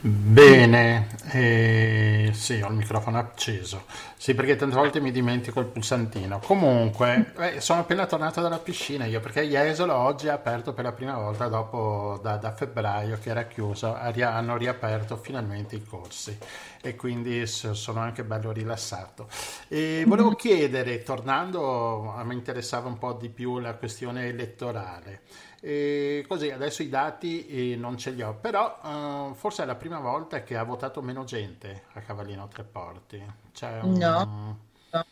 Bene, 0.04 1.06
eh, 1.30 2.30
sì, 2.34 2.60
ho 2.60 2.68
il 2.68 2.74
microfono 2.74 3.18
acceso. 3.18 3.84
Sì, 4.16 4.34
perché 4.34 4.56
tante 4.56 4.74
volte 4.74 5.00
mi 5.00 5.12
dimentico 5.12 5.60
il 5.60 5.66
pulsantino. 5.66 6.40
Comunque, 6.40 7.32
eh, 7.38 7.60
sono 7.60 7.80
appena 7.80 8.04
tornato 8.06 8.40
dalla 8.40 8.58
piscina 8.58 9.04
io, 9.04 9.20
perché 9.20 9.42
Jesolo 9.42 9.94
oggi 9.94 10.28
ha 10.28 10.32
aperto 10.34 10.72
per 10.72 10.84
la 10.84 10.92
prima 10.92 11.14
volta 11.16 11.46
dopo 11.46 12.18
da, 12.20 12.36
da 12.36 12.52
febbraio 12.52 13.16
che 13.20 13.30
era 13.30 13.44
chiuso, 13.44 13.94
hanno 13.94 14.56
riaperto 14.56 15.16
finalmente 15.16 15.76
i 15.76 15.84
corsi 15.84 16.36
e 16.80 16.96
quindi 16.96 17.46
sono 17.46 18.00
anche 18.00 18.24
bello 18.24 18.50
rilassato. 18.50 19.28
E 19.68 20.02
volevo 20.06 20.34
chiedere, 20.34 21.02
tornando, 21.04 22.12
a 22.12 22.24
me 22.24 22.34
interessava 22.34 22.88
un 22.88 22.98
po' 22.98 23.12
di 23.12 23.28
più 23.28 23.58
la 23.60 23.74
questione 23.74 24.26
elettorale. 24.26 25.20
E 25.64 26.24
così 26.26 26.50
adesso 26.50 26.82
i 26.82 26.88
dati 26.88 27.76
non 27.76 27.96
ce 27.96 28.10
li 28.10 28.20
ho, 28.20 28.34
però 28.34 28.80
eh, 28.84 29.34
forse 29.36 29.62
è 29.62 29.66
la 29.66 29.76
prima 29.76 30.00
volta 30.00 30.42
che 30.42 30.56
ha 30.56 30.64
votato 30.64 31.00
meno 31.02 31.22
gente 31.22 31.84
a 31.92 32.00
Cavallino 32.00 32.48
Treporti. 32.48 33.22
Cioè, 33.52 33.78
un... 33.82 33.92
No, 33.92 34.58
no. 34.90 35.06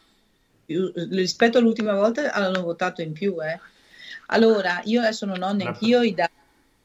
rispetto 1.10 1.58
all'ultima 1.58 1.94
volta 1.94 2.32
hanno 2.32 2.62
votato 2.62 3.00
in 3.00 3.12
più. 3.12 3.40
Eh. 3.40 3.60
Allora, 4.26 4.80
io 4.84 5.00
adesso 5.00 5.24
non 5.24 5.40
ho 5.40 5.52
neanche 5.52 5.84
io 5.84 6.02
i 6.02 6.14
dati 6.14 6.32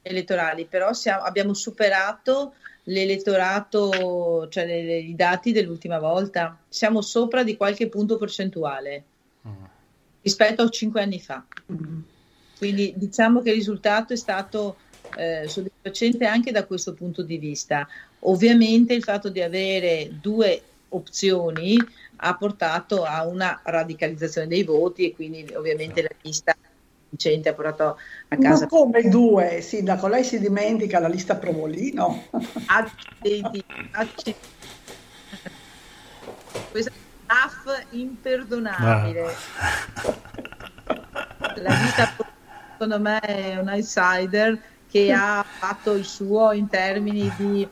elettorali, 0.04 0.66
però 0.66 0.94
siamo, 0.94 1.24
abbiamo 1.24 1.56
superato 1.56 2.54
l'elettorato, 2.84 4.48
cioè 4.48 4.68
le, 4.68 4.84
le, 4.84 4.98
i 5.00 5.16
dati 5.16 5.52
dell'ultima 5.52 5.98
volta. 5.98 6.56
Siamo 6.70 7.02
sopra 7.02 7.44
di 7.44 7.58
qualche 7.58 7.90
punto 7.90 8.18
percentuale 8.18 9.04
mm. 9.48 9.64
rispetto 10.22 10.62
a 10.62 10.70
cinque 10.70 11.02
anni 11.02 11.20
fa. 11.20 11.44
Mm. 11.72 12.02
Quindi 12.58 12.94
diciamo 12.96 13.42
che 13.42 13.50
il 13.50 13.56
risultato 13.56 14.14
è 14.14 14.18
stato 14.18 14.78
eh, 15.16 15.48
soddisfacente 15.48 16.26
anche 16.26 16.52
da 16.52 16.66
questo 16.66 16.94
punto 16.94 17.22
di 17.24 17.38
vista. 17.38 17.88
Ovviamente 18.20 18.94
il 18.94 19.04
fatto 19.04 19.30
di 19.30 19.42
avere 19.42 20.10
due 20.22 20.62
opzioni 20.90 21.78
ha 22.18 22.36
portato 22.36 23.04
a 23.04 23.26
una 23.28 23.60
radicalizzazione 23.64 24.48
dei 24.48 24.64
voti 24.64 25.06
e 25.06 25.14
quindi 25.14 25.54
ovviamente 25.54 26.02
la 26.02 26.10
lista 26.22 26.56
vincente 27.10 27.50
ha 27.50 27.54
portato 27.54 27.98
a 28.30 28.38
casa. 28.38 28.62
Ma 28.62 28.68
come 28.68 29.10
due, 29.10 29.62
Sindaco? 29.62 30.08
Lei 30.08 30.24
si 30.24 30.40
dimentica 30.40 31.00
la 31.00 31.08
lista 31.08 31.36
Provolino? 31.36 32.24
Accidenti, 32.68 33.64
accidenti. 33.92 34.54
Questa 36.72 36.92
staff 37.24 37.86
imperdonabile. 37.92 39.36
Ah. 39.58 40.14
La 41.56 41.70
lista 41.70 42.14
Provolino 42.16 42.35
secondo 42.76 43.00
me 43.00 43.20
è 43.20 43.58
un 43.58 43.70
outsider 43.70 44.60
che 44.90 45.12
ha 45.12 45.44
fatto 45.48 45.94
il 45.94 46.04
suo 46.04 46.52
in 46.52 46.68
termini 46.68 47.32
di 47.38 47.68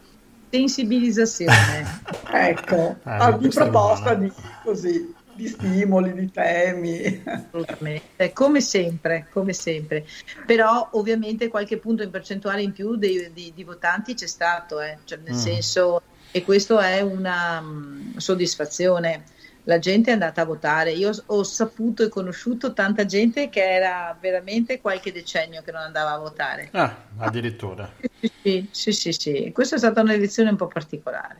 sensibilizzazione. 0.49 2.01
ecco, 2.32 2.95
ah, 3.04 3.32
di 3.34 3.49
proposta 3.49 4.14
di, 4.14 4.32
così, 4.64 5.14
di 5.34 5.47
stimoli, 5.47 6.14
di 6.14 6.32
temi. 6.32 7.22
Assolutamente, 7.26 8.32
come 8.34 8.62
sempre, 8.62 9.28
come 9.32 9.51
sempre. 9.54 10.06
Però 10.45 10.89
ovviamente 10.93 11.49
qualche 11.49 11.78
punto 11.78 12.04
in 12.04 12.10
percentuale 12.10 12.62
in 12.62 12.72
più 12.72 12.95
di, 12.95 13.30
di, 13.34 13.51
di 13.54 13.64
votanti 13.64 14.14
c'è 14.14 14.28
stato, 14.28 14.80
eh? 14.80 14.99
cioè, 15.04 15.20
nel 15.24 15.34
mm. 15.34 15.38
senso, 15.38 16.01
e 16.32 16.43
questo 16.43 16.80
è 16.80 17.01
una 17.01 17.60
um, 17.60 18.18
soddisfazione 18.18 19.24
la 19.64 19.80
gente 19.80 20.09
è 20.09 20.14
andata 20.14 20.41
a 20.41 20.45
votare. 20.45 20.91
Io 20.91 21.11
ho 21.26 21.43
saputo 21.43 22.03
e 22.03 22.09
conosciuto 22.09 22.74
tanta 22.74 23.05
gente 23.05 23.49
che 23.49 23.64
era 23.64 24.16
veramente 24.20 24.82
qualche 24.82 25.11
decennio 25.11 25.61
che 25.61 25.72
non 25.72 25.82
andava 25.82 26.11
a 26.11 26.18
votare. 26.18 26.70
Ah, 26.72 26.95
addirittura. 27.18 27.91
Sì, 28.43 28.68
sì, 28.72 28.91
sì, 28.91 29.11
sì. 29.14 29.51
Questa 29.53 29.76
è 29.76 29.78
stata 29.78 30.01
un'elezione 30.01 30.49
un 30.49 30.57
po' 30.57 30.68
particolare. 30.68 31.38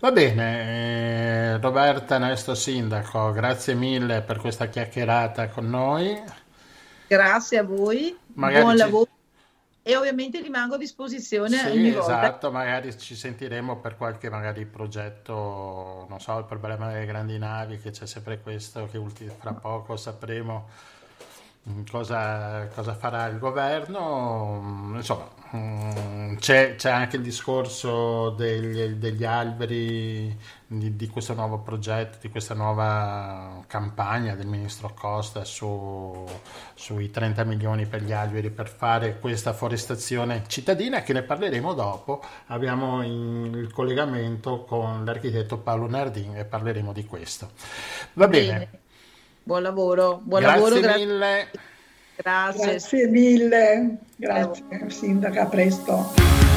Va 0.00 0.12
bene, 0.12 1.54
eh, 1.54 1.58
Roberta 1.58 2.18
Nesto 2.18 2.54
Sindaco, 2.54 3.32
grazie 3.32 3.74
mille 3.74 4.22
per 4.22 4.38
questa 4.38 4.68
chiacchierata 4.68 5.48
con 5.48 5.68
noi. 5.68 6.18
Grazie 7.06 7.58
a 7.58 7.62
voi, 7.64 8.16
Magari 8.34 8.62
buon 8.62 8.76
ci... 8.76 8.82
lavoro 8.82 9.08
e 9.88 9.96
ovviamente 9.96 10.38
rimango 10.42 10.74
a 10.74 10.76
disposizione 10.76 11.56
sì, 11.56 11.66
ogni 11.66 11.90
volta. 11.92 12.20
Esatto, 12.20 12.50
magari 12.50 12.98
ci 12.98 13.16
sentiremo 13.16 13.78
per 13.78 13.96
qualche 13.96 14.28
magari 14.28 14.66
progetto, 14.66 16.04
non 16.10 16.20
so, 16.20 16.36
il 16.36 16.44
problema 16.44 16.92
delle 16.92 17.06
grandi 17.06 17.38
navi, 17.38 17.78
che 17.78 17.90
c'è 17.90 18.06
sempre 18.06 18.38
questo, 18.42 18.86
che 18.90 19.00
fra 19.38 19.54
poco 19.54 19.96
sapremo 19.96 20.68
cosa, 21.90 22.68
cosa, 22.74 22.94
farà 22.94 23.26
il 23.26 23.38
governo. 23.38 24.60
Mm, 24.62 24.96
insomma, 24.96 25.28
mm, 25.56 26.36
c'è, 26.36 26.74
c'è 26.76 26.90
anche 26.90 27.16
il 27.16 27.22
discorso 27.22 28.30
degli, 28.30 28.94
degli 28.94 29.24
alberi 29.24 30.36
di, 30.66 30.96
di, 30.96 31.08
questo 31.08 31.34
nuovo 31.34 31.58
progetto, 31.58 32.18
di 32.20 32.28
questa 32.30 32.54
nuova 32.54 33.62
campagna 33.66 34.34
del 34.34 34.46
ministro 34.46 34.92
Costa 34.94 35.44
su, 35.44 36.24
sui 36.74 37.10
30 37.10 37.44
milioni 37.44 37.86
per 37.86 38.02
gli 38.02 38.12
alberi 38.12 38.50
per 38.50 38.68
fare 38.68 39.18
questa 39.18 39.52
forestazione 39.52 40.44
cittadina, 40.46 41.02
che 41.02 41.12
ne 41.12 41.22
parleremo 41.22 41.74
dopo. 41.74 42.22
Abbiamo 42.46 43.02
il 43.04 43.70
collegamento 43.72 44.64
con 44.64 45.04
l'architetto 45.04 45.58
Paolo 45.58 45.88
Nardin 45.88 46.36
e 46.36 46.44
parleremo 46.44 46.92
di 46.92 47.04
questo. 47.04 47.50
Va 48.14 48.28
bene. 48.28 48.52
bene. 48.52 48.86
Buon 49.48 49.62
lavoro, 49.62 50.20
buon 50.24 50.42
grazie 50.42 50.80
lavoro. 50.82 50.98
Mille. 50.98 51.48
Grazie. 52.16 52.64
Grazie 52.66 53.08
mille. 53.08 53.96
Grazie, 54.16 54.90
Sindaca, 54.90 55.44
a 55.44 55.46
presto. 55.46 56.47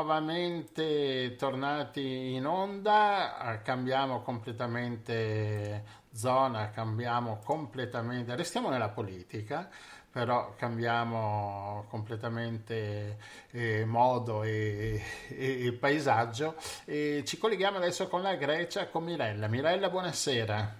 Nuovamente 0.00 1.36
tornati 1.36 2.32
in 2.32 2.46
onda, 2.46 3.60
cambiamo 3.62 4.22
completamente 4.22 5.84
zona, 6.12 6.70
cambiamo 6.70 7.40
completamente, 7.44 8.34
restiamo 8.34 8.70
nella 8.70 8.88
politica, 8.88 9.68
però 10.10 10.54
cambiamo 10.56 11.84
completamente 11.88 13.18
eh, 13.50 13.84
modo 13.84 14.42
e, 14.42 15.02
e, 15.28 15.66
e 15.66 15.72
paesaggio 15.74 16.56
e 16.86 17.22
ci 17.26 17.36
colleghiamo 17.38 17.76
adesso 17.76 18.08
con 18.08 18.22
la 18.22 18.34
Grecia, 18.36 18.88
con 18.88 19.04
Mirella. 19.04 19.48
Mirella, 19.48 19.90
buonasera. 19.90 20.78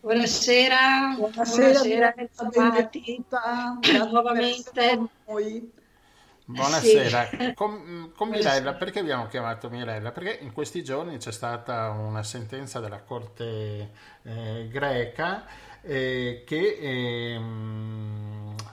Buonasera, 0.00 1.14
buonasera, 1.16 2.14
buonasera, 2.14 2.14
nuovamente. 4.10 5.08
Buonasera, 6.52 7.28
sì. 7.28 7.54
con, 7.54 8.12
con 8.14 8.28
Mirella, 8.28 8.74
perché 8.74 8.98
abbiamo 8.98 9.26
chiamato 9.28 9.70
Mirella? 9.70 10.10
Perché 10.10 10.38
in 10.42 10.52
questi 10.52 10.82
giorni 10.82 11.16
c'è 11.16 11.30
stata 11.30 11.90
una 11.90 12.22
sentenza 12.24 12.80
della 12.80 13.00
Corte 13.00 13.90
eh, 14.22 14.68
greca 14.68 15.46
eh, 15.82 16.42
che 16.44 16.78
eh, 16.80 17.40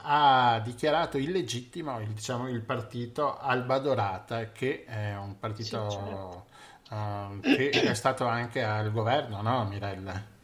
ha 0.02 0.60
dichiarato 0.64 1.18
illegittimo 1.18 2.00
il, 2.00 2.10
diciamo, 2.10 2.50
il 2.50 2.62
partito 2.62 3.38
Alba 3.38 3.78
Dorata, 3.78 4.52
che 4.52 4.84
è 4.86 5.16
un 5.16 5.38
partito 5.38 5.90
sì, 5.90 5.98
certo. 5.98 6.46
uh, 6.90 7.40
che 7.42 7.70
è 7.70 7.94
stato 7.94 8.26
anche 8.26 8.64
al 8.64 8.92
governo, 8.92 9.42
no 9.42 9.66
Mirella? 9.66 10.36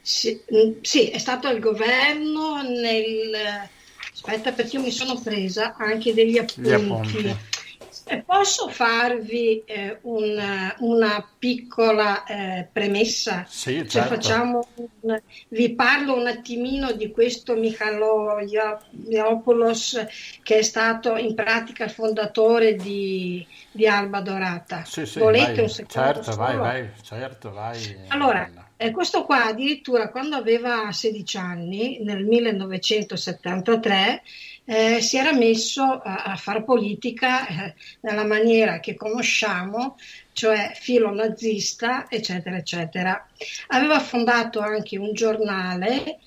Sì, 0.00 0.40
sì, 0.82 1.10
è 1.10 1.18
stato 1.18 1.48
al 1.48 1.58
governo 1.58 2.62
nel 2.62 3.68
Aspetta 4.16 4.52
perché 4.52 4.76
io 4.76 4.82
mi 4.82 4.90
sono 4.90 5.20
presa 5.20 5.74
anche 5.76 6.14
degli 6.14 6.38
appunti. 6.38 6.72
appunti. 6.72 7.36
Posso 8.24 8.68
farvi 8.68 9.62
eh, 9.64 9.98
una, 10.02 10.74
una, 10.78 11.28
piccola 11.38 12.24
eh, 12.24 12.68
premessa? 12.72 13.44
Sì, 13.48 13.78
cioè, 13.78 13.86
certo. 13.86 14.14
facciamo 14.14 14.68
un, 14.74 15.20
vi 15.48 15.74
parlo 15.74 16.14
un 16.14 16.26
attimino 16.26 16.92
di 16.92 17.10
questo 17.10 17.54
Michalo 17.56 18.38
Iopoulos 19.08 20.06
che 20.42 20.58
è 20.58 20.62
stato 20.62 21.16
in 21.16 21.34
pratica 21.34 21.84
il 21.84 21.90
fondatore 21.90 22.76
di, 22.76 23.44
di 23.72 23.86
Alba 23.86 24.20
Dorata. 24.20 24.84
Sì, 24.84 25.04
sì, 25.04 25.18
Volete 25.18 25.52
vai, 25.52 25.60
un 25.60 25.68
secondo? 25.68 26.06
Certo, 26.06 26.32
solo? 26.32 26.36
vai, 26.36 26.56
vai, 26.56 26.90
certo, 27.02 27.50
vai. 27.50 27.96
Allora, 28.08 28.65
eh, 28.76 28.90
questo 28.90 29.24
qua 29.24 29.46
addirittura 29.46 30.10
quando 30.10 30.36
aveva 30.36 30.90
16 30.92 31.36
anni, 31.36 31.98
nel 32.02 32.24
1973, 32.24 34.22
eh, 34.64 35.00
si 35.00 35.16
era 35.16 35.32
messo 35.32 35.82
a, 35.82 36.24
a 36.24 36.36
fare 36.36 36.62
politica 36.62 37.46
eh, 37.46 37.74
nella 38.00 38.24
maniera 38.24 38.80
che 38.80 38.94
conosciamo, 38.94 39.96
cioè 40.32 40.72
filo 40.74 41.14
nazista, 41.14 42.06
eccetera, 42.10 42.56
eccetera. 42.56 43.26
Aveva 43.68 44.00
fondato 44.00 44.60
anche 44.60 44.98
un 44.98 45.12
giornale 45.14 46.18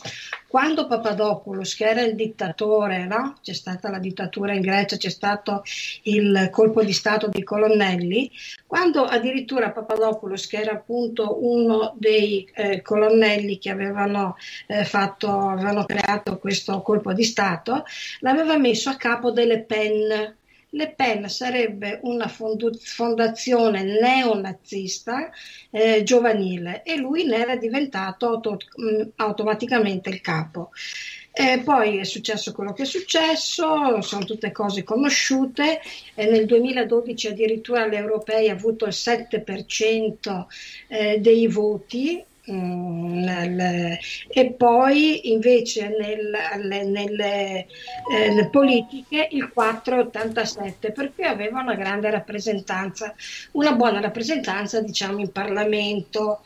quando 0.50 0.88
Papadopoulos, 0.88 1.76
che 1.76 1.86
era 1.86 2.02
il 2.02 2.16
dittatore, 2.16 3.06
no? 3.06 3.36
c'è 3.40 3.54
stata 3.54 3.92
la 3.92 4.00
dittatura 4.00 4.52
in 4.52 4.62
Grecia, 4.62 4.98
c'è 4.98 5.10
stato 5.10 5.62
il 6.04 6.50
colpo 6.52 6.84
di 6.84 6.92
Stato 6.92 7.28
di 7.28 7.44
colonnelli, 7.44 8.32
quando 8.66 9.04
addirittura 9.04 9.70
Papadopoulos, 9.70 10.48
che 10.48 10.58
era 10.58 10.72
appunto 10.72 11.38
uno 11.46 11.94
dei 12.00 12.50
eh, 12.56 12.82
colonnelli 12.82 13.60
che 13.60 13.70
avevano, 13.70 14.38
eh, 14.66 14.86
fatto, 14.86 15.30
avevano 15.30 15.86
creato 15.86 16.40
questo 16.40 16.82
colpo 16.82 17.14
di 17.14 17.24
Stato, 17.24 17.86
l'aveva 18.22 18.58
messo 18.58 18.90
a 18.90 18.96
capo 18.96 19.30
delle 19.30 19.62
PEN, 19.62 20.36
le 20.72 20.94
Pen 20.94 21.28
sarebbe 21.30 22.00
una 22.04 22.28
fondazione 22.28 23.84
neonazista 23.84 25.32
eh, 25.72 26.04
giovanile 26.04 26.84
e 26.84 26.98
lui 26.98 27.24
ne 27.26 27.38
era 27.38 27.56
diventato 27.56 28.28
auto- 28.28 28.58
mm, 28.82 29.10
automaticamente 29.16 30.10
il 30.10 30.22
capo. 30.22 30.72
E 31.32 31.62
poi 31.64 31.98
è 31.98 32.04
successo 32.04 32.52
quello 32.52 32.74
che 32.74 32.84
è 32.84 32.86
successo, 32.86 34.02
sono 34.02 34.26
tutte 34.26 34.52
cose 34.52 34.84
conosciute. 34.84 35.80
E 36.14 36.26
nel 36.26 36.46
2012 36.46 37.28
addirittura 37.28 37.86
l'Europei 37.86 38.50
ha 38.50 38.54
avuto 38.54 38.86
il 38.86 38.94
7% 38.94 40.46
eh, 40.88 41.20
dei 41.20 41.48
voti 41.48 42.24
e 44.28 44.54
poi 44.58 45.32
invece 45.32 45.90
nel, 45.90 46.88
nelle, 46.88 47.60
eh, 47.60 47.66
nelle 48.12 48.50
politiche 48.50 49.28
il 49.32 49.52
4,87 49.56 50.94
perché 50.94 51.26
aveva 51.26 51.62
una 51.62 51.76
grande 51.76 52.10
rappresentanza, 52.10 53.14
una 53.52 53.74
buona 53.74 54.00
rappresentanza 54.00 54.82
diciamo 54.82 55.20
in 55.20 55.32
Parlamento. 55.32 56.42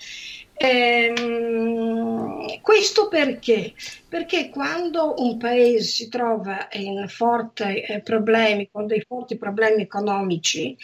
Ehm, 0.55 2.61
questo 2.61 3.07
perché? 3.07 3.73
Perché 4.07 4.49
quando 4.49 5.15
un 5.17 5.37
paese 5.37 5.83
si 5.83 6.09
trova 6.09 6.67
in 6.73 7.05
forti 7.07 7.81
eh, 7.81 8.01
problemi, 8.01 8.69
con 8.71 8.87
dei 8.87 9.01
forti 9.01 9.37
problemi 9.37 9.81
economici, 9.81 10.77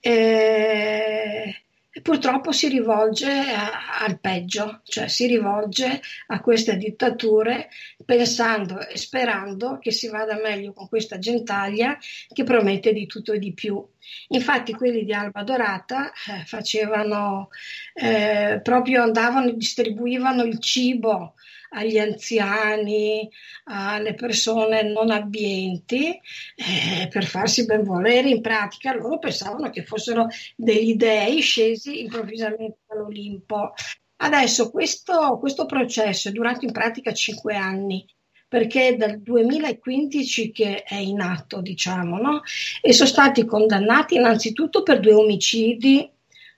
eh, 0.00 1.62
purtroppo 2.02 2.52
si 2.52 2.68
rivolge 2.68 3.30
a, 3.30 3.98
al 4.00 4.18
peggio, 4.20 4.80
cioè 4.84 5.08
si 5.08 5.26
rivolge 5.26 6.00
a 6.28 6.40
queste 6.40 6.76
dittature 6.76 7.68
pensando 8.04 8.86
e 8.86 8.96
sperando 8.96 9.78
che 9.78 9.90
si 9.90 10.08
vada 10.08 10.38
meglio 10.40 10.72
con 10.72 10.88
questa 10.88 11.18
gentaglia 11.18 11.96
che 12.32 12.44
promette 12.44 12.92
di 12.92 13.06
tutto 13.06 13.32
e 13.32 13.38
di 13.38 13.52
più. 13.52 13.84
Infatti 14.28 14.72
quelli 14.72 15.04
di 15.04 15.12
Alba 15.12 15.42
Dorata 15.42 16.10
eh, 16.10 16.44
facevano 16.46 17.48
eh, 17.94 18.60
proprio 18.62 19.02
andavano 19.02 19.48
e 19.48 19.56
distribuivano 19.56 20.42
il 20.44 20.58
cibo 20.60 21.34
agli 21.70 21.98
anziani, 21.98 23.28
alle 23.64 24.14
persone 24.14 24.82
non 24.82 25.10
abbienti, 25.10 26.10
eh, 26.56 27.08
per 27.08 27.24
farsi 27.24 27.64
ben 27.64 27.82
volere. 27.84 28.28
In 28.28 28.40
pratica 28.40 28.94
loro 28.94 29.18
pensavano 29.18 29.70
che 29.70 29.84
fossero 29.84 30.26
degli 30.56 30.94
dei 30.94 31.40
scesi 31.40 32.00
improvvisamente 32.00 32.78
dall'Olimpo. 32.86 33.72
Adesso 34.20 34.70
questo, 34.70 35.38
questo 35.38 35.66
processo 35.66 36.28
è 36.28 36.32
durato 36.32 36.64
in 36.64 36.72
pratica 36.72 37.12
cinque 37.12 37.54
anni 37.54 38.04
perché 38.48 38.88
è 38.88 38.96
dal 38.96 39.20
2015 39.20 40.50
che 40.50 40.82
è 40.82 40.94
in 40.94 41.20
atto, 41.20 41.60
diciamo, 41.60 42.16
no? 42.18 42.42
e 42.80 42.92
sono 42.94 43.08
stati 43.08 43.44
condannati 43.44 44.14
innanzitutto 44.14 44.82
per 44.82 45.00
due 45.00 45.12
omicidi, 45.12 46.10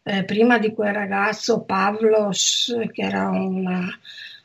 eh, 0.04 0.24
prima 0.24 0.58
di 0.58 0.72
quel 0.72 0.94
ragazzo 0.94 1.64
Pavlos, 1.64 2.74
che 2.92 3.02
era 3.02 3.28
una, 3.30 3.88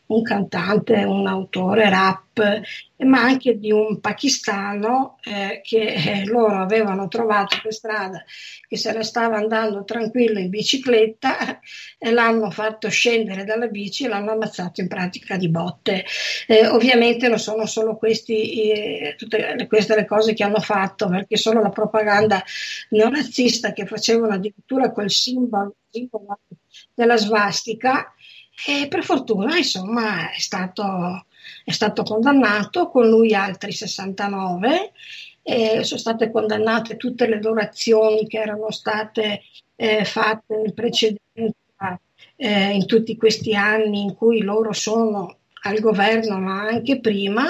un 0.08 0.22
cantante, 0.22 1.04
un 1.04 1.28
autore 1.28 1.90
rap, 1.90 2.62
ma 2.98 3.22
anche 3.22 3.58
di 3.58 3.72
un 3.72 4.00
pakistano 4.00 5.18
eh, 5.24 5.62
che 5.64 5.82
eh, 5.82 6.26
loro 6.26 6.62
avevano 6.62 7.08
trovato 7.08 7.58
per 7.62 7.74
strada 7.74 8.24
che 8.68 8.78
se 8.78 8.94
ne 8.94 9.04
stava 9.04 9.38
andando 9.38 9.84
tranquillo 9.84 10.40
in 10.40 10.50
bicicletta 10.50 11.60
e 11.98 12.12
l'hanno 12.12 12.52
fatto 12.52 12.90
scendere 12.90 13.44
dalla 13.44 13.68
bici 13.68 14.06
e 14.06 14.08
l'hanno 14.08 14.32
ammazzato 14.32 14.82
in 14.82 14.88
pratica 14.88 15.38
di 15.38 15.50
botte. 15.50 16.06
Eh, 16.48 16.68
ovviamente 16.68 17.28
non 17.28 17.40
sono 17.40 17.66
solo 17.66 17.98
questi, 17.98 18.72
eh, 18.72 19.16
tutte 19.18 19.66
queste 19.68 19.96
le 19.96 20.06
cose 20.06 20.34
che 20.34 20.44
hanno 20.44 20.60
fatto, 20.60 21.08
perché 21.10 21.38
solo 21.38 21.62
la 21.62 21.70
propaganda 21.70 22.44
neonazista 22.90 23.74
che 23.74 23.86
facevano 23.86 24.34
addirittura 24.34 24.92
quel 24.92 25.10
simbolo, 25.10 25.76
simbolo 25.90 26.40
della 26.94 27.18
svastica 27.18 28.15
e 28.68 28.88
per 28.88 29.04
fortuna, 29.04 29.58
insomma, 29.58 30.32
è 30.32 30.40
stato, 30.40 31.26
è 31.64 31.72
stato 31.72 32.04
condannato, 32.04 32.90
con 32.90 33.08
lui 33.08 33.34
altri 33.34 33.72
69. 33.72 34.92
Eh, 35.44 35.84
sono 35.84 36.00
state 36.00 36.32
condannate 36.32 36.98
tutte 36.98 37.28
le 37.28 37.42
loro 37.42 37.62
azioni 37.62 38.28
che 38.28 38.40
erano 38.40 38.72
state 38.72 39.44
eh, 39.76 40.04
fatte 40.04 40.56
in 40.66 40.74
precedenza 40.74 42.00
eh, 42.36 42.72
in 42.72 42.86
tutti 42.86 43.16
questi 43.16 43.56
anni 43.56 44.02
in 44.02 44.16
cui 44.16 44.42
loro 44.42 44.74
sono 44.74 45.38
al 45.64 45.80
governo, 45.80 46.40
ma 46.40 46.62
anche 46.62 47.00
prima, 47.00 47.46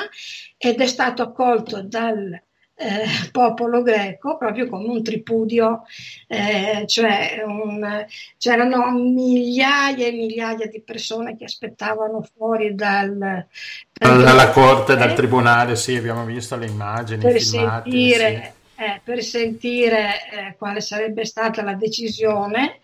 ed 0.57 0.79
è 0.79 0.87
stato 0.87 1.21
accolto 1.21 1.81
dal 1.81 2.41
eh, 2.77 3.29
popolo 3.31 3.81
greco 3.81 4.37
proprio 4.37 4.67
come 4.67 4.89
un 4.89 5.01
tripudio, 5.01 5.83
eh, 6.27 6.83
cioè 6.87 7.41
un, 7.45 8.05
c'erano 8.37 8.91
migliaia 8.91 10.07
e 10.07 10.11
migliaia 10.11 10.67
di 10.67 10.81
persone 10.81 11.37
che 11.37 11.45
aspettavano 11.45 12.27
fuori 12.35 12.75
dal, 12.75 13.17
dal 13.17 14.23
dalla 14.23 14.49
corte, 14.49 14.97
dal 14.97 15.13
tribunale, 15.13 15.77
sì, 15.77 15.95
abbiamo 15.95 16.25
visto 16.25 16.57
le 16.57 16.65
immagini, 16.65 17.21
per 17.21 17.39
filmati, 17.39 17.91
sentire, 17.91 18.53
sì. 18.75 18.83
eh, 18.83 19.01
per 19.01 19.23
sentire 19.23 20.09
eh, 20.31 20.55
quale 20.57 20.81
sarebbe 20.81 21.25
stata 21.25 21.63
la 21.63 21.73
decisione. 21.73 22.79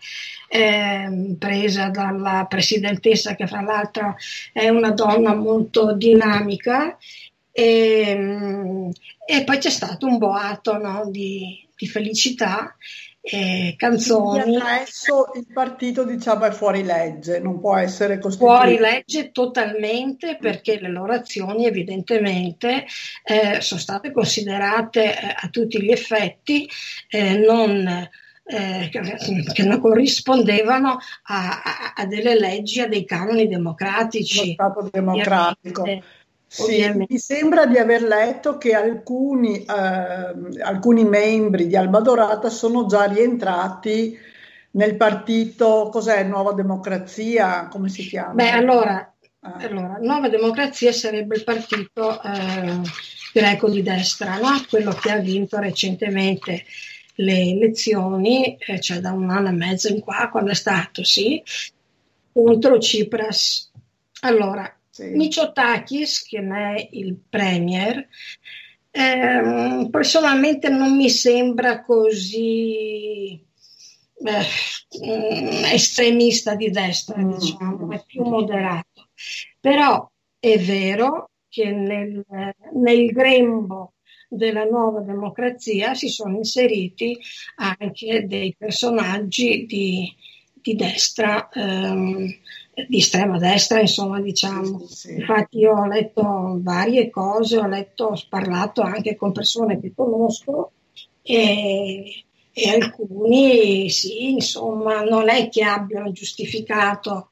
Eh, 0.54 1.34
presa 1.38 1.88
dalla 1.88 2.44
presidentessa 2.46 3.34
che 3.34 3.46
fra 3.46 3.62
l'altro 3.62 4.16
è 4.52 4.68
una 4.68 4.90
donna 4.90 5.32
molto 5.34 5.94
dinamica 5.94 6.98
e, 7.52 8.04
ehm, 8.06 8.90
e 9.26 9.44
poi 9.44 9.58
c'è 9.58 9.70
stato 9.70 10.06
un 10.06 10.18
boato 10.18 10.78
no, 10.78 11.08
di, 11.10 11.68
di, 11.76 11.86
felicità, 11.86 12.74
eh, 13.20 13.74
canzoni. 13.76 14.56
adesso 14.56 15.30
il 15.34 15.46
partito 15.52 16.04
diciamo 16.04 16.46
è 16.46 16.50
fuori 16.50 16.82
legge, 16.82 17.38
non 17.38 17.60
può 17.60 17.76
essere 17.76 18.18
costituito. 18.18 18.54
Fuori 18.54 18.78
legge 18.78 19.30
totalmente 19.30 20.38
perché 20.40 20.80
le 20.80 20.88
loro 20.88 21.12
azioni 21.12 21.66
evidentemente 21.66 22.86
eh, 23.22 23.60
sono 23.60 23.80
state 23.80 24.10
considerate 24.10 25.04
eh, 25.04 25.34
a 25.36 25.48
tutti 25.48 25.80
gli 25.80 25.90
effetti 25.90 26.68
eh, 27.08 27.36
non 27.36 28.10
eh, 28.44 28.90
che 29.52 29.62
non 29.62 29.80
corrispondevano 29.80 30.98
a, 31.24 31.62
a, 31.62 31.92
a, 31.94 32.06
delle 32.06 32.38
leggi, 32.38 32.80
a 32.80 32.88
dei 32.88 33.04
canoni 33.04 33.46
democratici. 33.46 34.48
Lo 34.48 34.52
Stato 34.52 34.88
democratico. 34.90 35.84
Sì, 36.54 36.86
mi 37.08 37.18
sembra 37.18 37.64
di 37.64 37.78
aver 37.78 38.02
letto 38.02 38.58
che 38.58 38.74
alcuni, 38.74 39.64
eh, 39.64 40.60
alcuni 40.60 41.02
membri 41.02 41.66
di 41.66 41.76
Alba 41.76 42.00
Dorata 42.00 42.50
sono 42.50 42.84
già 42.84 43.04
rientrati 43.04 44.14
nel 44.72 44.96
partito, 44.96 45.88
cos'è, 45.90 46.22
Nuova 46.24 46.52
Democrazia, 46.52 47.68
come 47.68 47.88
si 47.88 48.06
chiama? 48.06 48.34
Beh, 48.34 48.50
allora, 48.50 49.14
ah. 49.40 49.56
allora 49.60 49.96
Nuova 50.02 50.28
Democrazia 50.28 50.92
sarebbe 50.92 51.36
il 51.36 51.44
partito 51.44 52.22
eh, 52.22 52.80
greco 53.32 53.70
di 53.70 53.82
destra, 53.82 54.36
no? 54.36 54.50
quello 54.68 54.92
che 54.92 55.10
ha 55.10 55.16
vinto 55.16 55.58
recentemente 55.58 56.64
le 57.14 57.40
elezioni, 57.40 58.58
eh, 58.58 58.78
cioè 58.78 58.98
da 58.98 59.12
un 59.12 59.30
anno 59.30 59.48
e 59.48 59.52
mezzo 59.52 59.88
in 59.88 60.00
qua, 60.00 60.28
quando 60.30 60.50
è 60.50 60.54
stato, 60.54 61.02
sì, 61.02 61.42
contro 62.30 62.76
Tsipras. 62.76 63.70
Allora, 64.20 64.70
sì. 64.92 65.04
Mitsotakis, 65.04 66.22
che 66.24 66.38
è 66.38 66.88
il 66.90 67.16
premier, 67.30 68.06
eh, 68.90 69.88
personalmente 69.90 70.68
non 70.68 70.94
mi 70.94 71.08
sembra 71.08 71.82
così 71.82 73.42
eh, 74.22 75.72
estremista 75.72 76.54
di 76.54 76.68
destra, 76.68 77.16
mm. 77.16 77.32
diciamo, 77.32 77.90
è 77.90 78.02
più 78.06 78.22
moderato. 78.22 79.08
Però 79.58 80.10
è 80.38 80.58
vero 80.58 81.30
che 81.48 81.70
nel, 81.70 82.22
nel 82.74 83.06
grembo 83.12 83.94
della 84.28 84.64
nuova 84.64 85.00
democrazia 85.00 85.94
si 85.94 86.08
sono 86.08 86.36
inseriti 86.36 87.18
anche 87.56 88.26
dei 88.26 88.54
personaggi 88.58 89.64
di, 89.64 90.14
di 90.52 90.74
destra. 90.74 91.48
Ehm, 91.50 92.28
di 92.74 92.98
estrema 92.98 93.38
destra, 93.38 93.80
insomma, 93.80 94.20
diciamo. 94.20 94.80
Sì, 94.86 94.94
sì. 94.94 95.14
Infatti 95.14 95.58
io 95.58 95.72
ho 95.72 95.86
letto 95.86 96.58
varie 96.60 97.10
cose, 97.10 97.58
ho 97.58 97.66
letto, 97.66 98.06
ho 98.06 98.22
parlato 98.28 98.80
anche 98.82 99.16
con 99.16 99.32
persone 99.32 99.80
che 99.80 99.92
conosco 99.94 100.72
e, 101.22 102.24
e 102.52 102.68
alcuni 102.70 103.90
sì, 103.90 104.32
insomma, 104.32 105.02
non 105.02 105.28
è 105.28 105.48
che 105.48 105.62
abbiano 105.62 106.12
giustificato 106.12 107.30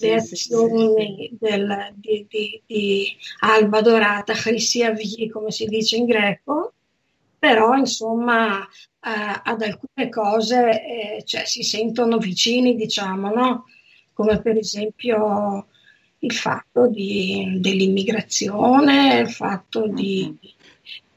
le 0.00 0.14
azioni 0.14 1.36
del, 1.38 1.94
di, 1.96 2.26
di, 2.28 2.62
di, 2.66 3.16
Alba 3.40 3.80
Dorata, 3.80 4.32
Christiavie, 4.32 5.30
come 5.30 5.50
si 5.50 5.66
dice 5.66 5.96
in 5.96 6.06
greco, 6.06 6.72
però 7.38 7.74
insomma 7.74 8.60
eh, 8.64 9.40
ad 9.44 9.62
alcune 9.62 10.08
cose 10.08 10.82
eh, 11.18 11.24
cioè, 11.24 11.44
si 11.44 11.62
sentono 11.62 12.18
vicini, 12.18 12.74
diciamo, 12.74 13.30
no? 13.30 13.64
Come 14.18 14.42
per 14.42 14.56
esempio 14.56 15.66
il 16.18 16.32
fatto 16.32 16.88
di, 16.88 17.58
dell'immigrazione, 17.60 19.20
il 19.20 19.30
fatto 19.30 19.86
di... 19.86 20.36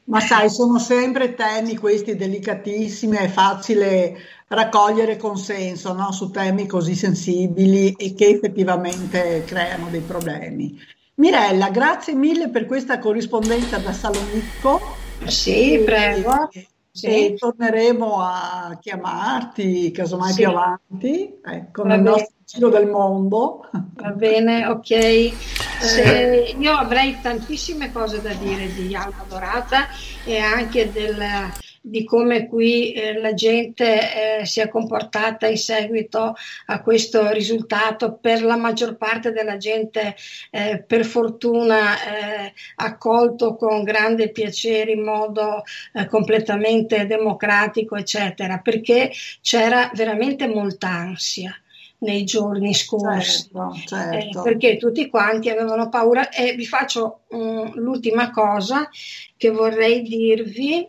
Ma 0.04 0.20
sai, 0.20 0.48
sono 0.48 0.78
sempre 0.78 1.34
temi 1.34 1.76
questi 1.76 2.14
delicatissimi, 2.14 3.16
è 3.16 3.26
facile 3.26 4.16
raccogliere 4.46 5.16
consenso 5.16 5.92
no? 5.94 6.12
su 6.12 6.30
temi 6.30 6.66
così 6.66 6.94
sensibili 6.94 7.92
e 7.94 8.14
che 8.14 8.28
effettivamente 8.28 9.42
creano 9.46 9.88
dei 9.90 10.02
problemi. 10.02 10.78
Mirella, 11.14 11.70
grazie 11.70 12.14
mille 12.14 12.50
per 12.50 12.66
questa 12.66 13.00
corrispondenza 13.00 13.78
da 13.78 13.92
Salonicco. 13.92 14.80
Sì, 15.26 15.82
prego. 15.84 16.50
Sì. 16.92 17.06
E 17.06 17.34
torneremo 17.36 18.20
a 18.20 18.78
chiamarti 18.80 19.90
casomai 19.90 20.32
sì. 20.32 20.42
più 20.42 20.48
avanti, 20.50 21.40
ecco, 21.42 21.84
nel 21.84 22.02
nostro 22.02 22.34
giro 22.52 22.68
del 22.68 22.86
mondo. 22.86 23.66
Va 23.70 24.10
bene, 24.10 24.66
ok. 24.66 24.90
Eh, 24.90 26.54
io 26.58 26.72
avrei 26.74 27.18
tantissime 27.22 27.90
cose 27.90 28.20
da 28.20 28.34
dire 28.34 28.70
di 28.74 28.94
Alma 28.94 29.24
Dorata 29.26 29.88
e 30.24 30.38
anche 30.38 30.92
del, 30.92 31.50
di 31.80 32.04
come 32.04 32.48
qui 32.48 32.92
eh, 32.92 33.18
la 33.18 33.32
gente 33.32 34.40
eh, 34.40 34.44
si 34.44 34.60
è 34.60 34.68
comportata 34.68 35.46
in 35.46 35.56
seguito 35.56 36.34
a 36.66 36.82
questo 36.82 37.30
risultato, 37.30 38.18
per 38.20 38.42
la 38.42 38.56
maggior 38.56 38.96
parte 38.96 39.32
della 39.32 39.56
gente 39.56 40.14
eh, 40.50 40.84
per 40.86 41.06
fortuna 41.06 41.94
eh, 41.94 42.52
accolto 42.76 43.56
con 43.56 43.82
grande 43.82 44.30
piacere 44.30 44.92
in 44.92 45.02
modo 45.02 45.62
eh, 45.94 46.06
completamente 46.06 47.06
democratico, 47.06 47.96
eccetera, 47.96 48.58
perché 48.58 49.10
c'era 49.40 49.90
veramente 49.94 50.46
molta 50.46 50.88
ansia 50.88 51.56
nei 52.02 52.24
giorni 52.24 52.74
scorsi, 52.74 53.50
certo, 53.52 53.74
certo. 53.86 54.40
Eh, 54.40 54.42
perché 54.42 54.76
tutti 54.76 55.08
quanti 55.08 55.48
avevano 55.48 55.88
paura. 55.88 56.30
E 56.30 56.54
vi 56.54 56.66
faccio 56.66 57.20
um, 57.28 57.74
l'ultima 57.74 58.30
cosa 58.30 58.88
che 59.36 59.50
vorrei 59.50 60.02
dirvi 60.02 60.88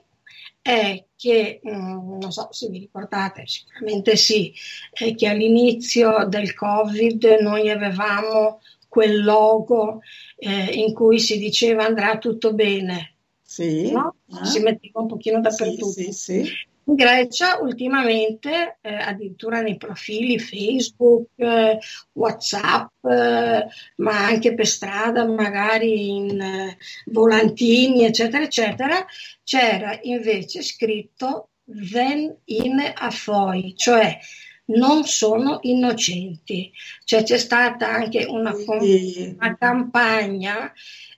è 0.62 1.04
che, 1.16 1.60
um, 1.64 2.18
non 2.20 2.32
so 2.32 2.50
se 2.52 2.70
vi 2.70 2.80
ricordate, 2.80 3.44
sicuramente 3.48 4.16
sì, 4.16 4.54
è 4.92 5.14
che 5.16 5.28
all'inizio 5.28 6.26
del 6.28 6.54
Covid 6.54 7.38
noi 7.42 7.70
avevamo 7.70 8.62
quel 8.88 9.24
logo 9.24 10.02
eh, 10.38 10.66
in 10.74 10.94
cui 10.94 11.20
si 11.20 11.38
diceva 11.38 11.86
andrà 11.86 12.18
tutto 12.18 12.54
bene. 12.54 13.16
Sì, 13.42 13.92
no? 13.92 14.16
eh? 14.30 14.46
si 14.46 14.60
metteva 14.60 15.02
un 15.02 15.08
pochino 15.08 15.40
dappertutto. 15.40 15.92
Sì, 15.92 16.12
sì, 16.12 16.44
sì. 16.44 16.52
In 16.86 16.96
Grecia 16.96 17.60
ultimamente, 17.62 18.78
eh, 18.82 18.94
addirittura 18.94 19.62
nei 19.62 19.78
profili 19.78 20.38
Facebook, 20.38 21.30
eh, 21.38 21.80
WhatsApp, 22.12 23.06
eh, 23.06 23.68
ma 23.98 24.26
anche 24.26 24.54
per 24.54 24.68
strada, 24.68 25.26
magari 25.26 26.10
in 26.10 26.42
eh, 26.42 26.78
volantini, 27.06 28.04
eccetera, 28.04 28.44
eccetera, 28.44 29.06
c'era 29.44 29.98
invece 30.02 30.62
scritto 30.62 31.50
then 31.66 32.36
in 32.46 32.92
affoi, 32.94 33.74
cioè 33.78 34.20
non 34.66 35.06
sono 35.06 35.60
innocenti. 35.62 36.72
Cioè 37.06 37.24
c'è 37.24 37.38
stata 37.38 37.88
anche 37.88 38.26
una, 38.26 38.54
una 38.54 39.58
campagna 39.58 40.72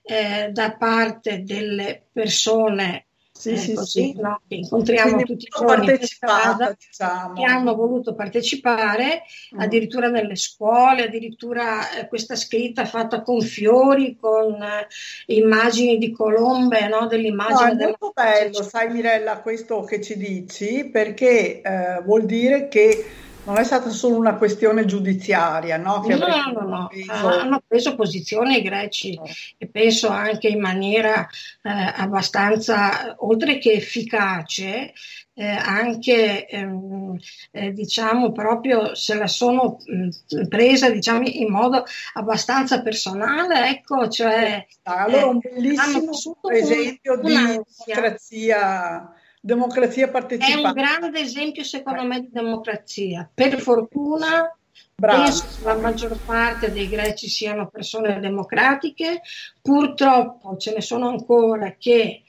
eh, 0.03 0.49
da 0.51 0.75
parte 0.75 1.43
delle 1.43 2.03
persone 2.11 3.05
sì, 3.37 3.57
sì, 3.57 3.75
sì. 3.75 4.13
No? 4.17 4.41
incontriamo 4.47 5.13
Quindi 5.13 5.25
tutti 5.25 5.45
i 5.45 5.49
giorni 5.49 5.97
diciamo. 5.97 7.33
che 7.33 7.43
hanno 7.43 7.75
voluto 7.75 8.15
partecipare 8.15 9.23
mm. 9.53 9.59
addirittura 9.59 10.07
nelle 10.07 10.37
scuole, 10.37 11.03
addirittura 11.03 11.91
eh, 11.91 12.07
questa 12.07 12.35
scritta 12.35 12.85
fatta 12.85 13.21
con 13.21 13.41
fiori, 13.41 14.15
con 14.17 14.53
eh, 14.63 14.87
immagini 15.33 15.97
di 15.97 16.11
colombe, 16.13 16.87
no? 16.87 17.07
dell'immagine. 17.07 17.73
No, 17.73 17.81
è 17.81 17.85
molto 17.85 18.11
bello, 18.15 18.63
sai 18.63 18.89
Mirella, 18.91 19.41
questo 19.41 19.81
che 19.81 20.01
ci 20.01 20.17
dici, 20.17 20.89
perché 20.89 21.61
eh, 21.61 22.01
vuol 22.03 22.25
dire 22.25 22.69
che 22.69 23.05
non 23.45 23.57
è 23.57 23.63
stata 23.63 23.89
solo 23.89 24.17
una 24.17 24.35
questione 24.35 24.85
giudiziaria, 24.85 25.77
no? 25.77 26.01
Che 26.01 26.15
no, 26.15 26.27
no, 26.27 26.67
no, 26.67 26.87
preso... 26.87 27.27
hanno 27.27 27.61
preso 27.65 27.95
posizione 27.95 28.57
i 28.57 28.61
greci 28.61 29.17
oh. 29.21 29.27
e 29.57 29.67
penso 29.67 30.09
anche 30.09 30.47
in 30.47 30.59
maniera 30.59 31.27
eh, 31.61 31.69
abbastanza, 31.69 33.15
oltre 33.19 33.57
che 33.59 33.73
efficace, 33.73 34.93
eh, 35.37 35.45
anche 35.45 36.47
ehm, 36.47 37.17
eh, 37.51 37.73
diciamo 37.73 38.31
proprio 38.31 38.95
se 38.95 39.15
la 39.15 39.27
sono 39.27 39.79
mh, 39.85 40.47
presa 40.47 40.89
diciamo 40.89 41.27
in 41.27 41.51
modo 41.51 41.83
abbastanza 42.13 42.81
personale 42.81 43.67
ecco 43.67 44.07
cioè 44.07 44.65
allora 44.83 45.25
un 45.25 45.39
eh, 45.41 45.49
bellissimo 45.49 46.11
esempio 46.49 47.17
di 47.17 47.33
democrazia 47.33 49.13
democrazia 49.45 50.09
partecipante. 50.09 50.59
È 50.59 50.65
un 50.65 50.73
grande 50.73 51.19
esempio, 51.19 51.63
secondo 51.63 52.03
me, 52.03 52.19
di 52.19 52.29
democrazia. 52.31 53.29
Per 53.31 53.59
fortuna, 53.59 54.57
Bravo. 54.95 55.23
penso 55.23 55.45
che 55.45 55.63
la 55.63 55.75
maggior 55.75 56.17
parte 56.25 56.71
dei 56.71 56.89
greci 56.89 57.27
siano 57.27 57.67
persone 57.67 58.19
democratiche. 58.19 59.21
Purtroppo 59.61 60.57
ce 60.57 60.73
ne 60.73 60.81
sono 60.81 61.09
ancora 61.09 61.75
che, 61.77 62.23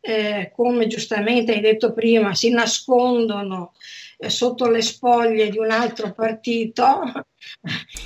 eh, 0.00 0.52
come 0.54 0.88
giustamente 0.88 1.52
hai 1.52 1.60
detto 1.60 1.92
prima, 1.92 2.34
si 2.34 2.50
nascondono 2.50 3.74
eh, 4.18 4.28
sotto 4.28 4.68
le 4.68 4.82
spoglie 4.82 5.48
di 5.48 5.58
un 5.58 5.70
altro 5.70 6.12
partito. 6.12 7.00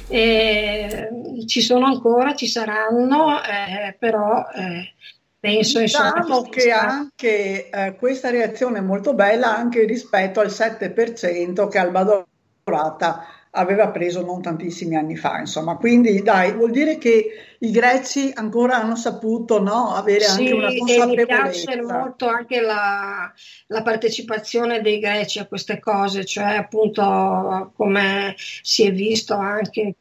Eh, 0.09 1.09
ci 1.47 1.63
sono 1.63 1.87
ancora, 1.87 2.35
ci 2.35 2.47
saranno, 2.47 3.43
eh, 3.43 3.97
però 3.99 4.45
eh, 4.55 4.93
Penso 5.41 5.80
diciamo 5.80 6.43
che 6.43 6.70
anche 6.70 7.70
eh, 7.70 7.95
questa 7.97 8.28
reazione 8.28 8.78
è 8.78 8.82
molto 8.82 9.14
bella 9.14 9.57
anche 9.57 9.86
rispetto 9.86 10.41
al 10.41 10.49
7% 10.49 11.66
che 11.66 11.78
Alba 11.78 12.26
Dorata 12.62 13.24
aveva 13.53 13.88
preso 13.88 14.22
non 14.22 14.43
tantissimi 14.43 14.97
anni 14.97 15.16
fa, 15.16 15.38
insomma, 15.38 15.76
quindi 15.76 16.22
dai, 16.22 16.53
vuol 16.53 16.70
dire 16.70 16.99
che 16.99 17.57
i 17.59 17.70
greci 17.70 18.30
ancora 18.34 18.76
hanno 18.76 18.95
saputo 18.97 19.61
no, 19.61 19.95
avere 19.95 20.20
sì, 20.20 20.41
anche 20.41 20.53
una 20.53 20.68
consapevolezza. 20.76 21.03
E 21.03 21.16
mi 21.16 21.24
piace 21.24 21.82
molto 21.82 22.28
anche 22.28 22.61
la, 22.61 23.32
la, 23.66 23.82
partecipazione 23.82 24.82
dei 24.82 25.01
greci 25.01 25.41
a 25.41 25.47
queste 25.47 25.80
cose, 25.80 26.24
cioè 26.24 26.55
appunto 26.55 27.72
come 27.74 28.34
si 28.36 28.86
è 28.86 28.93
visto 28.93 29.34
anche 29.34 29.95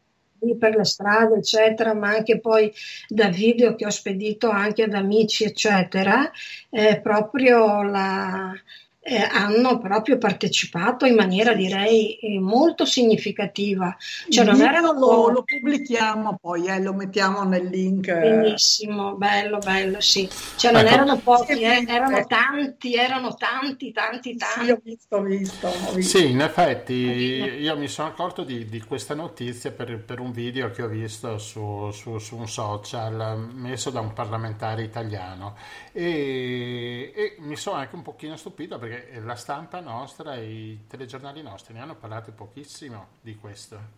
per 0.57 0.75
le 0.75 0.85
strade, 0.85 1.35
eccetera, 1.35 1.93
ma 1.93 2.09
anche 2.09 2.39
poi 2.39 2.71
da 3.07 3.29
video 3.29 3.75
che 3.75 3.85
ho 3.85 3.89
spedito 3.89 4.49
anche 4.49 4.83
ad 4.83 4.93
amici, 4.93 5.43
eccetera, 5.43 6.29
eh, 6.69 6.99
proprio 7.01 7.83
la, 7.83 8.53
eh, 9.01 9.17
hanno 9.17 9.79
proprio 9.79 10.17
partecipato 10.17 11.05
in 11.05 11.15
maniera 11.15 11.53
direi 11.53 12.15
eh, 12.15 12.39
molto 12.39 12.85
significativa. 12.85 13.95
Cioè, 14.27 14.45
non 14.45 14.61
erano 14.61 14.91
lo, 14.93 15.29
lo 15.29 15.43
pubblichiamo 15.43 16.37
poi, 16.39 16.67
eh, 16.67 16.81
lo 16.81 16.93
mettiamo 16.93 17.43
nel 17.43 17.67
link. 17.67 18.11
Benissimo, 18.11 19.15
bello, 19.15 19.57
bello, 19.59 20.01
sì. 20.01 20.29
Cioè 20.55 20.71
non 20.71 20.85
ecco. 20.85 20.93
erano 20.93 21.17
pochi, 21.17 21.61
eh, 21.61 21.85
erano 21.87 22.25
tanti, 22.25 22.95
erano 22.95 23.35
tanti, 23.35 23.91
tanti, 23.91 24.35
tanti. 24.35 24.65
Sì, 24.65 24.71
ho 24.71 24.81
visto, 24.83 25.15
ho 25.15 25.21
visto, 25.21 25.67
ho 25.67 25.93
visto. 25.93 26.17
Sì, 26.17 26.29
in 26.29 26.41
effetti 26.41 26.93
io 26.93 27.77
mi 27.77 27.87
sono 27.87 28.09
accorto 28.09 28.43
di, 28.43 28.67
di 28.67 28.81
questa 28.81 29.15
notizia 29.15 29.71
per, 29.71 29.97
per, 30.03 30.19
un 30.19 30.31
video 30.31 30.71
che 30.71 30.83
ho 30.83 30.87
visto 30.87 31.37
su, 31.37 31.89
su, 31.91 32.17
su, 32.17 32.35
un 32.35 32.47
social 32.47 33.49
messo 33.53 33.89
da 33.89 34.01
un 34.01 34.13
parlamentare 34.13 34.83
italiano 34.83 35.55
e, 35.91 37.11
e 37.15 37.35
mi 37.39 37.55
sono 37.55 37.77
anche 37.77 37.95
un 37.95 38.01
pochino 38.01 38.35
stupito 38.35 38.77
perché 38.77 39.19
la 39.19 39.35
stampa 39.35 39.79
nostra 39.79 40.35
e 40.35 40.49
i 40.49 40.79
telegiornali 40.87 41.41
nostri 41.41 41.73
ne 41.73 41.81
hanno 41.81 41.95
parlato 41.95 42.31
pochissimo 42.31 43.07
di 43.21 43.35
questo. 43.35 43.97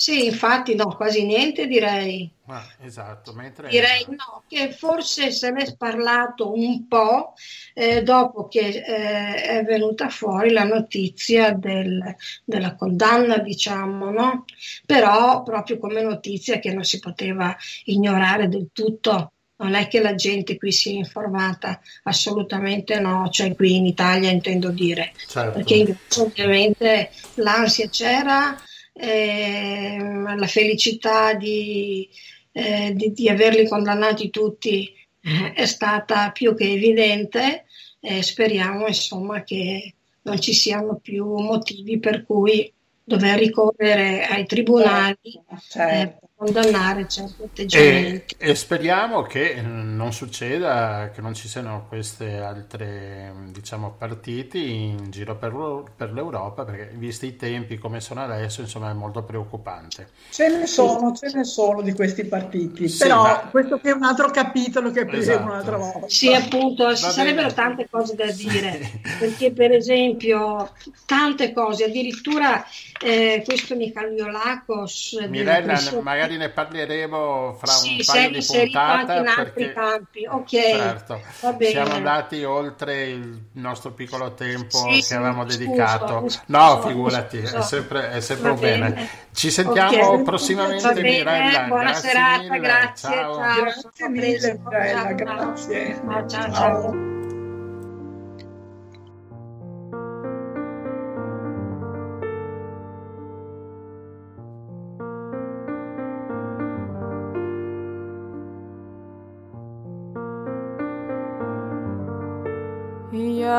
Sì, 0.00 0.24
infatti 0.24 0.74
no, 0.74 0.96
quasi 0.96 1.26
niente 1.26 1.66
direi. 1.66 2.32
Ah, 2.46 2.66
esatto, 2.80 3.34
mentre... 3.34 3.68
Direi 3.68 4.06
no, 4.08 4.44
che 4.48 4.72
forse 4.72 5.30
se 5.30 5.50
ne 5.50 5.64
è 5.64 5.76
parlato 5.76 6.54
un 6.54 6.88
po' 6.88 7.34
eh, 7.74 8.02
dopo 8.02 8.48
che 8.48 8.60
eh, 8.60 9.42
è 9.42 9.62
venuta 9.62 10.08
fuori 10.08 10.52
la 10.52 10.64
notizia 10.64 11.52
del, 11.52 12.16
della 12.46 12.76
condanna, 12.76 13.40
diciamo, 13.40 14.08
no? 14.10 14.46
Però 14.86 15.42
proprio 15.42 15.78
come 15.78 16.00
notizia 16.00 16.58
che 16.60 16.72
non 16.72 16.84
si 16.84 16.98
poteva 16.98 17.54
ignorare 17.84 18.48
del 18.48 18.70
tutto 18.72 19.32
non 19.60 19.74
è 19.74 19.88
che 19.88 20.00
la 20.00 20.14
gente 20.14 20.56
qui 20.56 20.72
sia 20.72 20.92
informata, 20.92 21.80
assolutamente 22.04 22.98
no, 22.98 23.28
cioè 23.30 23.54
qui 23.54 23.76
in 23.76 23.86
Italia 23.86 24.30
intendo 24.30 24.70
dire, 24.70 25.12
certo. 25.28 25.58
perché 25.58 25.74
in 25.74 25.94
ovviamente 26.18 27.10
l'ansia 27.34 27.88
c'era, 27.88 28.56
eh, 28.92 29.96
la 30.36 30.46
felicità 30.46 31.34
di, 31.34 32.08
eh, 32.52 32.92
di, 32.94 33.12
di, 33.12 33.28
averli 33.28 33.68
condannati 33.68 34.30
tutti 34.30 34.92
eh, 35.20 35.52
è 35.52 35.66
stata 35.66 36.30
più 36.30 36.54
che 36.54 36.64
evidente 36.64 37.66
e 38.00 38.22
speriamo 38.22 38.86
insomma 38.86 39.42
che 39.42 39.94
non 40.22 40.40
ci 40.40 40.54
siano 40.54 40.96
più 40.96 41.26
motivi 41.36 41.98
per 41.98 42.24
cui 42.24 42.72
dover 43.04 43.38
ricorrere 43.38 44.24
ai 44.24 44.46
tribunali 44.46 45.42
certo. 45.68 46.29
Eh, 46.40 46.52
condannare 46.52 47.06
certi 47.06 47.42
atteggiamenti. 47.42 48.34
E, 48.38 48.50
e, 48.50 48.54
speriamo 48.54 49.22
che 49.22 49.60
non 49.60 50.12
succeda, 50.12 51.10
che 51.14 51.20
non 51.20 51.34
ci 51.34 51.48
siano 51.48 51.84
queste 51.88 52.38
altre 52.38 53.32
diciamo, 53.50 53.94
partiti 53.96 54.72
in 54.72 55.10
giro 55.10 55.36
per, 55.36 55.84
per, 55.96 56.12
l'Europa, 56.12 56.64
perché 56.64 56.90
visti 56.94 57.26
i 57.26 57.36
tempi 57.36 57.78
come 57.78 58.00
sono 58.00 58.22
adesso, 58.22 58.62
insomma, 58.62 58.90
è 58.90 58.94
molto 58.94 59.22
preoccupante. 59.22 60.08
Ce 60.30 60.48
ne 60.48 60.66
sono, 60.66 61.12
ce 61.14 61.30
ne 61.34 61.44
sono 61.44 61.82
di 61.82 61.92
questi 61.92 62.24
partiti, 62.24 62.88
sì, 62.88 62.98
però 62.98 63.22
ma... 63.22 63.48
questo 63.50 63.78
è 63.82 63.90
un 63.92 64.04
altro 64.04 64.30
capitolo 64.30 64.90
che 64.90 65.00
apriremo 65.00 65.22
esatto. 65.22 65.44
un'altra 65.44 65.76
volta. 65.76 66.08
Sì, 66.08 66.32
appunto, 66.32 66.94
ci 66.96 67.10
sarebbero 67.10 67.52
tante 67.52 67.86
cose 67.90 68.14
da 68.14 68.30
dire, 68.30 68.80
sì. 68.82 69.00
perché 69.18 69.52
per 69.52 69.72
esempio 69.72 70.72
tante 71.04 71.52
cose, 71.52 71.84
addirittura 71.84 72.64
eh, 73.02 73.42
questo 73.44 73.74
Michaliolakos... 73.76 75.26
Mirella, 75.28 75.78
magari 76.02 76.29
magari 76.30 76.36
ne 76.36 76.48
parleremo 76.50 77.56
fra 77.58 77.72
sì, 77.72 77.96
un 77.96 78.04
paio 78.04 78.30
di 78.30 78.46
puntate. 78.46 79.12
in 79.14 79.26
altri 79.26 79.50
perché... 79.52 79.72
campi, 79.72 80.26
ok. 80.26 80.48
Certo, 80.48 81.20
siamo 81.60 81.94
andati 81.94 82.44
oltre 82.44 83.06
il 83.06 83.42
nostro 83.52 83.92
piccolo 83.92 84.34
tempo 84.34 84.88
sì, 84.90 85.02
che 85.02 85.14
avevamo 85.14 85.44
scuso, 85.44 85.58
dedicato. 85.58 86.20
Scuso, 86.20 86.42
no, 86.46 86.80
figurati, 86.82 87.38
scuso. 87.40 87.58
è 87.58 87.62
sempre, 87.62 88.10
è 88.10 88.20
sempre 88.20 88.54
bene. 88.54 88.90
bene. 88.90 89.08
Ci 89.32 89.50
sentiamo 89.50 90.08
okay. 90.10 90.24
prossimamente, 90.24 91.02
Mirella. 91.02 91.64
Buona 91.66 91.84
grazie 91.84 92.08
serata, 92.08 92.42
mille. 92.42 92.58
grazie. 92.58 93.08
Ciao. 93.10 93.34
ciao. 93.34 93.62
Grazie 93.62 94.08
mille, 94.08 94.60
Mirella, 94.64 95.12
grazie. 95.12 96.00
ciao. 96.04 96.28
ciao. 96.28 96.52
ciao. 96.52 97.19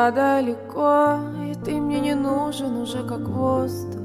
Далеко, 0.10 1.20
и 1.46 1.54
ты 1.54 1.76
мне 1.76 2.00
не 2.00 2.16
нужен 2.16 2.78
уже 2.78 3.04
как 3.04 3.20
воздух. 3.28 4.02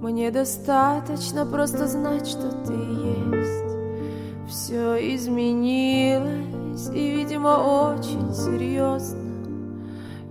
Мне 0.00 0.30
достаточно 0.30 1.44
просто 1.44 1.88
знать, 1.88 2.28
что 2.28 2.52
ты 2.64 2.74
есть. 2.74 3.74
Все 4.48 5.14
изменилось, 5.14 6.90
и, 6.94 7.16
видимо, 7.16 7.92
очень 7.92 8.32
серьезно. 8.32 9.18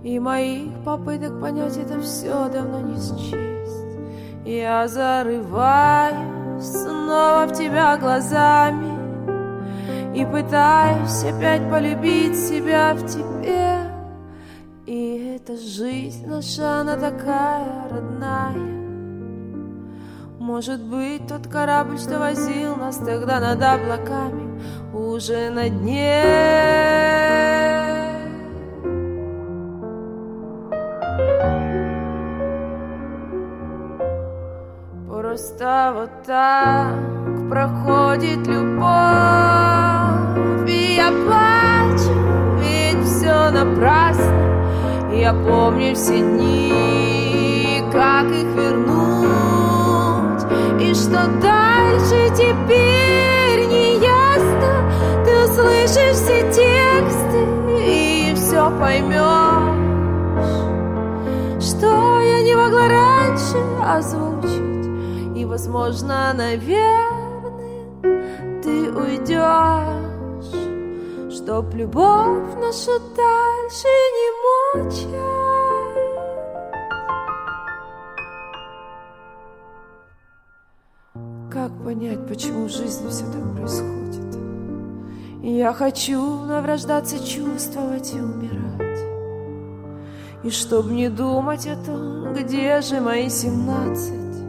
И 0.02 0.18
моих 0.18 0.72
попыток 0.84 1.40
понять 1.40 1.76
это 1.76 2.00
все 2.00 2.48
давно 2.48 2.80
не 2.80 2.96
счесть. 2.96 3.50
Я 4.44 4.88
зарываюсь 4.88 6.40
снова 6.60 7.46
в 7.46 7.52
тебя 7.52 7.96
глазами 7.96 8.98
И 10.14 10.24
пытаюсь 10.24 11.24
опять 11.24 11.68
полюбить 11.70 12.36
себя 12.36 12.94
в 12.94 13.06
тебе 13.06 13.79
И 15.50 15.52
эта 15.52 15.62
жизнь 15.62 16.26
наша, 16.28 16.80
она 16.80 16.96
такая 16.96 17.88
родная 17.90 18.70
может 20.38 20.80
быть, 20.82 21.26
тот 21.28 21.46
корабль, 21.46 21.98
что 21.98 22.18
возил 22.18 22.76
нас 22.76 22.96
тогда 22.96 23.40
над 23.40 23.62
облаками, 23.62 24.60
уже 24.92 25.50
на 25.50 25.68
дне. 25.68 26.24
Просто 35.08 35.92
вот 35.94 36.10
так 36.26 36.94
проходит 37.48 38.46
любовь, 38.46 38.88
и 40.68 40.96
я 40.96 41.10
плачу, 41.26 42.12
ведь 42.60 43.04
все 43.04 43.50
напрасно. 43.50 44.59
Я 45.12 45.32
помню 45.32 45.94
все 45.94 46.18
дни, 46.18 47.82
как 47.92 48.26
их 48.26 48.46
вернуть. 48.54 50.42
И 50.80 50.94
что 50.94 51.26
дальше 51.42 52.30
теперь 52.36 53.66
не 53.66 53.98
ясно. 53.98 54.90
Ты 55.24 55.36
услышишь 55.44 56.16
все 56.16 56.42
тексты 56.52 57.40
и 57.78 58.34
все 58.34 58.70
поймешь 58.78 59.20
Что 61.60 62.20
я 62.20 62.42
не 62.42 62.54
могла 62.54 62.88
раньше 62.88 63.58
озвучить. 63.84 65.36
И, 65.36 65.44
возможно, 65.44 66.32
наверное, 66.34 67.10
ты 68.62 68.90
уйдешь 68.92 69.99
Чтоб 71.50 71.74
любовь 71.74 72.54
нашу 72.60 73.00
дальше 73.16 73.88
не 74.16 74.30
мучать 74.44 75.10
Как 81.50 81.72
понять, 81.84 82.28
почему 82.28 82.66
в 82.66 82.70
жизни 82.70 83.08
все 83.08 83.24
так 83.32 83.56
происходит? 83.56 84.38
Я 85.42 85.72
хочу 85.72 86.20
наврождаться, 86.44 87.18
чувствовать 87.18 88.14
и 88.14 88.20
умирать. 88.20 89.00
И 90.44 90.50
чтоб 90.50 90.86
не 90.86 91.08
думать 91.08 91.66
о 91.66 91.74
том, 91.84 92.32
где 92.32 92.80
же 92.80 93.00
мои 93.00 93.28
семнадцать, 93.28 94.44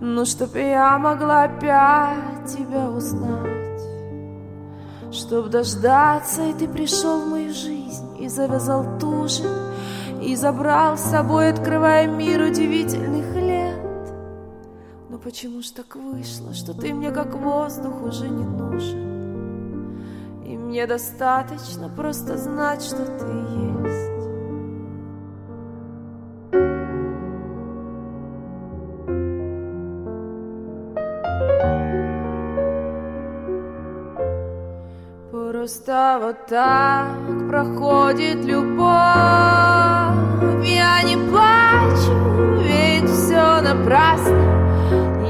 Ну, 0.00 0.24
чтоб 0.24 0.54
я 0.56 0.96
могла 0.96 1.42
опять 1.42 2.46
тебя 2.46 2.88
узнать. 2.88 3.61
Чтоб 5.12 5.48
дождаться, 5.48 6.42
и 6.42 6.52
ты 6.54 6.66
пришел 6.66 7.20
в 7.20 7.28
мою 7.28 7.52
жизнь 7.52 8.16
И 8.18 8.28
завязал 8.28 8.98
туже, 8.98 9.44
и 10.22 10.34
забрал 10.36 10.96
с 10.96 11.02
собой, 11.02 11.50
Открывая 11.50 12.06
мир 12.06 12.42
удивительных 12.42 13.36
лет 13.36 13.82
почему 15.22 15.62
ж 15.62 15.70
так 15.70 15.96
вышло, 15.96 16.52
что 16.52 16.74
ты 16.74 16.92
мне 16.92 17.10
как 17.10 17.34
воздух 17.34 18.02
уже 18.02 18.28
не 18.28 18.44
нужен? 18.44 20.02
И 20.44 20.56
мне 20.56 20.86
достаточно 20.86 21.88
просто 21.88 22.36
знать, 22.36 22.82
что 22.82 23.04
ты 23.06 23.26
есть. 23.26 24.21
Просто 35.62 36.18
вот 36.20 36.46
так 36.48 37.06
проходит 37.48 38.44
любовь 38.44 38.88
Я 40.66 41.04
не 41.04 41.16
плачу, 41.30 42.12
ведь 42.58 43.08
все 43.08 43.60
напрасно 43.60 44.42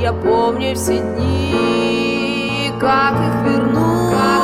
я 0.01 0.14
помню 0.14 0.74
все 0.74 1.01
дни, 1.01 2.72
как 2.80 3.12
их 3.12 3.43
вернуть, 3.45 4.11
как. 4.11 4.43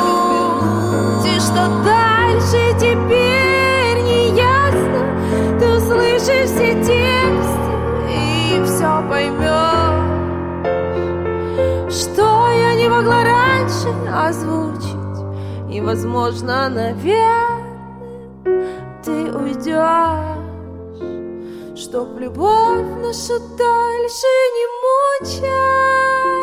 И 1.25 1.39
что 1.39 1.67
дальше 1.83 2.59
теперь 2.79 3.97
не 4.03 4.37
ясно. 4.37 5.01
Ты 5.59 5.65
услышишь 5.71 6.51
все 6.51 6.73
тексты 6.83 7.71
и 8.13 8.61
все 8.63 8.91
поймешь, 9.09 9.49
что 11.91 12.51
я 12.51 12.75
не 12.75 12.87
могла 12.87 13.23
раньше 13.23 13.89
озвучить. 14.13 14.88
И, 15.79 15.81
возможно, 15.81 16.67
наверное, 16.67 17.63
ты 19.01 19.31
уйдешь 19.31 20.39
чтоб 21.77 22.19
любовь 22.19 22.85
наша 23.01 23.39
дальше 23.39 24.27
не 24.57 24.65
мучать. 24.83 26.38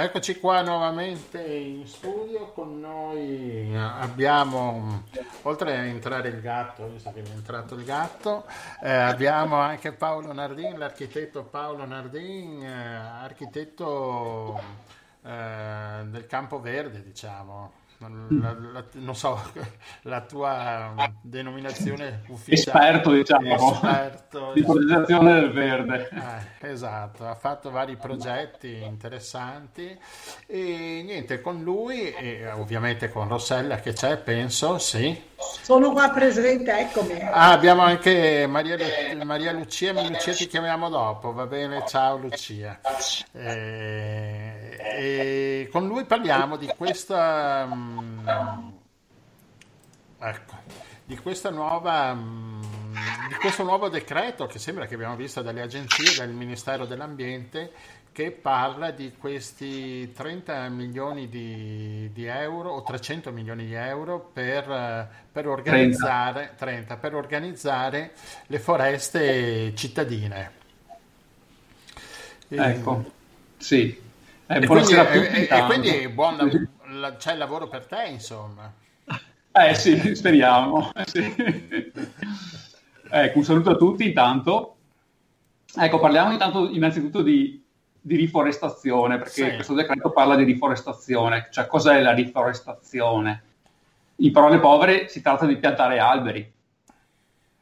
Eccoci 0.00 0.38
qua 0.38 0.62
nuovamente 0.62 1.42
in 1.42 1.84
studio, 1.84 2.52
con 2.52 2.78
noi 2.78 3.76
abbiamo, 3.76 5.02
oltre 5.42 5.76
a 5.76 5.84
entrare 5.86 6.28
il 6.28 6.40
gatto, 6.40 6.86
visto 6.86 7.10
che 7.12 7.20
è 7.20 7.28
entrato 7.28 7.74
il 7.74 7.82
gatto, 7.82 8.46
eh, 8.80 8.92
abbiamo 8.92 9.56
anche 9.56 9.90
Paolo 9.90 10.32
Nardin, 10.32 10.78
l'architetto 10.78 11.42
Paolo 11.42 11.84
Nardin, 11.84 12.62
eh, 12.62 12.94
architetto 12.94 14.60
eh, 15.24 16.04
del 16.04 16.26
campo 16.28 16.60
verde, 16.60 17.02
diciamo. 17.02 17.72
La, 18.00 18.56
la, 18.72 18.84
non 18.92 19.16
so 19.16 19.42
la 20.02 20.20
tua 20.20 21.12
denominazione 21.20 22.22
ufficiale. 22.28 22.78
Esperto 22.78 23.12
diciamo. 23.12 23.72
Esperto, 23.72 24.52
di 24.52 24.62
progettazione 24.62 25.34
del 25.34 25.50
verde. 25.50 26.08
Eh, 26.60 26.70
esatto 26.70 27.26
ha 27.26 27.34
fatto 27.34 27.70
vari 27.70 27.96
progetti 27.96 28.80
interessanti. 28.80 29.98
E 30.46 31.02
niente 31.04 31.40
con 31.40 31.62
lui 31.62 32.12
e 32.12 32.48
ovviamente 32.52 33.08
con 33.08 33.26
Rossella 33.26 33.80
che 33.80 33.92
c'è 33.92 34.16
penso 34.18 34.78
sì. 34.78 35.26
Sono 35.36 35.90
qua 35.90 36.10
presente 36.10 36.78
eccomi. 36.78 37.20
Ah, 37.20 37.50
abbiamo 37.50 37.82
anche 37.82 38.46
Maria, 38.46 38.76
Maria 39.24 39.52
Lucia 39.52 39.92
Lucia 39.92 40.32
ti 40.32 40.46
chiamiamo 40.46 40.88
dopo 40.88 41.32
va 41.32 41.46
bene? 41.46 41.84
Ciao 41.86 42.16
Lucia. 42.16 42.80
Eh, 43.32 44.57
e 44.76 45.68
con 45.70 45.86
lui 45.86 46.04
parliamo 46.04 46.56
di 46.56 46.70
questa 46.76 47.66
mm, 47.66 48.28
ecco, 50.18 50.54
di 51.04 51.16
questa 51.16 51.50
nuova 51.50 52.16
di 53.28 53.34
questo 53.34 53.62
nuovo 53.62 53.88
decreto 53.88 54.46
che 54.46 54.58
sembra 54.58 54.86
che 54.86 54.94
abbiamo 54.94 55.16
visto 55.16 55.42
dalle 55.42 55.62
agenzie 55.62 56.16
del 56.18 56.34
Ministero 56.34 56.86
dell'Ambiente 56.86 57.72
che 58.18 58.32
parla 58.32 58.90
di 58.90 59.12
questi 59.16 60.10
30 60.10 60.68
milioni 60.70 61.28
di, 61.28 62.10
di 62.12 62.24
euro 62.24 62.70
o 62.70 62.82
300 62.82 63.30
milioni 63.30 63.66
di 63.66 63.74
euro 63.74 64.30
per, 64.32 65.08
per, 65.30 65.46
organizzare, 65.46 66.54
30. 66.56 66.64
30, 66.64 66.96
per 66.96 67.14
organizzare 67.14 68.12
le 68.46 68.58
foreste 68.58 69.72
cittadine. 69.76 70.50
Ecco, 72.48 73.04
sì. 73.56 74.06
Eh, 74.50 74.62
e, 74.62 74.66
quindi, 74.66 74.94
e, 74.94 75.48
e, 75.50 75.62
quindi 75.66 76.08
buon, 76.08 76.68
la, 76.98 77.16
c'è 77.16 77.32
il 77.32 77.38
lavoro 77.38 77.68
per 77.68 77.84
te, 77.84 78.06
insomma. 78.08 78.72
Eh 79.52 79.74
sì, 79.74 80.14
speriamo. 80.14 80.90
Eh, 80.94 81.04
sì. 81.06 81.92
Ecco, 83.10 83.38
un 83.38 83.44
saluto 83.44 83.70
a 83.70 83.76
tutti 83.76 84.06
intanto. 84.06 84.76
Ecco, 85.76 85.98
parliamo 85.98 86.32
intanto 86.32 86.70
innanzitutto 86.70 87.20
di, 87.20 87.62
di 88.00 88.16
riforestazione, 88.16 89.18
perché 89.18 89.50
sì. 89.50 89.54
questo 89.54 89.74
decreto 89.74 90.10
parla 90.12 90.34
di 90.34 90.44
riforestazione, 90.44 91.48
cioè 91.50 91.66
cos'è 91.66 92.00
la 92.00 92.12
riforestazione? 92.12 93.42
In 94.16 94.32
parole 94.32 94.58
povere 94.58 95.08
si 95.08 95.20
tratta 95.20 95.44
di 95.44 95.56
piantare 95.56 95.98
alberi. 95.98 96.52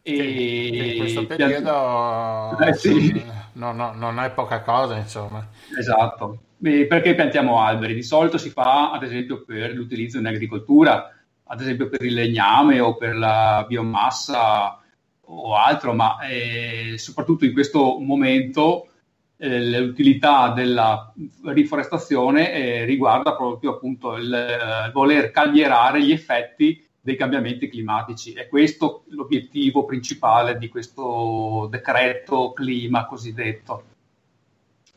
E 0.02 0.92
in 0.92 0.98
questo 0.98 1.26
periodo 1.26 2.56
eh, 2.60 2.74
sì. 2.74 3.24
no, 3.54 3.72
no, 3.72 3.92
non 3.92 4.20
è 4.20 4.30
poca 4.30 4.60
cosa, 4.60 4.96
insomma. 4.96 5.44
Esatto. 5.76 6.38
E 6.62 6.86
perché 6.86 7.14
piantiamo 7.14 7.60
alberi? 7.60 7.94
Di 7.94 8.02
solito 8.02 8.38
si 8.38 8.50
fa, 8.50 8.90
ad 8.90 9.02
esempio, 9.02 9.44
per 9.44 9.72
l'utilizzo 9.72 10.18
in 10.18 10.26
agricoltura, 10.26 11.14
ad 11.44 11.60
esempio 11.60 11.88
per 11.88 12.02
il 12.02 12.14
legname 12.14 12.80
o 12.80 12.96
per 12.96 13.14
la 13.16 13.64
biomassa 13.68 14.80
o 15.28 15.54
altro, 15.54 15.92
ma 15.92 16.18
eh, 16.26 16.94
soprattutto 16.96 17.44
in 17.44 17.52
questo 17.52 17.98
momento 17.98 18.88
eh, 19.36 19.80
l'utilità 19.80 20.50
della 20.50 21.12
riforestazione 21.44 22.52
eh, 22.52 22.84
riguarda 22.84 23.36
proprio 23.36 23.72
appunto 23.72 24.16
il 24.16 24.32
eh, 24.32 24.90
voler 24.92 25.30
calmierare 25.30 26.02
gli 26.02 26.12
effetti 26.12 26.82
dei 27.00 27.16
cambiamenti 27.16 27.68
climatici. 27.68 28.32
È 28.32 28.48
questo 28.48 29.04
l'obiettivo 29.08 29.84
principale 29.84 30.56
di 30.56 30.68
questo 30.68 31.68
decreto 31.70 32.52
clima 32.52 33.06
cosiddetto 33.06 33.84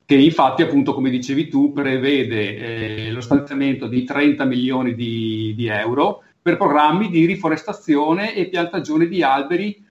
che 0.10 0.16
infatti, 0.16 0.64
appunto, 0.64 0.96
come 0.96 1.12
dicevi 1.12 1.50
tu, 1.50 1.72
prevede 1.72 2.56
eh, 2.56 3.12
lo 3.12 3.22
stanziamento 3.22 3.86
di 3.86 4.04
30 4.04 4.44
milioni 4.46 4.96
di, 4.96 5.54
di, 5.56 5.68
euro 5.68 6.24
per 6.42 6.58
programmi 6.58 7.12
di 7.12 7.26
riforestazione 7.26 8.34
e 8.34 8.48
piantagione 8.48 9.08
di 9.08 9.22
alberi 9.22 9.88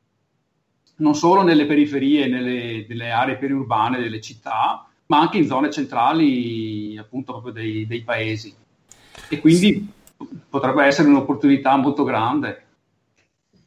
non 0.97 1.15
solo 1.15 1.43
nelle 1.43 1.67
periferie, 1.67 2.27
nelle, 2.27 2.85
nelle 2.89 3.11
aree 3.13 3.37
periurbane 3.37 4.01
delle 4.01 4.21
città, 4.21 4.89
ma 5.07 5.21
anche 5.21 5.39
in 5.39 5.47
zone 5.47 5.71
centrali, 5.71 6.99
appunto, 6.99 7.31
proprio 7.35 7.53
dei, 7.53 7.87
dei 7.87 8.03
paesi. 8.03 8.53
E 9.29 9.39
quindi 9.39 9.89
potrebbe 10.51 10.85
essere 10.85 11.07
un'opportunità 11.07 11.77
molto 11.77 12.03
grande. 12.03 12.65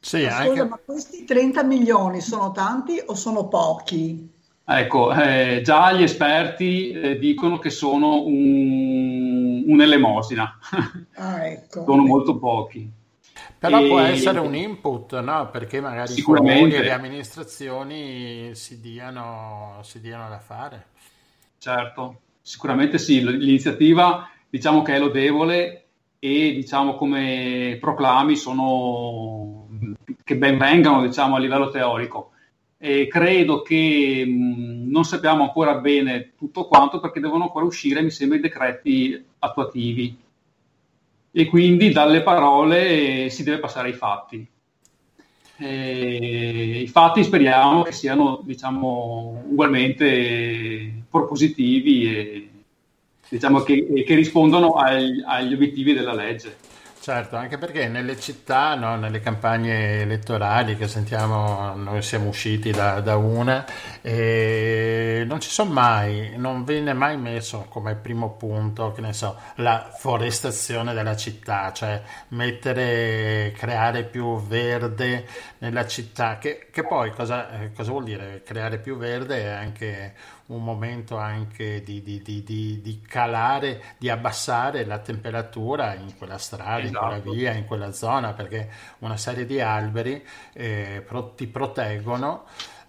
Sì, 0.00 0.24
ma, 0.24 0.36
anche... 0.36 0.64
ma 0.64 0.78
questi 0.84 1.24
30 1.24 1.62
milioni 1.62 2.20
sono 2.20 2.52
tanti 2.52 3.02
o 3.02 3.14
sono 3.14 3.48
pochi? 3.48 4.31
Ecco, 4.74 5.12
eh, 5.12 5.60
già 5.62 5.92
gli 5.92 6.02
esperti 6.02 6.92
eh, 6.92 7.18
dicono 7.18 7.58
che 7.58 7.68
sono 7.68 8.24
un, 8.24 9.64
un'elemosina, 9.66 10.58
ah, 11.16 11.46
ecco. 11.46 11.84
sono 11.84 12.02
molto 12.02 12.38
pochi. 12.38 12.90
Però 13.58 13.80
e... 13.80 13.88
può 13.88 14.00
essere 14.00 14.38
un 14.38 14.54
input, 14.54 15.20
no? 15.20 15.50
Perché 15.50 15.80
magari 15.80 16.18
i 16.18 16.22
comuni 16.22 16.72
e 16.72 16.82
le 16.82 16.90
amministrazioni 16.90 18.54
si 18.54 18.80
diano, 18.80 19.78
si 19.82 20.00
diano 20.00 20.28
da 20.28 20.38
fare. 20.38 20.86
Certo, 21.58 22.20
sicuramente 22.40 22.98
sì, 22.98 23.22
l'iniziativa 23.22 24.28
diciamo 24.48 24.82
che 24.82 24.94
è 24.94 24.98
lodevole 24.98 25.84
e 26.18 26.52
diciamo 26.52 26.94
come 26.94 27.76
proclami 27.80 28.36
sono 28.36 29.68
che 30.24 30.36
ben 30.36 30.58
vengano 30.58 31.02
diciamo 31.02 31.36
a 31.36 31.38
livello 31.38 31.70
teorico 31.70 32.31
e 32.84 33.06
credo 33.06 33.62
che 33.62 34.24
mh, 34.26 34.90
non 34.90 35.04
sappiamo 35.04 35.44
ancora 35.44 35.76
bene 35.76 36.32
tutto 36.36 36.66
quanto 36.66 36.98
perché 36.98 37.20
devono 37.20 37.44
ancora 37.44 37.64
uscire, 37.64 38.02
mi 38.02 38.10
sembra, 38.10 38.38
i 38.38 38.40
decreti 38.40 39.24
attuativi. 39.38 40.18
E 41.30 41.46
quindi 41.46 41.92
dalle 41.92 42.22
parole 42.22 43.30
si 43.30 43.44
deve 43.44 43.60
passare 43.60 43.90
ai 43.90 43.94
fatti. 43.94 44.44
E 45.58 46.80
I 46.80 46.88
fatti 46.88 47.22
speriamo 47.22 47.82
che 47.82 47.92
siano, 47.92 48.40
diciamo, 48.42 49.44
ugualmente 49.46 51.04
propositivi 51.08 52.16
e 52.16 52.48
diciamo, 53.28 53.60
che, 53.60 54.02
che 54.04 54.14
rispondano 54.16 54.72
agli, 54.72 55.22
agli 55.24 55.54
obiettivi 55.54 55.92
della 55.92 56.14
legge. 56.14 56.56
Certo, 57.02 57.34
anche 57.34 57.58
perché 57.58 57.88
nelle 57.88 58.16
città, 58.16 58.76
no, 58.76 58.94
nelle 58.94 59.18
campagne 59.18 60.02
elettorali 60.02 60.76
che 60.76 60.86
sentiamo, 60.86 61.74
noi 61.74 62.00
siamo 62.00 62.28
usciti 62.28 62.70
da, 62.70 63.00
da 63.00 63.16
una, 63.16 63.66
non 64.02 65.40
ci 65.40 65.50
sono 65.50 65.72
mai, 65.72 66.34
non 66.36 66.62
viene 66.62 66.92
mai 66.92 67.16
messo 67.16 67.66
come 67.68 67.96
primo 67.96 68.36
punto, 68.36 68.92
che 68.92 69.00
ne 69.00 69.12
so, 69.14 69.36
la 69.56 69.90
forestazione 69.92 70.94
della 70.94 71.16
città, 71.16 71.72
cioè 71.72 72.00
mettere, 72.28 73.52
creare 73.56 74.04
più 74.04 74.40
verde 74.40 75.26
nella 75.58 75.84
città, 75.88 76.38
che, 76.38 76.68
che 76.70 76.84
poi 76.84 77.10
cosa, 77.10 77.48
cosa 77.74 77.90
vuol 77.90 78.04
dire? 78.04 78.42
Creare 78.44 78.78
più 78.78 78.96
verde 78.96 79.42
è 79.42 79.48
anche 79.48 80.14
un 80.54 80.62
momento 80.62 81.16
anche 81.16 81.82
di, 81.82 82.02
di, 82.02 82.22
di, 82.22 82.42
di, 82.44 83.00
calare, 83.06 83.82
di 83.98 84.08
abbassare 84.08 84.84
la 84.84 84.98
temperatura 84.98 85.94
in 85.94 86.16
quella 86.16 86.38
strada, 86.38 86.80
esatto. 86.80 86.86
in 86.86 86.92
quella 86.92 87.16
esatto. 87.16 87.32
via, 87.32 87.52
in 87.52 87.64
quella 87.64 87.92
zona, 87.92 88.32
perché 88.32 88.68
una 88.98 89.16
serie 89.16 89.46
di 89.46 89.60
alberi 89.60 90.22
eh, 90.52 91.02
pro, 91.06 91.32
ti 91.34 91.46
proteggono. 91.46 92.44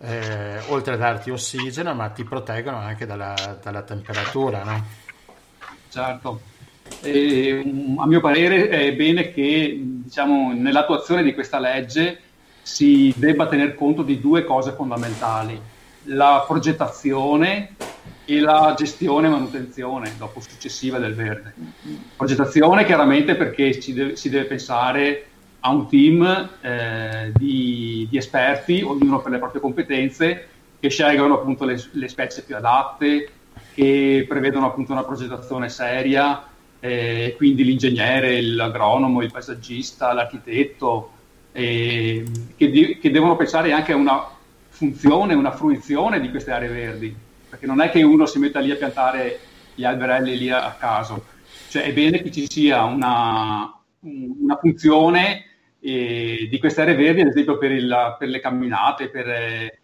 Eh, 0.05 0.59
oltre 0.68 0.95
a 0.95 0.97
darti 0.97 1.32
ossigeno, 1.32 1.93
ma 1.93 2.09
ti 2.09 2.26
proteggono 2.26 2.76
anche 2.78 3.05
dalla, 3.05 3.57
dalla 3.61 3.84
temperatura, 3.84 4.64
no? 4.64 4.86
Certo. 5.88 6.41
E, 7.01 7.64
a 7.97 8.05
mio 8.05 8.20
parere 8.20 8.68
è 8.68 8.93
bene 8.93 9.32
che 9.32 9.80
diciamo, 9.82 10.51
nell'attuazione 10.53 11.24
di 11.24 11.34
questa 11.34 11.57
legge 11.59 12.20
si 12.61 13.14
debba 13.16 13.47
tener 13.47 13.76
conto 13.76 14.03
di 14.03 14.20
due 14.20 14.43
cose 14.43 14.74
fondamentali 14.74 15.72
la 16.06 16.43
progettazione 16.47 17.76
e 18.26 18.39
la 18.39 18.74
gestione 18.78 19.28
e 19.28 19.32
manutenzione 19.32 20.14
dopo 20.18 20.39
successiva 20.39 20.97
del 20.97 21.14
verde. 21.14 21.54
Progettazione 22.16 22.86
chiaramente 22.86 23.36
perché 23.36 23.80
si 23.82 23.93
deve, 23.93 24.16
si 24.16 24.30
deve 24.30 24.45
pensare 24.45 25.28
a 25.62 25.70
un 25.70 25.88
team 25.88 26.49
eh, 26.62 27.32
di, 27.36 28.08
di, 28.10 28.18
esperti, 28.18 28.82
ognuno 28.82 29.22
per 29.22 29.32
le 29.32 29.38
proprie 29.39 29.62
competenze, 29.62 30.47
che 30.80 30.89
scelgono 30.89 31.36
appunto 31.36 31.64
le, 31.66 31.82
le 31.91 32.08
specie 32.10 32.43
più 32.43 32.56
adatte, 32.56 33.30
che 33.74 34.26
prevedono 34.28 34.68
appunto 34.68 34.91
una 34.91 35.04
progettazione 35.04 35.70
seria, 35.70 36.45
eh, 36.80 37.34
quindi 37.38 37.64
l'ingegnere, 37.64 38.41
l'agronomo, 38.41 39.22
il 39.22 39.32
paesaggista, 39.32 40.12
l'architetto, 40.12 41.12
eh, 41.54 42.26
che, 42.58 42.70
di, 42.70 42.99
che 42.99 43.12
devono 43.12 43.38
pensare 43.38 43.72
anche 43.72 43.93
a 43.93 43.95
una 43.95 44.28
funzione, 44.74 45.36
una 45.36 45.51
fruizione 45.51 46.19
di 46.19 46.32
queste 46.32 46.51
aree 46.51 46.67
verdi, 46.67 47.15
perché 47.47 47.67
non 47.67 47.80
è 47.80 47.91
che 47.91 48.01
uno 48.01 48.26
si 48.26 48.39
metta 48.39 48.59
lì 48.59 48.71
a 48.71 48.76
piantare 48.76 49.39
gli 49.76 49.84
alberelli 49.84 50.38
lì 50.38 50.49
a, 50.49 50.76
caso, 50.78 51.26
cioè 51.69 51.84
è 51.84 51.93
bene 51.93 52.21
che 52.24 52.32
ci 52.32 52.49
sia 52.49 52.84
una, 52.84 53.71
una 53.99 54.57
funzione 54.59 55.45
eh, 55.80 56.47
di 56.49 56.59
queste 56.59 56.82
aree 56.82 56.95
verdi, 56.95 57.21
ad 57.21 57.28
esempio 57.28 57.59
per, 57.59 57.71
il, 57.71 58.15
per 58.17 58.28
le 58.28 58.39
camminate, 58.39 59.09
per, 59.09 59.80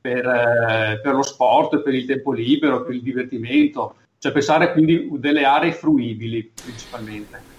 per, 0.00 1.00
per, 1.02 1.14
lo 1.14 1.22
sport, 1.22 1.82
per 1.82 1.94
il 1.94 2.06
tempo 2.06 2.32
libero, 2.32 2.84
per 2.84 2.94
il 2.94 3.02
divertimento, 3.02 3.96
cioè 4.18 4.32
pensare 4.32 4.72
quindi 4.72 5.08
delle 5.18 5.44
aree 5.44 5.72
fruibili 5.72 6.50
principalmente. 6.62 7.50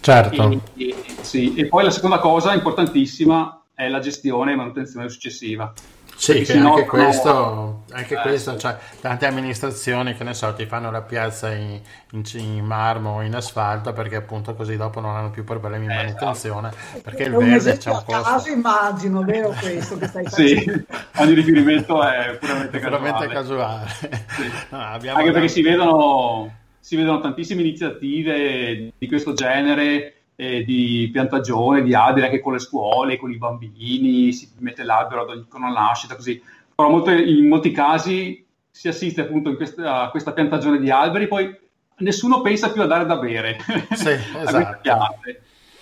Certo. 0.00 0.50
E, 0.76 0.88
e, 0.88 0.94
sì. 1.20 1.54
e 1.54 1.66
poi 1.66 1.84
la 1.84 1.90
seconda 1.90 2.18
cosa 2.18 2.54
importantissima 2.54 3.63
è 3.74 3.88
la 3.88 3.98
gestione 3.98 4.52
e 4.52 4.56
manutenzione 4.56 5.08
successiva. 5.08 5.72
Sì, 6.16 6.42
che 6.42 6.56
anche, 6.56 6.84
questo, 6.86 7.82
anche 7.90 8.14
eh, 8.14 8.20
questo, 8.20 8.56
cioè, 8.56 8.78
tante 9.00 9.26
amministrazioni 9.26 10.14
che 10.14 10.22
ne 10.24 10.32
so, 10.32 10.54
ti 10.54 10.64
fanno 10.64 10.90
la 10.90 11.02
piazza 11.02 11.52
in, 11.52 11.80
in, 12.12 12.22
in, 12.34 12.64
marmo 12.64 13.16
o 13.16 13.22
in 13.22 13.34
asfalto 13.34 13.92
perché 13.92 14.16
appunto 14.16 14.54
così 14.54 14.76
dopo 14.76 15.00
non 15.00 15.16
hanno 15.16 15.30
più 15.30 15.44
problemi 15.44 15.86
di 15.86 15.92
eh, 15.92 15.96
manutenzione 15.96 16.68
esatto. 16.68 17.00
perché 17.02 17.24
il 17.24 17.34
verde 17.34 17.76
c'è 17.76 17.90
un 17.90 18.02
po'. 18.06 18.20
caso 18.22 18.48
immagino, 18.48 19.22
vero 19.22 19.54
questo 19.60 19.98
che 19.98 20.06
stai 20.06 20.24
facendo? 20.30 20.72
sì, 20.72 20.84
ogni 21.16 21.34
riferimento 21.34 22.02
è 22.02 22.38
puramente, 22.38 22.78
puramente 22.78 23.26
casuale. 23.26 23.86
casuale. 23.98 24.24
Sì. 24.28 24.52
No, 24.70 24.78
anche 24.78 25.06
da... 25.08 25.32
perché 25.32 25.48
si 25.48 25.62
vedono, 25.62 26.54
si 26.78 26.96
vedono 26.96 27.20
tantissime 27.20 27.62
iniziative 27.62 28.92
di 28.96 29.08
questo 29.08 29.32
genere 29.32 30.13
eh, 30.36 30.64
di 30.64 31.08
piantagione, 31.12 31.82
di 31.82 31.94
alberi 31.94 32.26
anche 32.26 32.40
con 32.40 32.52
le 32.52 32.58
scuole, 32.58 33.16
con 33.16 33.30
i 33.30 33.36
bambini, 33.36 34.32
si 34.32 34.48
mette 34.58 34.82
l'albero 34.82 35.26
con 35.48 35.60
la 35.60 35.68
nascita, 35.68 36.16
così. 36.16 36.42
Però 36.74 36.88
molte, 36.90 37.14
in 37.20 37.46
molti 37.46 37.70
casi 37.70 38.44
si 38.70 38.88
assiste 38.88 39.20
appunto 39.20 39.54
questa, 39.54 40.02
a 40.02 40.10
questa 40.10 40.32
piantagione 40.32 40.78
di 40.78 40.90
alberi, 40.90 41.28
poi 41.28 41.56
nessuno 41.98 42.40
pensa 42.40 42.72
più 42.72 42.82
a 42.82 42.86
dare 42.86 43.06
da 43.06 43.16
bere 43.16 43.58
sì, 43.92 44.10
esatto. 44.42 44.80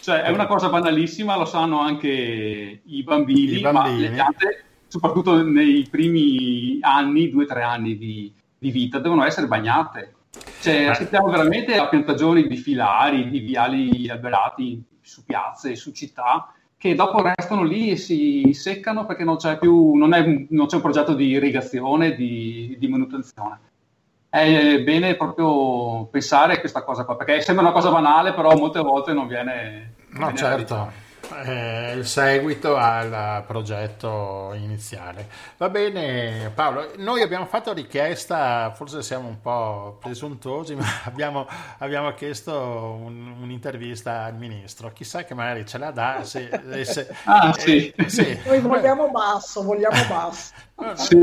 Cioè, 0.03 0.23
è 0.23 0.31
una 0.31 0.47
cosa 0.47 0.69
banalissima, 0.69 1.37
lo 1.37 1.45
sanno 1.45 1.79
anche 1.79 2.09
i 2.85 3.03
bambini, 3.05 3.59
I 3.59 3.61
bambini. 3.61 3.95
ma 3.95 4.01
le 4.01 4.11
piante, 4.11 4.65
soprattutto 4.89 5.43
nei 5.43 5.87
primi 5.89 6.79
anni, 6.81 7.31
due 7.31 7.45
o 7.45 7.47
tre 7.47 7.63
anni 7.63 7.97
di, 7.97 8.33
di 8.59 8.71
vita, 8.73 8.99
devono 8.99 9.25
essere 9.25 9.47
bagnate. 9.47 10.15
Cioè, 10.61 10.85
assistiamo 10.87 11.29
veramente 11.29 11.77
a 11.77 11.89
piantagioni 11.89 12.47
di 12.47 12.57
filari, 12.57 13.29
di 13.29 13.41
viali 13.41 14.09
alberati 14.09 14.83
su 15.01 15.25
piazze, 15.25 15.75
su 15.75 15.93
città, 15.93 16.53
che 16.79 16.95
dopo 16.95 17.23
restano 17.23 17.65
lì 17.65 17.91
e 17.91 17.97
si 17.97 18.53
seccano 18.55 19.05
perché 19.05 19.25
non 19.25 19.37
c'è 19.37 19.59
più 19.59 19.95
non, 19.95 20.15
è, 20.15 20.47
non 20.51 20.67
c'è 20.67 20.77
un 20.77 20.83
progetto 20.83 21.15
di 21.15 21.27
irrigazione, 21.27 22.15
di, 22.15 22.77
di, 22.79 22.89
manutenzione. 22.89 23.59
È 24.29 24.81
bene 24.83 25.17
proprio 25.17 26.07
pensare 26.07 26.55
a 26.55 26.61
questa 26.61 26.83
cosa 26.83 27.05
qua, 27.05 27.17
perché 27.17 27.43
sembra 27.43 27.65
una 27.65 27.75
cosa 27.75 27.91
banale, 27.91 28.33
però 28.33 28.57
molte 28.57 28.81
volte 28.81 29.13
non 29.13 29.27
viene... 29.27 29.95
No, 30.13 30.33
certo 30.33 31.02
eh, 31.45 31.95
il 31.97 32.07
seguito 32.07 32.77
al 32.77 33.45
progetto 33.47 34.53
iniziale. 34.55 35.29
Va 35.57 35.69
bene 35.69 36.51
Paolo, 36.55 36.91
noi 36.97 37.23
abbiamo 37.23 37.47
fatto 37.47 37.73
richiesta, 37.73 38.73
forse 38.75 39.03
siamo 39.03 39.29
un 39.29 39.41
po' 39.41 39.99
presuntuosi, 40.01 40.75
ma 40.77 40.87
abbiamo, 41.05 41.47
abbiamo 41.79 42.13
chiesto 42.15 42.53
un, 42.53 43.35
un'intervista 43.41 44.25
al 44.25 44.37
ministro, 44.37 44.93
chissà 44.93 45.25
che 45.25 45.35
magari 45.35 45.67
ce 45.67 45.79
la 45.79 45.91
dà. 45.91 46.21
Se, 46.23 46.49
se, 46.85 47.15
ah, 47.25 47.49
eh, 47.49 47.61
sì. 47.61 47.95
sì. 48.07 48.41
Noi 48.45 48.61
vogliamo 48.61 49.11
basso, 49.11 49.63
vogliamo 49.63 50.05
basso. 50.09 50.53
sì. 50.95 51.17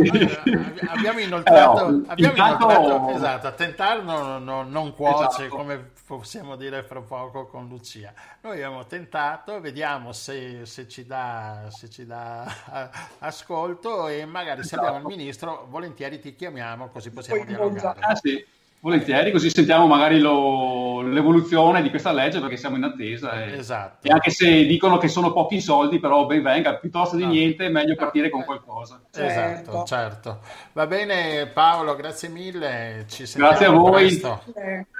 abbiamo 0.88 1.20
inoltrato, 1.20 1.88
eh, 1.88 1.92
no, 1.92 2.04
abbiamo 2.08 2.34
intanto... 2.34 2.70
inoltrato 2.70 3.10
esatto, 3.16 3.48
a 3.48 3.52
tentare 3.52 4.02
non, 4.02 4.44
non, 4.44 4.70
non 4.70 4.94
cuoce 4.94 5.46
esatto. 5.46 5.56
come 5.56 5.92
possiamo 6.10 6.56
dire 6.56 6.82
fra 6.82 7.02
poco 7.02 7.46
con 7.46 7.68
Lucia. 7.68 8.12
Noi 8.42 8.54
abbiamo 8.54 8.88
tentato, 8.88 9.62
vediamo 9.62 10.12
se, 10.12 10.66
se, 10.66 10.88
ci, 10.88 11.06
dà, 11.06 11.68
se 11.70 11.88
ci 11.88 12.04
dà 12.04 12.90
ascolto 13.20 14.08
e 14.08 14.26
magari 14.26 14.64
se 14.64 14.76
abbiamo 14.76 14.98
il 14.98 15.06
ministro 15.06 15.68
volentieri 15.70 16.20
ti 16.20 16.34
chiamiamo 16.34 16.88
così 16.88 17.12
possiamo 17.12 17.46
dialogare. 17.46 18.00
Ah, 18.02 18.16
sì 18.16 18.44
volentieri, 18.82 19.32
così 19.32 19.50
sentiamo 19.50 19.88
magari 19.88 20.20
lo, 20.20 21.02
l'evoluzione 21.02 21.82
di 21.82 21.90
questa 21.90 22.12
legge 22.12 22.40
perché 22.40 22.58
siamo 22.58 22.78
in 22.78 22.84
attesa. 22.84 23.44
E, 23.44 23.58
esatto. 23.58 24.08
e, 24.08 24.12
anche 24.12 24.32
se 24.32 24.66
dicono 24.66 24.98
che 24.98 25.08
sono 25.08 25.32
pochi 25.32 25.60
soldi, 25.60 26.00
però 26.00 26.26
ben 26.26 26.42
venga, 26.42 26.76
piuttosto 26.76 27.16
di 27.16 27.24
no. 27.24 27.32
niente, 27.32 27.66
è 27.66 27.70
meglio 27.70 27.96
partire 27.96 28.30
con 28.30 28.44
qualcosa. 28.44 29.02
Esatto, 29.12 29.30
certo. 29.34 29.84
certo. 29.86 30.40
Va 30.74 30.88
bene 30.88 31.48
Paolo, 31.48 31.96
grazie 31.96 32.30
mille. 32.30 33.06
Ci 33.08 33.26
sentiamo 33.26 33.50
grazie 33.50 33.66
a 33.66 33.72
voi. 33.72 34.06
Presto. 34.08 34.44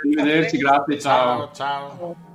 Arrivederci, 0.04 0.58
grazie, 0.58 1.00
ciao. 1.00 1.50
ciao. 1.54 1.54
ciao. 1.54 2.29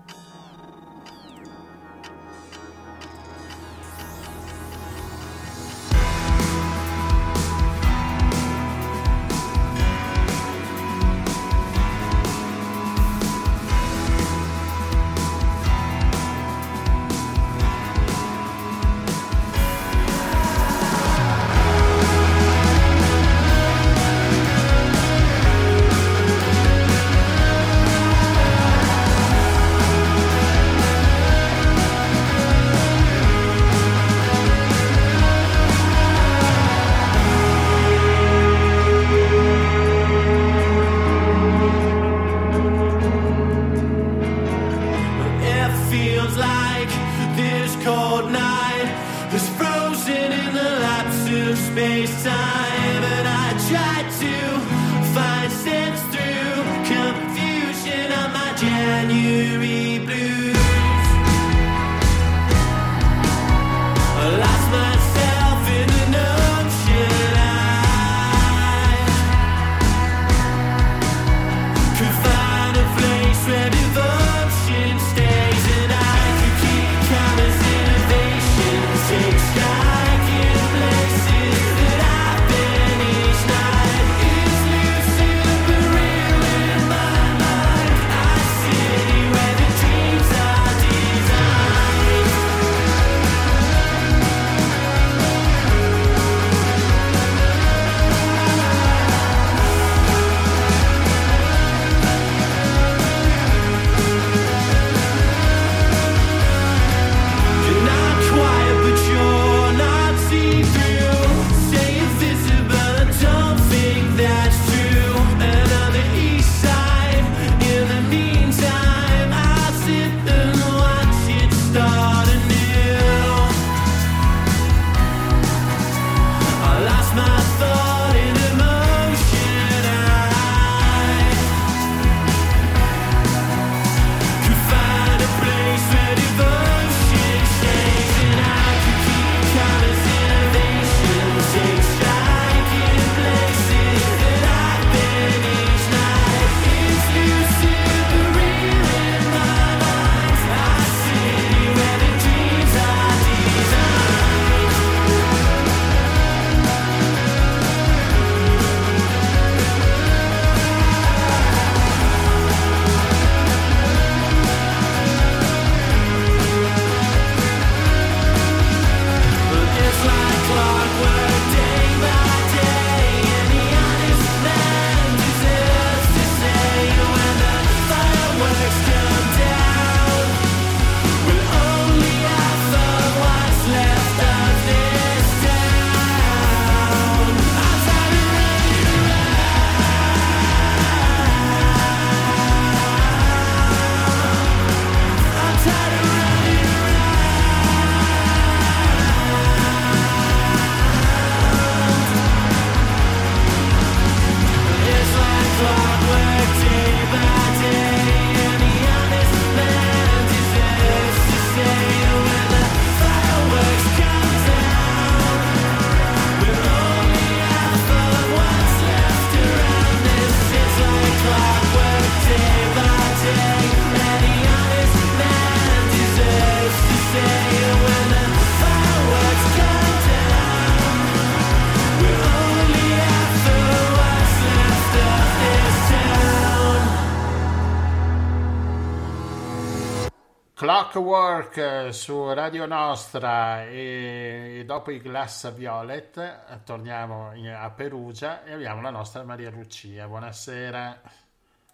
Clockwork 240.95 241.93
su 241.93 242.33
Radio 242.33 242.67
Nostra 242.67 243.65
e, 243.65 244.59
e 244.61 244.65
dopo 244.65 244.93
i 244.93 245.01
Glass 245.01 245.53
Violet 245.53 246.17
eh, 246.19 246.59
torniamo 246.65 247.35
in, 247.35 247.49
a 247.49 247.69
Perugia 247.71 248.45
e 248.45 248.53
abbiamo 248.53 248.81
la 248.81 248.91
nostra 248.91 249.25
Maria 249.25 249.51
Lucia. 249.51 250.07
Buonasera. 250.07 251.01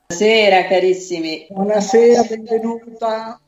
Buonasera 0.07 0.65
carissimi. 0.67 1.47
Buonasera, 1.51 2.23
benvenuta. 2.23 3.39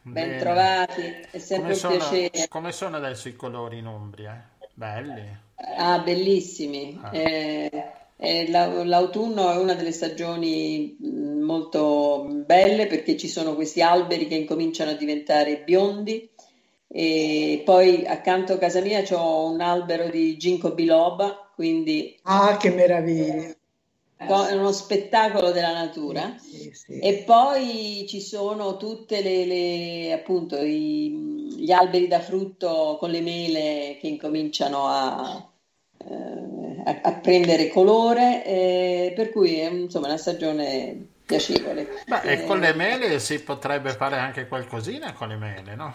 Bentrovati, 0.00 1.02
è 1.30 1.38
sempre 1.38 1.56
come 1.56 1.68
un 1.68 1.74
sono, 1.74 1.96
piacere. 1.96 2.48
Come 2.48 2.72
sono 2.72 2.96
adesso 2.96 3.28
i 3.28 3.36
colori 3.36 3.78
in 3.78 3.86
Umbria? 3.86 4.48
Belli. 4.72 5.36
Ah, 5.76 5.98
bellissimi. 5.98 6.98
Ah. 7.02 7.14
Eh, 7.14 7.92
eh, 8.22 8.48
la- 8.50 8.84
l'autunno 8.84 9.50
è 9.52 9.56
una 9.56 9.74
delle 9.74 9.92
stagioni 9.92 10.96
molto 11.00 12.26
belle 12.46 12.86
perché 12.86 13.16
ci 13.16 13.28
sono 13.28 13.54
questi 13.54 13.82
alberi 13.82 14.26
che 14.28 14.36
incominciano 14.36 14.90
a 14.92 14.94
diventare 14.94 15.62
biondi 15.64 16.30
e 16.88 17.62
poi 17.64 18.04
accanto 18.06 18.52
a 18.52 18.58
casa 18.58 18.80
mia 18.80 19.02
c'ho 19.02 19.46
un 19.50 19.60
albero 19.60 20.08
di 20.08 20.36
ginkgo 20.36 20.72
biloba, 20.74 21.50
quindi 21.54 22.18
Ah, 22.22 22.56
che 22.58 22.70
meraviglia. 22.70 23.56
co- 24.26 24.46
è 24.46 24.52
uno 24.54 24.72
spettacolo 24.72 25.50
della 25.50 25.72
natura. 25.72 26.36
Sì, 26.38 26.70
sì. 26.72 26.98
E 26.98 27.22
poi 27.24 28.04
ci 28.08 28.20
sono 28.20 28.76
tutte 28.76 29.20
le, 29.22 29.44
le- 29.46 30.12
appunto 30.12 30.56
i- 30.58 31.10
gli 31.56 31.70
alberi 31.72 32.06
da 32.08 32.20
frutto 32.20 32.96
con 33.00 33.10
le 33.10 33.20
mele 33.20 33.96
che 34.00 34.06
incominciano 34.08 34.86
a, 34.86 35.38
eh, 35.38 35.50
a- 36.84 37.00
a 37.02 37.12
prendere 37.14 37.68
colore, 37.68 38.44
eh, 38.44 39.12
per 39.14 39.30
cui 39.30 39.58
è 39.58 39.68
insomma 39.70 40.08
una 40.08 40.16
stagione 40.16 40.96
piacevole. 41.24 41.86
Beh, 42.06 42.20
e 42.22 42.32
Eh, 42.32 42.46
con 42.46 42.58
le 42.60 42.74
mele 42.74 43.18
si 43.18 43.40
potrebbe 43.42 43.90
fare 43.92 44.16
anche 44.16 44.48
qualcosina 44.48 45.12
con 45.12 45.28
le 45.28 45.36
mele, 45.36 45.74
no? 45.74 45.94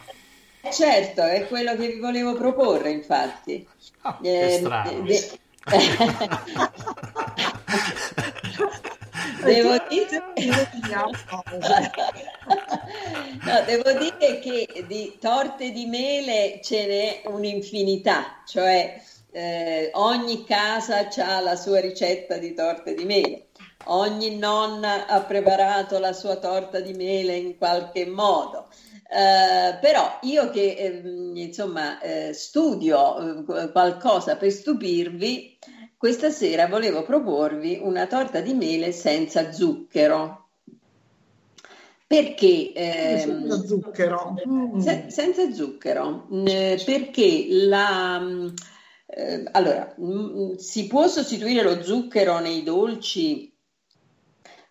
Certo, 0.72 1.22
è 1.24 1.48
quello 1.48 1.76
che 1.76 1.88
vi 1.88 2.00
volevo 2.00 2.34
proporre, 2.36 2.92
infatti. 2.92 3.68
Che 4.22 4.46
Eh, 4.46 4.50
strano. 4.50 5.02
de- 5.02 5.40
Devo 9.44 9.76
dire... 9.90 10.24
No, 13.44 13.62
devo 13.66 13.92
dire 14.00 14.40
che 14.40 14.86
di 14.88 15.18
torte 15.20 15.72
di 15.72 15.86
mele 15.86 16.60
ce 16.64 16.86
n'è 16.86 17.22
un'infinità, 17.30 18.42
cioè 18.46 19.02
eh, 19.38 19.92
ogni 19.94 20.44
casa 20.44 21.08
ha 21.08 21.40
la 21.42 21.56
sua 21.56 21.80
ricetta 21.80 22.38
di 22.38 22.56
torte 22.56 22.96
di 22.96 23.06
mele, 23.06 23.50
ogni 23.86 24.36
nonna 24.36 25.06
ha 25.06 25.22
preparato 25.22 26.00
la 26.00 26.12
sua 26.12 26.38
torta 26.38 26.80
di 26.80 26.94
mele 26.94 27.36
in 27.36 27.56
qualche 27.56 28.08
modo. 28.08 28.68
Eh, 29.10 29.78
però 29.80 30.18
io 30.24 30.50
che 30.50 30.74
ehm, 30.74 31.38
insomma 31.38 32.00
eh, 32.02 32.34
studio 32.34 33.46
eh, 33.46 33.72
qualcosa 33.72 34.38
per 34.38 34.52
stupirvi, 34.52 35.60
questa 35.96 36.32
sera 36.32 36.68
volevo 36.68 37.04
proporvi 37.04 37.80
una 37.80 38.08
torta 38.08 38.42
di 38.42 38.56
mele 38.56 38.92
senza 38.92 39.52
zucchero. 39.52 40.46
Perché 42.08 42.72
ehm, 42.74 43.20
Senza 43.20 43.68
zucchero. 43.68 44.36
Se- 44.80 45.06
senza 45.10 45.52
zucchero, 45.54 46.28
eh, 46.46 46.82
perché 46.84 47.48
la, 47.50 48.22
eh, 49.08 49.44
allora, 49.52 49.96
mm, 50.00 50.56
si 50.56 50.88
può 50.88 51.08
sostituire 51.08 51.64
lo 51.64 51.82
zucchero 51.82 52.40
nei 52.40 52.64
dolci 52.64 53.52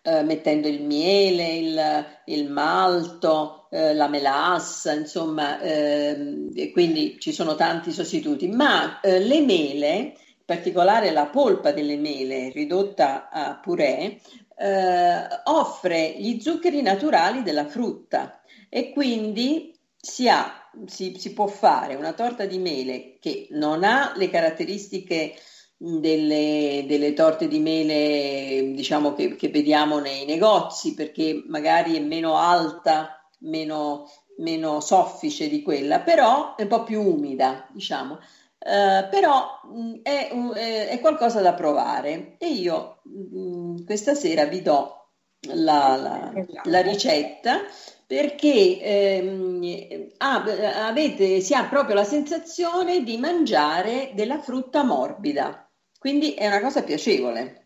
eh, 0.07 0.23
mettendo 0.23 0.67
il 0.67 0.83
miele, 0.83 1.55
il, 1.55 2.05
il 2.27 2.49
malto, 2.49 3.67
eh, 3.69 3.93
la 3.93 4.07
melassa, 4.07 4.93
insomma, 4.93 5.59
ehm, 5.59 6.71
quindi 6.71 7.17
ci 7.19 7.33
sono 7.33 7.55
tanti 7.55 7.91
sostituti, 7.91 8.47
ma 8.47 9.01
eh, 9.01 9.19
le 9.19 9.41
mele, 9.41 9.95
in 9.97 10.13
particolare 10.45 11.11
la 11.11 11.25
polpa 11.25 11.73
delle 11.73 11.97
mele 11.97 12.51
ridotta 12.51 13.29
a 13.29 13.59
purè, 13.59 14.17
eh, 14.59 15.27
offre 15.43 16.15
gli 16.17 16.39
zuccheri 16.39 16.81
naturali 16.81 17.43
della 17.43 17.65
frutta 17.65 18.41
e 18.69 18.91
quindi 18.91 19.77
si, 19.99 20.29
ha, 20.29 20.66
si, 20.85 21.15
si 21.17 21.33
può 21.33 21.47
fare 21.47 21.95
una 21.95 22.13
torta 22.13 22.45
di 22.45 22.57
mele 22.59 23.17
che 23.19 23.47
non 23.51 23.83
ha 23.83 24.13
le 24.15 24.29
caratteristiche 24.29 25.33
delle, 25.77 26.85
delle 26.87 27.13
torte 27.13 27.47
di 27.47 27.59
mele, 27.59 28.71
diciamo 28.73 29.13
che, 29.13 29.35
che 29.35 29.49
vediamo 29.49 29.99
nei 29.99 30.25
negozi, 30.25 30.93
perché 30.93 31.43
magari 31.47 31.95
è 31.95 31.99
meno 31.99 32.35
alta, 32.37 33.19
meno, 33.39 34.09
meno 34.37 34.79
soffice 34.81 35.47
di 35.49 35.61
quella, 35.61 35.99
però 35.99 36.55
è 36.55 36.63
un 36.63 36.67
po' 36.67 36.83
più 36.83 37.01
umida, 37.01 37.67
diciamo. 37.71 38.19
Eh, 38.59 39.07
però 39.09 39.61
mh, 39.71 40.01
è, 40.01 40.29
un- 40.31 40.51
è- 40.55 40.99
qualcosa 40.99 41.41
da 41.41 41.53
provare 41.53 42.35
e 42.39 42.47
io 42.51 43.01
mh, 43.03 43.83
questa 43.85 44.15
sera 44.15 44.45
vi 44.45 44.61
do 44.63 45.09
la, 45.53 45.95
la- 45.95 46.33
la 46.63 46.81
ricetta 46.81 47.61
perché 48.07 48.79
ehm, 48.81 50.07
ah, 50.17 50.43
avete, 50.87 51.41
si 51.41 51.53
ha 51.53 51.65
proprio 51.65 51.93
la 51.93 52.05
sensazione 52.05 53.03
di 53.03 53.17
mangiare 53.17 54.11
della 54.15 54.39
frutta 54.39 54.83
morbida, 54.83 55.69
quindi 55.99 56.33
è 56.33 56.47
una 56.47 56.61
cosa 56.61 56.83
piacevole. 56.83 57.65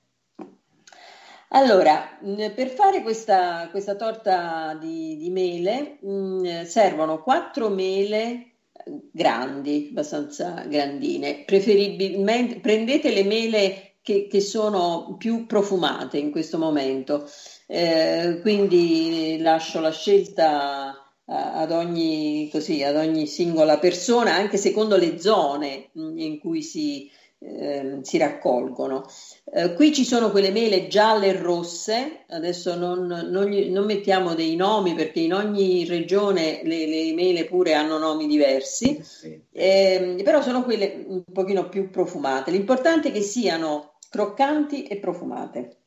Allora, 1.53 2.17
per 2.55 2.69
fare 2.69 3.01
questa, 3.01 3.67
questa 3.69 3.95
torta 3.95 4.73
di, 4.79 5.17
di 5.17 5.29
mele 5.29 5.99
mh, 6.01 6.63
servono 6.63 7.21
quattro 7.21 7.69
mele 7.69 8.51
grandi, 9.11 9.89
abbastanza 9.91 10.63
grandine. 10.67 11.43
Preferibilmente 11.45 12.59
prendete 12.59 13.11
le 13.11 13.23
mele 13.23 13.97
che, 14.01 14.27
che 14.27 14.39
sono 14.39 15.15
più 15.17 15.45
profumate 15.45 16.17
in 16.17 16.31
questo 16.31 16.57
momento, 16.57 17.27
Eh, 17.73 18.39
quindi 18.41 19.37
lascio 19.39 19.79
la 19.79 19.91
scelta 19.91 20.95
ad 21.25 21.71
ogni, 21.71 22.49
così, 22.51 22.83
ad 22.83 22.95
ogni 22.97 23.25
singola 23.27 23.79
persona, 23.79 24.33
anche 24.33 24.57
secondo 24.57 24.97
le 24.97 25.17
zone 25.19 25.89
mh, 25.93 26.17
in 26.19 26.39
cui 26.39 26.61
si, 26.61 27.09
ehm, 27.39 28.01
si 28.01 28.17
raccolgono. 28.17 29.05
Eh, 29.53 29.73
qui 29.73 29.93
ci 29.93 30.03
sono 30.03 30.31
quelle 30.31 30.51
mele 30.51 30.87
gialle 30.87 31.27
e 31.27 31.33
rosse, 31.41 32.25
adesso 32.29 32.75
non, 32.75 33.05
non 33.07 33.45
gli- 33.45 33.69
non 33.71 33.85
mettiamo 33.85 34.33
dei 34.35 34.55
nomi 34.57 34.93
perché 34.93 35.21
in 35.21 35.33
ogni 35.33 35.85
regione 35.85 36.61
le, 36.63 36.85
le 36.87 37.13
mele 37.13 37.45
pure 37.45 37.73
hanno 37.73 37.97
nomi 37.97 38.27
diversi, 38.27 39.01
Ehm, 39.53 40.23
però 40.23 40.41
sono 40.41 40.63
quelle 40.63 41.03
un 41.07 41.23
pochino 41.31 41.67
più 41.69 41.89
profumate. 41.89 42.51
L'importante 42.51 43.09
è 43.09 43.11
che 43.11 43.21
siano 43.21 43.97
croccanti 44.09 44.85
e 44.87 44.97
profumate. 44.97 45.80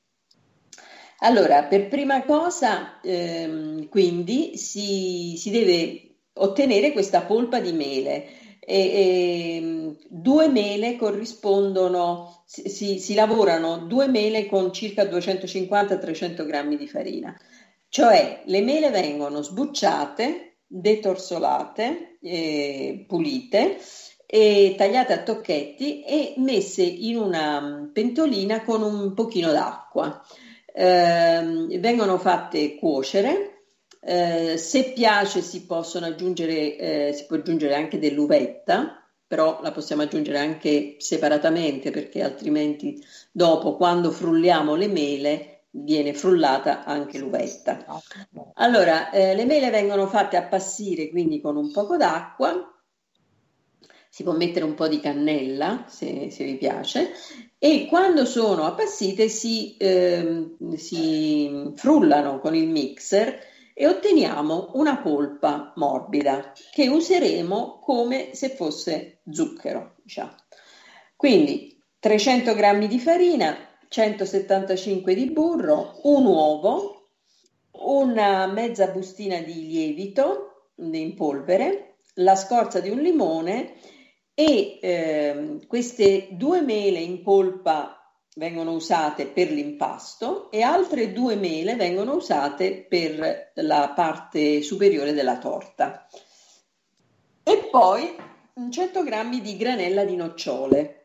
Allora, 1.25 1.65
per 1.65 1.89
prima 1.89 2.23
cosa, 2.25 3.01
ehm, 3.01 3.89
quindi 3.89 4.59
si, 4.59 5.37
si 5.39 5.51
deve 5.51 6.17
ottenere 6.35 6.93
questa 6.93 7.23
polpa 7.23 7.61
di 7.61 7.73
mele. 7.73 8.27
E, 8.61 9.57
ehm, 9.57 9.97
due 10.09 10.49
mele 10.49 10.97
corrispondono, 10.97 12.43
si, 12.47 12.69
si- 12.69 12.99
si 12.99 13.15
lavorano 13.15 13.79
due 13.87 14.07
mele 14.09 14.47
con 14.47 14.71
circa 14.73 15.05
250-300 15.07 16.45
grammi 16.45 16.77
di 16.77 16.87
farina, 16.89 17.35
cioè 17.89 18.43
le 18.47 18.61
mele 18.63 18.91
vengono 18.91 19.43
sbucciate, 19.43 20.59
detorsolate, 20.67 22.19
eh, 22.21 23.05
pulite 23.07 23.79
e 24.27 24.75
tagliate 24.77 25.13
a 25.13 25.23
tocchetti 25.23 26.03
e 26.03 26.35
messe 26.39 26.83
in 26.83 27.17
una 27.17 27.61
mm, 27.61 27.93
pentolina 27.93 28.63
con 28.63 28.83
un 28.83 29.15
pochino 29.15 29.53
d'acqua. 29.53 30.23
Ehm, 30.77 31.79
vengono 31.79 32.19
fatte 32.19 32.75
cuocere. 32.75 33.51
Eh, 34.01 34.57
se 34.59 34.93
piace 34.93 35.41
si 35.41 35.65
possono 35.65 36.07
aggiungere, 36.07 36.77
eh, 36.77 37.13
si 37.15 37.27
può 37.27 37.37
aggiungere 37.37 37.75
anche 37.75 37.99
dell'uvetta, 37.99 39.03
però 39.27 39.61
la 39.63 39.73
possiamo 39.73 40.03
aggiungere 40.03 40.39
anche 40.39 40.97
separatamente 40.99 41.91
perché 41.91 42.23
altrimenti 42.23 43.03
dopo 43.31 43.77
quando 43.77 44.11
frulliamo 44.11 44.75
le 44.75 44.89
mele 44.89 45.65
viene 45.71 46.13
frullata 46.13 46.85
anche 46.85 47.19
l'uvetta. 47.19 48.03
Allora, 48.55 49.11
eh, 49.11 49.35
le 49.35 49.45
mele 49.45 49.71
vengono 49.71 50.07
fatte 50.07 50.37
appassire 50.37 51.09
quindi 51.09 51.41
con 51.41 51.57
un 51.57 51.73
poco 51.73 51.97
d'acqua, 51.97 52.69
si 54.11 54.23
può 54.23 54.33
mettere 54.33 54.65
un 54.65 54.75
po' 54.75 54.87
di 54.87 55.01
cannella 55.01 55.87
se, 55.89 56.31
se 56.31 56.45
vi 56.45 56.57
piace 56.57 57.11
e 57.65 57.87
quando 57.87 58.27
sono 58.27 58.67
appassite 58.67 59.31
si, 59.31 59.75
ehm, 59.79 60.75
si 60.75 61.73
frullano 61.77 62.39
con 62.39 62.55
il 62.55 62.69
mixer 62.69 63.41
e 63.73 63.87
otteniamo 63.87 64.73
una 64.75 64.99
polpa 64.99 65.73
morbida 65.77 66.53
che 66.71 66.89
useremo 66.89 67.79
come 67.79 68.35
se 68.35 68.51
fosse 68.51 69.21
zucchero, 69.31 69.95
diciamo. 70.03 70.35
Quindi 71.17 71.81
300 72.01 72.55
grammi 72.55 72.87
di 72.87 73.01
farina, 73.01 73.57
175 73.89 75.15
di 75.15 75.31
burro, 75.31 76.01
un 76.03 76.27
uovo, 76.27 77.07
una 77.71 78.47
mezza 78.47 78.89
bustina 78.89 79.39
di 79.39 79.69
lievito, 79.69 80.73
in 80.75 81.15
polvere, 81.15 81.95
la 82.17 82.37
scorza 82.37 82.81
di 82.81 82.91
un 82.91 82.99
limone 82.99 83.73
e 84.35 84.79
eh, 84.83 85.59
queste 85.67 86.29
due 86.33 86.61
mele 86.61 86.99
in 86.99 87.23
polpa 87.23 87.99
vengono 88.37 88.73
usate 88.73 89.27
per 89.27 89.51
l'impasto 89.51 90.51
e 90.51 90.63
altre 90.63 91.13
due 91.13 91.37
mele 91.37 91.77
vengono 91.77 92.15
usate 92.15 92.85
per 92.89 93.53
la 93.55 93.93
parte 93.95 94.61
superiore 94.63 95.13
della 95.13 95.39
torta. 95.39 96.07
E 97.45 97.69
poi 97.71 98.17
100 98.71 99.03
g 99.05 99.41
di 99.41 99.57
granella 99.57 100.05
di 100.05 100.17
nocciole 100.17 101.05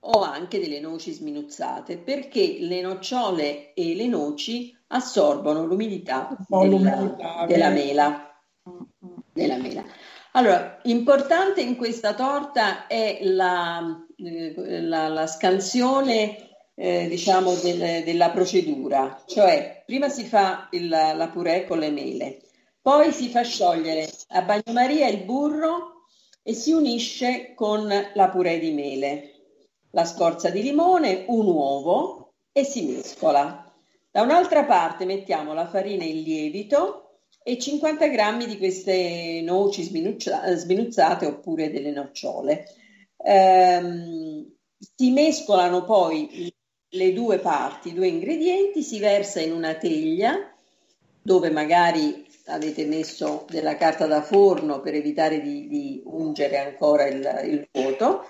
o 0.00 0.22
anche 0.22 0.60
delle 0.60 0.80
noci 0.80 1.12
sminuzzate 1.12 1.96
perché 1.96 2.58
le 2.60 2.80
nocciole 2.80 3.72
e 3.72 3.94
le 3.94 4.06
noci 4.06 4.76
assorbono 4.88 5.64
l'umidità, 5.64 6.36
della, 6.48 7.46
della 7.46 7.70
mela. 7.70 8.40
Della 9.32 9.56
mela. 9.56 9.84
Allora, 10.36 10.80
importante 10.82 11.62
in 11.62 11.76
questa 11.76 12.12
torta 12.12 12.86
è 12.86 13.20
la, 13.22 14.06
eh, 14.16 14.82
la, 14.82 15.08
la 15.08 15.26
scansione 15.26 16.50
eh, 16.74 17.08
diciamo 17.08 17.54
del, 17.54 18.04
della 18.04 18.28
procedura, 18.28 19.22
cioè 19.24 19.82
prima 19.86 20.10
si 20.10 20.26
fa 20.26 20.68
il, 20.72 20.88
la 20.88 21.30
purè 21.32 21.64
con 21.64 21.78
le 21.78 21.90
mele, 21.90 22.42
poi 22.82 23.12
si 23.12 23.30
fa 23.30 23.40
sciogliere 23.44 24.10
a 24.28 24.42
bagnomaria 24.42 25.08
il 25.08 25.24
burro 25.24 26.02
e 26.42 26.52
si 26.52 26.72
unisce 26.72 27.54
con 27.54 27.88
la 27.88 28.28
purè 28.28 28.58
di 28.58 28.72
mele, 28.72 29.30
la 29.92 30.04
scorza 30.04 30.50
di 30.50 30.60
limone, 30.60 31.24
un 31.28 31.46
uovo 31.46 32.34
e 32.52 32.62
si 32.62 32.84
mescola. 32.84 33.74
Da 34.10 34.20
un'altra 34.20 34.64
parte 34.64 35.06
mettiamo 35.06 35.54
la 35.54 35.66
farina 35.66 36.04
in 36.04 36.20
lievito 36.20 37.05
e 37.48 37.60
50 37.60 38.08
grammi 38.08 38.44
di 38.44 38.58
queste 38.58 39.40
noci 39.40 39.84
sminuzzate 39.84 41.26
oppure 41.26 41.70
delle 41.70 41.92
nocciole. 41.92 42.64
Ehm, 43.18 44.52
si 44.76 45.12
mescolano 45.12 45.84
poi 45.84 46.52
le 46.88 47.12
due 47.12 47.38
parti, 47.38 47.90
i 47.90 47.94
due 47.94 48.08
ingredienti, 48.08 48.82
si 48.82 48.98
versa 48.98 49.40
in 49.40 49.52
una 49.52 49.74
teglia 49.74 50.52
dove 51.22 51.50
magari 51.50 52.26
avete 52.46 52.84
messo 52.84 53.46
della 53.48 53.76
carta 53.76 54.08
da 54.08 54.22
forno 54.22 54.80
per 54.80 54.94
evitare 54.94 55.40
di, 55.40 55.68
di 55.68 56.02
ungere 56.04 56.58
ancora 56.58 57.06
il, 57.06 57.42
il 57.44 57.68
vuoto 57.70 58.24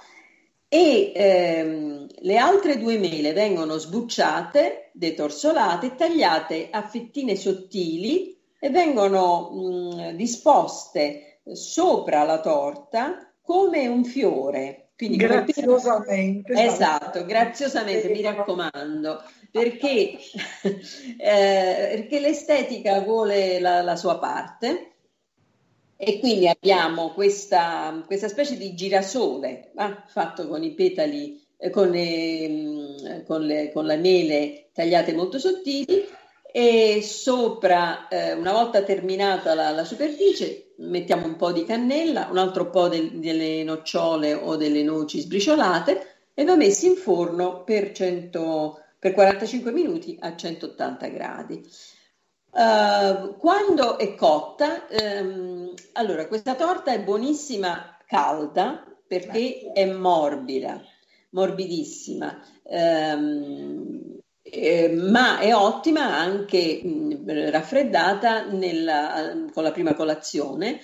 e 0.69 1.13
ehm, 1.15 2.07
le 2.19 2.37
altre 2.37 2.77
due 2.77 2.99
mele 2.99 3.33
vengono 3.33 3.79
sbucciate, 3.79 4.91
detorsolate, 4.93 5.95
tagliate 5.95 6.69
a 6.71 6.87
fettine 6.87 7.35
sottili 7.35 8.36
e 8.67 8.71
vengono 8.71 9.51
mh, 9.51 10.11
disposte 10.17 11.41
sopra 11.53 12.25
la 12.25 12.41
torta 12.41 13.33
come 13.41 13.87
un 13.87 14.05
fiore 14.05 14.89
quindi 14.97 15.19
graziosamente. 15.19 16.55
Esatto, 16.55 17.27
graziosamente, 17.27 18.09
mi 18.09 18.23
raccomando, 18.23 19.23
perché, 19.51 20.17
eh, 21.19 21.89
perché 21.91 22.19
l'estetica 22.19 23.03
vuole 23.03 23.61
la, 23.61 23.83
la, 23.83 23.95
sua 23.95 24.19
parte 24.19 24.93
e 25.99 26.19
quindi 26.19 26.49
abbiamo 26.49 27.13
questa, 27.13 28.03
questa 28.07 28.29
specie 28.29 28.57
di 28.57 28.75
girasole 28.75 29.73
ah, 29.75 30.03
fatto 30.09 30.49
con 30.49 30.63
i 30.63 30.73
petali, 30.73 31.47
eh, 31.59 31.69
con, 31.69 31.91
le, 31.91 33.23
con, 33.27 33.43
le, 33.43 33.71
con 33.73 33.85
le 33.85 33.97
mele 33.99 34.71
tagliate 34.73 35.13
molto 35.13 35.39
sottili 35.39 36.07
e 36.59 37.03
sopra, 37.03 38.09
eh, 38.09 38.33
una 38.33 38.53
volta 38.53 38.81
terminata 38.81 39.53
la, 39.53 39.73
la, 39.73 39.85
superficie, 39.85 40.73
mettiamo 40.77 41.27
un 41.27 41.37
po' 41.37 41.53
di 41.53 41.67
cannella, 41.67 42.29
un 42.31 42.39
altro 42.39 42.71
po' 42.71 42.89
del, 42.89 43.19
delle 43.19 43.63
nocciole 43.63 44.33
o 44.33 44.57
delle 44.57 44.83
noci 44.83 45.21
sbriciolate 45.21 46.31
e 46.33 46.45
va 46.45 46.57
messo 46.57 46.87
in 46.87 46.97
forno 46.97 47.63
per, 47.63 47.93
100, 47.93 48.81
per 48.99 49.13
45 49.13 49.71
minuti 49.71 50.17
a 50.19 50.35
180 50.35 51.07
gradi. 51.09 51.63
Uh, 52.53 53.37
quando 53.37 53.99
è 53.99 54.15
cotta, 54.15 54.87
um, 55.21 55.75
allora 55.93 56.27
questa 56.27 56.55
torta 56.55 56.91
è 56.91 57.03
buonissima 57.03 57.99
calda 58.07 58.83
perché 59.07 59.73
è 59.75 59.85
morbida, 59.85 60.83
morbidissima. 61.33 62.41
Um, 62.63 64.16
eh, 64.51 64.89
ma 64.89 65.39
è 65.39 65.55
ottima 65.55 66.17
anche 66.17 66.81
mh, 66.83 67.51
raffreddata 67.51 68.47
nella, 68.47 69.47
con 69.53 69.63
la 69.63 69.73
prima 69.73 69.95
colazione. 69.95 70.81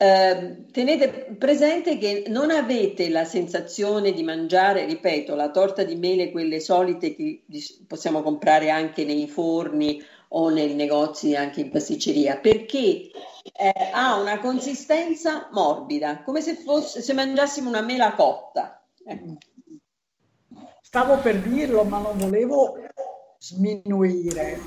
Eh, 0.00 0.66
tenete 0.70 1.34
presente 1.36 1.98
che 1.98 2.24
non 2.28 2.50
avete 2.50 3.08
la 3.08 3.24
sensazione 3.24 4.12
di 4.12 4.22
mangiare, 4.22 4.84
ripeto, 4.84 5.34
la 5.34 5.50
torta 5.50 5.82
di 5.82 5.96
mele, 5.96 6.30
quelle 6.30 6.60
solite 6.60 7.16
che 7.16 7.42
possiamo 7.86 8.22
comprare 8.22 8.70
anche 8.70 9.04
nei 9.04 9.26
forni 9.26 10.00
o 10.28 10.50
nei 10.50 10.74
negozi, 10.74 11.34
anche 11.34 11.62
in 11.62 11.70
pasticceria, 11.70 12.38
perché 12.38 12.78
eh, 12.78 13.10
ha 13.92 14.20
una 14.20 14.38
consistenza 14.38 15.48
morbida, 15.50 16.22
come 16.22 16.42
se, 16.42 16.54
fosse, 16.54 17.00
se 17.00 17.12
mangiassimo 17.12 17.68
una 17.68 17.80
mela 17.80 18.12
cotta. 18.12 18.80
Ecco. 19.04 19.36
Stavo 20.80 21.18
per 21.18 21.40
dirlo, 21.40 21.84
ma 21.84 21.98
non 21.98 22.16
volevo 22.16 22.78
sminuire. 23.48 24.60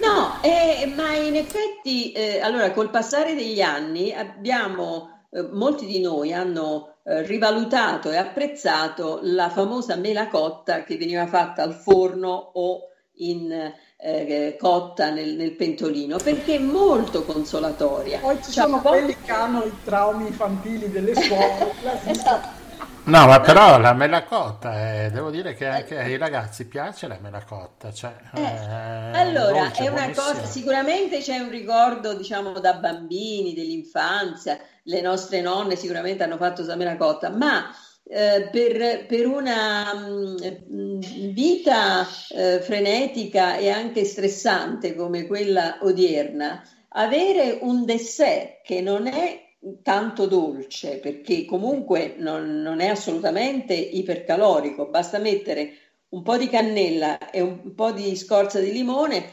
No, 0.00 0.42
eh, 0.42 0.86
ma 0.94 1.14
in 1.14 1.36
effetti, 1.36 2.12
eh, 2.12 2.40
allora, 2.40 2.72
col 2.72 2.90
passare 2.90 3.34
degli 3.34 3.60
anni 3.60 4.12
abbiamo, 4.12 5.26
eh, 5.30 5.42
molti 5.52 5.86
di 5.86 6.00
noi 6.00 6.32
hanno 6.32 6.96
eh, 7.04 7.22
rivalutato 7.22 8.10
e 8.10 8.16
apprezzato 8.16 9.20
la 9.22 9.50
famosa 9.50 9.96
mela 9.96 10.28
cotta 10.28 10.84
che 10.84 10.96
veniva 10.96 11.26
fatta 11.26 11.62
al 11.62 11.74
forno 11.74 12.30
o 12.54 12.88
in 13.18 13.72
eh, 13.96 14.56
cotta 14.58 15.10
nel, 15.10 15.36
nel, 15.36 15.52
pentolino 15.52 16.16
perché 16.16 16.56
è 16.56 16.58
molto 16.58 17.24
consolatoria. 17.24 18.18
Poi 18.18 18.36
ci 18.42 18.50
cioè, 18.50 18.64
sono 18.64 18.80
quelli 18.80 19.16
che 19.22 19.30
hanno 19.30 19.64
i 19.64 19.72
traumi 19.84 20.26
infantili 20.26 20.90
delle 20.90 21.14
scuole. 21.14 21.72
esatto. 22.06 22.63
No, 23.06 23.26
ma 23.26 23.38
però 23.40 23.78
la 23.78 23.92
melacotta, 23.92 25.04
eh, 25.04 25.10
devo 25.10 25.30
dire 25.30 25.52
che 25.52 25.66
anche 25.66 25.98
ai 25.98 26.16
ragazzi 26.16 26.66
piace 26.66 27.06
la 27.06 27.18
melacotta. 27.20 27.92
Cioè, 27.92 28.14
eh, 28.34 28.40
eh, 28.40 29.18
allora, 29.18 29.64
dolce, 29.64 29.84
è 29.84 29.88
una 29.88 30.06
cosa, 30.06 30.46
sicuramente 30.46 31.18
c'è 31.18 31.36
un 31.38 31.50
ricordo, 31.50 32.14
diciamo, 32.14 32.58
da 32.60 32.72
bambini, 32.74 33.52
dell'infanzia, 33.52 34.58
le 34.84 35.00
nostre 35.02 35.42
nonne 35.42 35.76
sicuramente 35.76 36.22
hanno 36.22 36.38
fatto 36.38 36.64
la 36.64 36.76
melacotta, 36.76 37.28
ma 37.28 37.70
eh, 38.04 38.48
per, 38.50 39.04
per, 39.04 39.26
una 39.26 39.92
mh, 39.92 40.36
mm, 40.72 41.00
vita 41.32 42.06
eh, 42.30 42.60
frenetica 42.62 43.56
e 43.58 43.68
anche 43.68 44.06
stressante 44.06 44.94
come 44.94 45.26
quella 45.26 45.76
odierna, 45.82 46.62
avere 46.88 47.58
un 47.60 47.84
dessert 47.84 48.62
che 48.62 48.80
non 48.80 49.06
è 49.06 49.43
tanto 49.82 50.26
dolce 50.26 50.98
perché 50.98 51.44
comunque 51.44 52.14
non, 52.18 52.60
non, 52.60 52.80
è 52.80 52.88
assolutamente 52.88 53.74
ipercalorico, 53.74 54.86
basta 54.86 55.18
mettere 55.18 55.72
un 56.10 56.22
po' 56.22 56.36
di 56.36 56.48
cannella 56.48 57.30
e 57.30 57.40
un 57.40 57.74
po' 57.74 57.90
di 57.92 58.14
scorza 58.16 58.60
di 58.60 58.72
limone, 58.72 59.24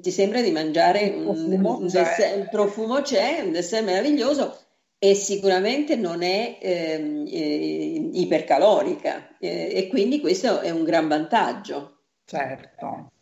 ti 0.00 0.10
sembra 0.10 0.40
di 0.40 0.50
mangiare 0.50 1.08
un, 1.08 1.24
profumo, 1.24 1.78
un, 1.78 1.88
dessert, 1.88 2.36
un 2.36 2.48
profumo 2.50 3.00
c'è, 3.02 3.40
un 3.44 3.52
dessert 3.52 3.84
meraviglioso 3.84 4.58
e 4.98 5.14
sicuramente 5.14 5.94
non 5.94 6.22
è 6.22 6.58
eh, 6.60 7.24
eh, 7.26 8.10
ipercalorica 8.12 9.36
eh, 9.38 9.70
e 9.72 9.86
quindi 9.88 10.20
questo 10.20 10.60
è 10.60 10.70
un 10.70 10.84
gran 10.84 11.06
vantaggio. 11.06 11.98
Certo. 12.24 13.12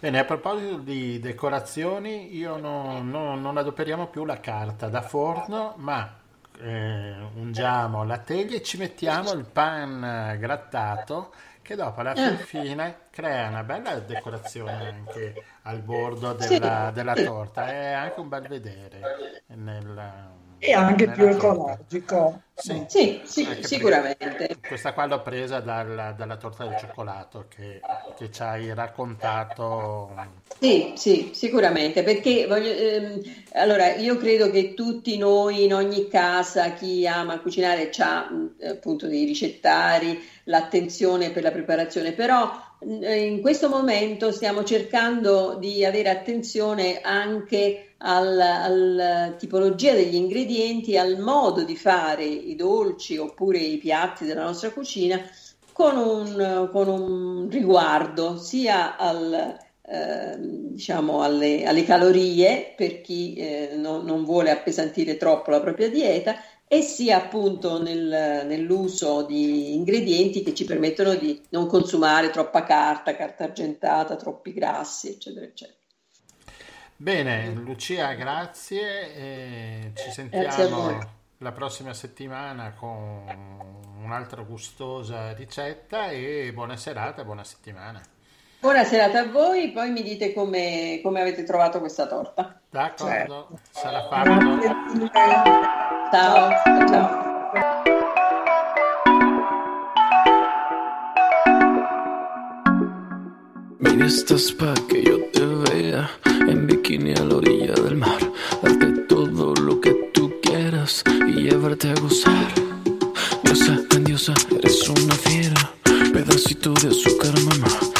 Bene, 0.00 0.20
a 0.20 0.24
proposito 0.24 0.76
di 0.76 1.18
decorazioni, 1.18 2.36
io 2.36 2.56
no, 2.56 3.02
no, 3.02 3.34
non 3.34 3.56
adoperiamo 3.56 4.06
più 4.06 4.24
la 4.24 4.38
carta 4.38 4.88
da 4.88 5.02
forno, 5.02 5.74
ma 5.78 6.08
eh, 6.60 7.16
ungiamo 7.34 8.04
la 8.04 8.18
teglia 8.18 8.56
e 8.56 8.62
ci 8.62 8.76
mettiamo 8.76 9.32
il 9.32 9.44
pan 9.44 10.36
grattato 10.38 11.32
che 11.62 11.74
dopo 11.74 11.98
alla 11.98 12.12
ah. 12.12 12.36
fine 12.36 12.98
crea 13.10 13.48
una 13.48 13.64
bella 13.64 13.98
decorazione 13.98 14.88
anche 14.88 15.44
al 15.62 15.80
bordo 15.80 16.32
della, 16.32 16.92
della 16.94 17.14
torta. 17.14 17.66
È 17.66 17.90
anche 17.90 18.20
un 18.20 18.28
bel 18.28 18.46
vedere 18.46 19.42
nel, 19.48 20.37
e 20.58 20.72
anche 20.72 21.08
più 21.10 21.26
ecologico. 21.26 22.42
Sì, 22.54 22.84
sì, 22.88 23.20
sì 23.24 23.46
sicuramente. 23.60 24.56
Questa 24.66 24.92
qua 24.92 25.06
l'ho 25.06 25.22
presa 25.22 25.60
dal, 25.60 26.14
dalla 26.16 26.36
torta 26.36 26.66
del 26.66 26.76
cioccolato 26.76 27.46
che, 27.48 27.80
che, 28.16 28.30
ci 28.32 28.42
hai 28.42 28.74
raccontato. 28.74 30.10
Sì, 30.58 30.94
sì, 30.96 31.30
sicuramente, 31.34 32.02
perché 32.02 32.46
voglio, 32.48 32.72
ehm, 32.72 33.22
allora 33.52 33.94
io 33.94 34.16
credo 34.16 34.50
che 34.50 34.74
tutti 34.74 35.16
noi 35.16 35.64
in 35.64 35.72
ogni 35.72 36.08
casa, 36.08 36.72
chi 36.72 37.06
ama 37.06 37.38
cucinare, 37.38 37.90
ha 37.98 38.28
appunto 38.68 39.06
dei 39.06 39.24
ricettari, 39.24 40.20
l'attenzione 40.44 41.30
per 41.30 41.44
la 41.44 41.52
preparazione, 41.52 42.12
però 42.12 42.50
in 42.80 43.40
questo 43.40 43.68
momento 43.68 44.32
stiamo 44.32 44.64
cercando 44.64 45.56
di 45.58 45.84
avere 45.84 46.10
attenzione 46.10 47.00
anche 47.00 47.87
alla 47.98 49.34
tipologia 49.36 49.92
degli 49.92 50.14
ingredienti, 50.14 50.96
al 50.96 51.18
modo 51.18 51.64
di 51.64 51.76
fare 51.76 52.24
i 52.24 52.54
dolci 52.54 53.16
oppure 53.16 53.58
i 53.58 53.78
piatti 53.78 54.24
della 54.24 54.44
nostra 54.44 54.70
cucina 54.70 55.20
con 55.72 55.96
un, 55.96 56.68
con 56.72 56.88
un 56.88 57.48
riguardo 57.48 58.36
sia 58.36 58.96
al, 58.96 59.56
eh, 59.82 60.36
diciamo 60.38 61.22
alle, 61.22 61.64
alle, 61.64 61.84
calorie 61.84 62.74
per 62.76 63.00
chi 63.00 63.34
eh, 63.34 63.70
no, 63.76 64.02
non 64.02 64.24
vuole 64.24 64.50
appesantire 64.50 65.16
troppo 65.16 65.50
la 65.50 65.60
propria 65.60 65.88
dieta 65.88 66.36
e 66.66 66.82
sia 66.82 67.16
appunto 67.16 67.80
nel, 67.80 68.44
nell'uso 68.44 69.22
di 69.22 69.74
ingredienti 69.74 70.42
che 70.42 70.52
ci 70.52 70.64
permettono 70.64 71.14
di 71.14 71.40
non 71.50 71.66
consumare 71.66 72.30
troppa 72.30 72.64
carta, 72.64 73.16
carta 73.16 73.44
argentata, 73.44 74.16
troppi 74.16 74.52
grassi, 74.52 75.08
eccetera, 75.08 75.46
eccetera. 75.46 75.77
Bene, 77.00 77.52
Lucia, 77.52 78.12
grazie. 78.14 79.14
E 79.14 79.92
ci 79.94 80.10
sentiamo 80.10 80.98
la 81.38 81.52
prossima 81.52 81.94
settimana 81.94 82.72
con 82.72 83.22
un'altra 84.02 84.42
gustosa 84.42 85.32
ricetta 85.32 86.10
e 86.10 86.50
buona 86.52 86.76
serata, 86.76 87.22
buona 87.22 87.44
settimana. 87.44 88.00
Buona 88.58 88.82
serata 88.82 89.20
a 89.20 89.28
voi, 89.28 89.70
poi 89.70 89.92
mi 89.92 90.02
dite 90.02 90.32
come, 90.32 90.98
come 91.00 91.20
avete 91.20 91.44
trovato 91.44 91.78
questa 91.78 92.08
torta. 92.08 92.60
D'accordo, 92.68 93.06
certo. 93.06 93.58
sarà 93.70 94.08
fatto. 94.08 94.58
Ciao, 96.10 96.50
ciao. 96.88 97.26
Mira, 103.78 104.06
estás 104.06 104.50
pa' 104.50 104.74
que 104.88 105.04
yo 105.04 105.30
te 105.30 105.46
vea 105.46 106.27
en 106.46 106.66
bikini 106.66 107.12
a 107.12 107.24
la 107.24 107.36
orilla 107.36 107.74
del 107.74 107.96
mar, 107.96 108.18
darte 108.62 108.86
todo 109.08 109.54
lo 109.54 109.80
que 109.80 109.92
tú 110.12 110.32
quieras 110.42 111.02
y 111.26 111.42
llevarte 111.42 111.90
a 111.90 111.94
gozar. 111.94 112.52
Diosa, 113.42 113.78
grandiosa, 113.88 114.34
eres 114.56 114.88
una 114.88 115.14
fiera, 115.14 115.72
pedacito 116.12 116.72
de 116.74 116.88
azúcar, 116.88 117.34
mamá. 117.40 117.97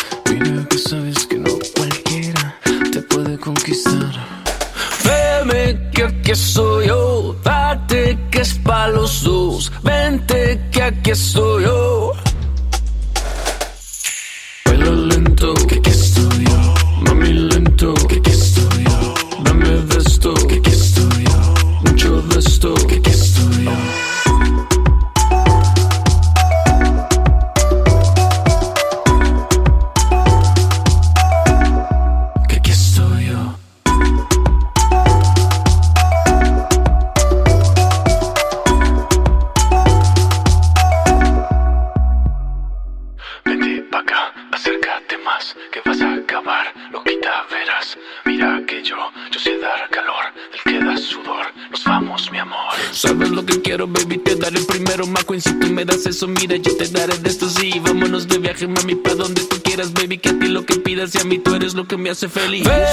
Eres 62.08 62.22
lo 62.22 62.87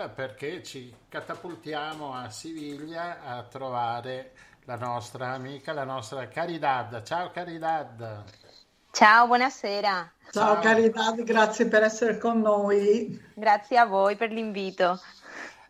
spagnola 0.00 0.08
perché 0.08 0.62
ci 0.62 0.94
catapultiamo 1.08 2.14
a 2.14 2.30
Siviglia 2.30 3.22
a 3.22 3.42
trovare 3.42 4.32
la 4.64 4.76
nostra 4.76 5.32
amica, 5.32 5.72
la 5.72 5.84
nostra 5.84 6.26
Caridad. 6.28 7.02
Ciao 7.02 7.30
Caridad. 7.30 8.24
Ciao, 8.92 9.26
buonasera. 9.26 10.12
Ciao 10.30 10.58
Caridad, 10.60 11.22
grazie 11.22 11.66
per 11.66 11.82
essere 11.82 12.18
con 12.18 12.40
noi. 12.40 13.20
Grazie 13.34 13.76
a 13.76 13.84
voi 13.84 14.16
per 14.16 14.30
l'invito. 14.30 14.98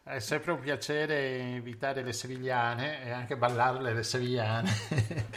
È 0.03 0.19
sempre 0.19 0.53
un 0.53 0.61
piacere 0.61 1.37
invitare 1.37 2.03
le 2.03 2.13
sevigliane 2.13 3.05
e 3.05 3.11
anche 3.11 3.37
ballarle 3.37 3.93
le 3.93 4.03
sevigliane. 4.03 4.71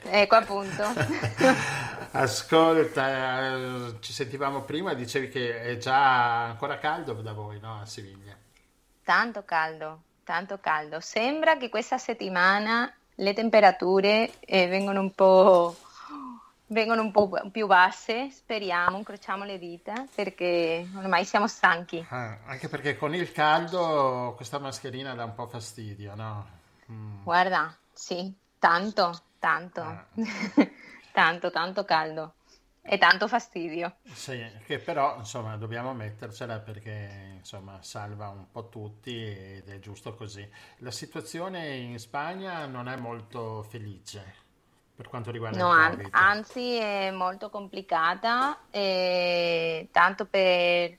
Ecco 0.04 0.36
appunto. 0.36 0.84
Ascolta, 2.12 3.56
eh, 3.56 3.96
ci 4.00 4.14
sentivamo 4.14 4.62
prima, 4.62 4.94
dicevi 4.94 5.30
che 5.30 5.62
è 5.62 5.78
già 5.78 6.46
ancora 6.46 6.78
caldo 6.78 7.14
da 7.14 7.34
voi, 7.34 7.60
no? 7.60 7.80
A 7.82 7.86
Siviglia. 7.86 8.44
Tanto 9.04 9.44
caldo, 9.44 10.02
tanto 10.24 10.60
caldo. 10.60 11.00
Sembra 11.02 11.58
che 11.58 11.70
questa 11.70 11.98
settimana 11.98 12.92
le 13.16 13.34
temperature 13.34 14.40
eh, 14.40 14.68
vengono 14.68 15.02
un 15.02 15.12
po', 15.12 15.76
vengono 16.68 17.02
un 17.02 17.12
po' 17.12 17.30
più 17.52 17.68
basse, 17.68 18.30
speriamo, 18.32 18.98
incrociamo 18.98 19.44
le 19.44 19.60
dita, 19.60 20.06
perché 20.16 20.88
ormai 20.96 21.26
siamo 21.26 21.48
stanchi. 21.48 22.06
Ah, 22.10 22.38
anche 22.46 22.70
perché 22.70 22.98
con 22.98 23.14
il 23.14 23.32
caldo 23.32 24.34
questa 24.36 24.58
mascherina 24.60 25.14
dà 25.14 25.26
un 25.26 25.36
po' 25.36 25.48
fastidio, 25.48 26.16
no? 26.16 26.48
Mm. 26.92 27.24
Guarda, 27.24 27.76
sì, 27.92 28.34
tanto, 28.58 29.22
tanto, 29.38 29.82
Ah. 29.82 30.06
tanto, 31.12 31.52
tanto 31.52 31.84
caldo. 31.84 32.36
E 32.86 32.98
tanto 32.98 33.30
fastidio. 33.30 33.96
Sì, 34.12 34.46
che 34.66 34.78
però 34.78 35.16
insomma 35.18 35.56
dobbiamo 35.56 35.94
mettercela 35.94 36.60
perché 36.60 37.36
insomma 37.38 37.82
salva 37.82 38.28
un 38.28 38.52
po' 38.52 38.68
tutti 38.68 39.16
ed 39.16 39.70
è 39.70 39.80
giusto 39.80 40.14
così. 40.14 40.48
La 40.80 40.92
situazione 40.92 41.76
in 41.78 41.98
Spagna 41.98 42.66
non 42.66 42.90
è 42.90 42.98
molto 42.98 43.64
felice 43.64 44.42
per 44.96 45.08
quanto 45.08 45.32
riguarda 45.32 45.58
no, 45.58 45.74
il 45.74 45.90
Covid. 45.92 46.10
Anzi 46.12 46.76
è 46.76 47.10
molto 47.12 47.50
complicata, 47.50 48.60
eh, 48.70 49.88
tanto 49.92 50.26
per, 50.26 50.98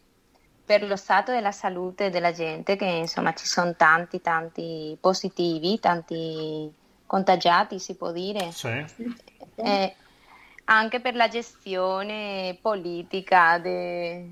per, 0.64 0.84
lo 0.84 0.96
stato 0.96 1.32
della 1.32 1.52
salute 1.52 2.08
della 2.08 2.32
gente 2.32 2.76
che 2.76 2.86
insomma 2.86 3.34
ci 3.34 3.46
sono 3.46 3.74
tanti 3.76 4.22
tanti 4.22 4.96
positivi, 4.98 5.78
tanti 5.78 6.72
contagiati 7.04 7.78
si 7.78 7.94
può 7.94 8.10
dire. 8.10 8.50
Sì. 8.52 8.84
Eh, 9.56 9.94
anche 10.64 11.00
per 11.00 11.14
la 11.14 11.28
gestione 11.28 12.58
politica 12.60 13.58
de, 13.58 14.28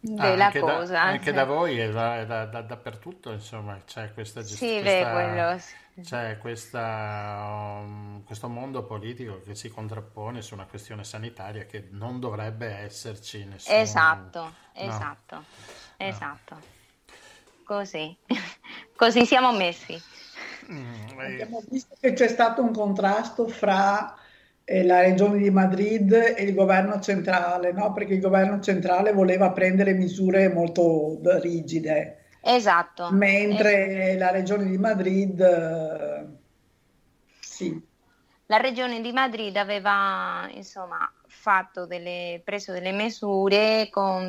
della 0.00 0.44
ah, 0.44 0.46
anche 0.46 0.60
cosa. 0.60 0.92
Da, 0.92 1.02
anche 1.02 1.32
da 1.32 1.44
voi 1.44 1.78
è, 1.78 1.90
da, 1.90 2.24
da, 2.24 2.44
dappertutto, 2.44 3.30
insomma, 3.32 3.78
c'è 3.84 4.12
questa 4.12 4.42
gestione. 4.42 4.78
Sì, 4.78 4.82
beh, 4.82 5.10
quello 5.12 5.58
sì. 5.58 5.74
C'è 6.02 6.38
questa, 6.38 7.80
um, 7.82 8.24
questo 8.24 8.48
mondo 8.48 8.84
politico 8.84 9.42
che 9.42 9.54
si 9.54 9.68
contrappone 9.68 10.40
su 10.40 10.54
una 10.54 10.64
questione 10.64 11.04
sanitaria 11.04 11.66
che 11.66 11.88
non 11.90 12.20
dovrebbe 12.20 12.66
esserci 12.68 13.44
nessuno. 13.44 13.76
Esatto, 13.76 14.42
no. 14.42 14.54
esatto, 14.72 15.44
esatto. 15.96 16.54
No. 16.54 16.62
Così, 17.64 18.16
così 18.96 19.26
siamo 19.26 19.52
messi. 19.52 20.00
Mm, 20.70 21.18
Abbiamo 21.18 21.62
visto 21.68 21.96
che 22.00 22.12
c'è 22.14 22.28
stato 22.28 22.62
un 22.62 22.72
contrasto 22.72 23.46
fra 23.48 24.16
la 24.84 25.00
regione 25.00 25.38
di 25.38 25.50
Madrid 25.50 26.12
e 26.12 26.42
il 26.44 26.54
governo 26.54 27.00
centrale, 27.00 27.72
no? 27.72 27.92
perché 27.92 28.14
il 28.14 28.20
governo 28.20 28.60
centrale 28.60 29.12
voleva 29.12 29.50
prendere 29.50 29.94
misure 29.94 30.48
molto 30.48 31.18
rigide. 31.40 32.26
Esatto. 32.40 33.10
Mentre 33.10 34.12
esatto. 34.12 34.18
la 34.18 34.30
regione 34.30 34.64
di 34.66 34.78
Madrid, 34.78 35.40
eh, 35.40 36.24
sì. 37.40 37.88
La 38.46 38.58
regione 38.58 39.00
di 39.00 39.12
Madrid 39.12 39.56
aveva 39.56 40.48
insomma 40.52 41.12
fatto 41.26 41.86
delle, 41.86 42.40
preso 42.44 42.72
delle 42.72 42.92
misure 42.92 43.88
con, 43.90 44.24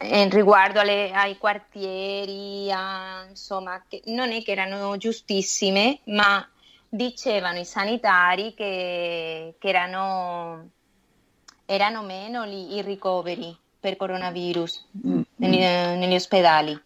in 0.00 0.30
riguardo 0.30 0.80
alle, 0.80 1.10
ai 1.12 1.36
quartieri, 1.38 2.70
a, 2.70 3.24
insomma, 3.28 3.82
che 3.88 4.02
non 4.06 4.32
è 4.32 4.42
che 4.42 4.52
erano 4.52 4.96
giustissime, 4.96 6.00
ma 6.04 6.46
dicevano 6.96 7.58
i 7.58 7.64
sanitari 7.64 8.54
che, 8.54 9.54
che 9.58 9.68
erano, 9.68 10.70
erano, 11.64 12.02
meno 12.02 12.44
i 12.44 12.82
ricoveri 12.82 13.56
per 13.78 13.96
coronavirus 13.96 14.88
mm. 15.06 15.20
negli, 15.36 15.58
negli, 15.58 16.14
ospedali. 16.14 16.82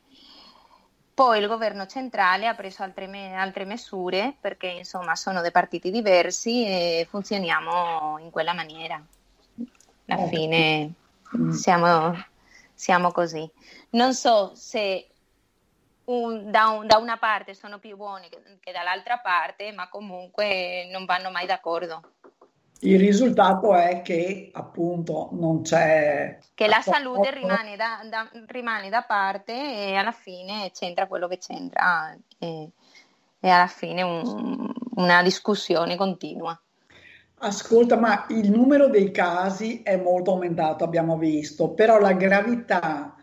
Poi 1.15 1.39
il 1.39 1.47
governo 1.47 1.87
centrale 1.87 2.47
ha 2.47 2.55
preso 2.55 2.83
altre, 2.83 3.07
me, 3.07 3.35
altre 3.35 3.65
misure 3.65 4.35
perché 4.41 4.67
insomma 4.67 5.15
sono 5.17 5.41
dei 5.41 5.51
partiti 5.51 5.91
diversi 5.91 6.65
e 6.65 7.07
funzioniamo 7.09 8.19
in 8.19 8.31
quella 8.31 8.53
maniera. 8.53 9.03
Alla 10.07 10.27
fine 10.27 10.93
mm. 11.37 11.51
siamo, 11.51 12.15
siamo 12.75 13.13
così. 13.13 13.49
Non 13.91 14.15
so 14.15 14.53
se 14.55 15.10
un, 16.11 16.51
da, 16.51 16.69
un, 16.69 16.87
da, 16.87 16.99
una 16.99 17.17
parte 17.17 17.55
sono 17.55 17.79
più 17.79 17.97
buoni 17.97 18.29
che, 18.29 18.43
che, 18.61 18.73
dall'altra 18.73 19.19
parte, 19.19 19.73
ma 19.73 19.89
comunque 19.89 20.89
non 20.91 21.05
vanno 21.05 21.31
mai 21.31 21.47
d'accordo. 21.47 22.03
Il 22.83 22.99
risultato 22.99 23.75
è 23.75 24.01
che 24.01 24.51
appunto 24.53 25.29
non 25.33 25.63
c'è... 25.63 26.39
Che 26.55 26.67
la 26.67 26.81
salute 26.81 27.31
rimane 27.31 27.77
da, 27.77 28.01
da, 28.09 28.29
rimane 28.47 28.89
da 28.89 29.03
parte 29.03 29.53
e 29.53 29.95
alla 29.95 30.13
fine 30.13 30.71
c'entra 30.73 31.07
quello 31.07 31.29
che 31.29 31.37
c'entra 31.37 32.17
e, 32.39 32.71
e 33.39 33.49
alla 33.49 33.67
fine 33.67 34.03
un, 34.03 34.73
una 34.95 35.23
discussione 35.23 35.97
continua. 35.97 36.59
Ascolta, 37.43 37.99
ma 37.99 38.27
il 38.31 38.51
numero 38.51 38.89
dei 38.89 39.11
casi 39.11 39.83
è 39.83 39.97
molto 39.97 40.33
aumentato, 40.33 40.83
abbiamo 40.83 41.19
visto, 41.19 41.71
però 41.71 41.99
la 41.99 42.13
gravità 42.13 43.15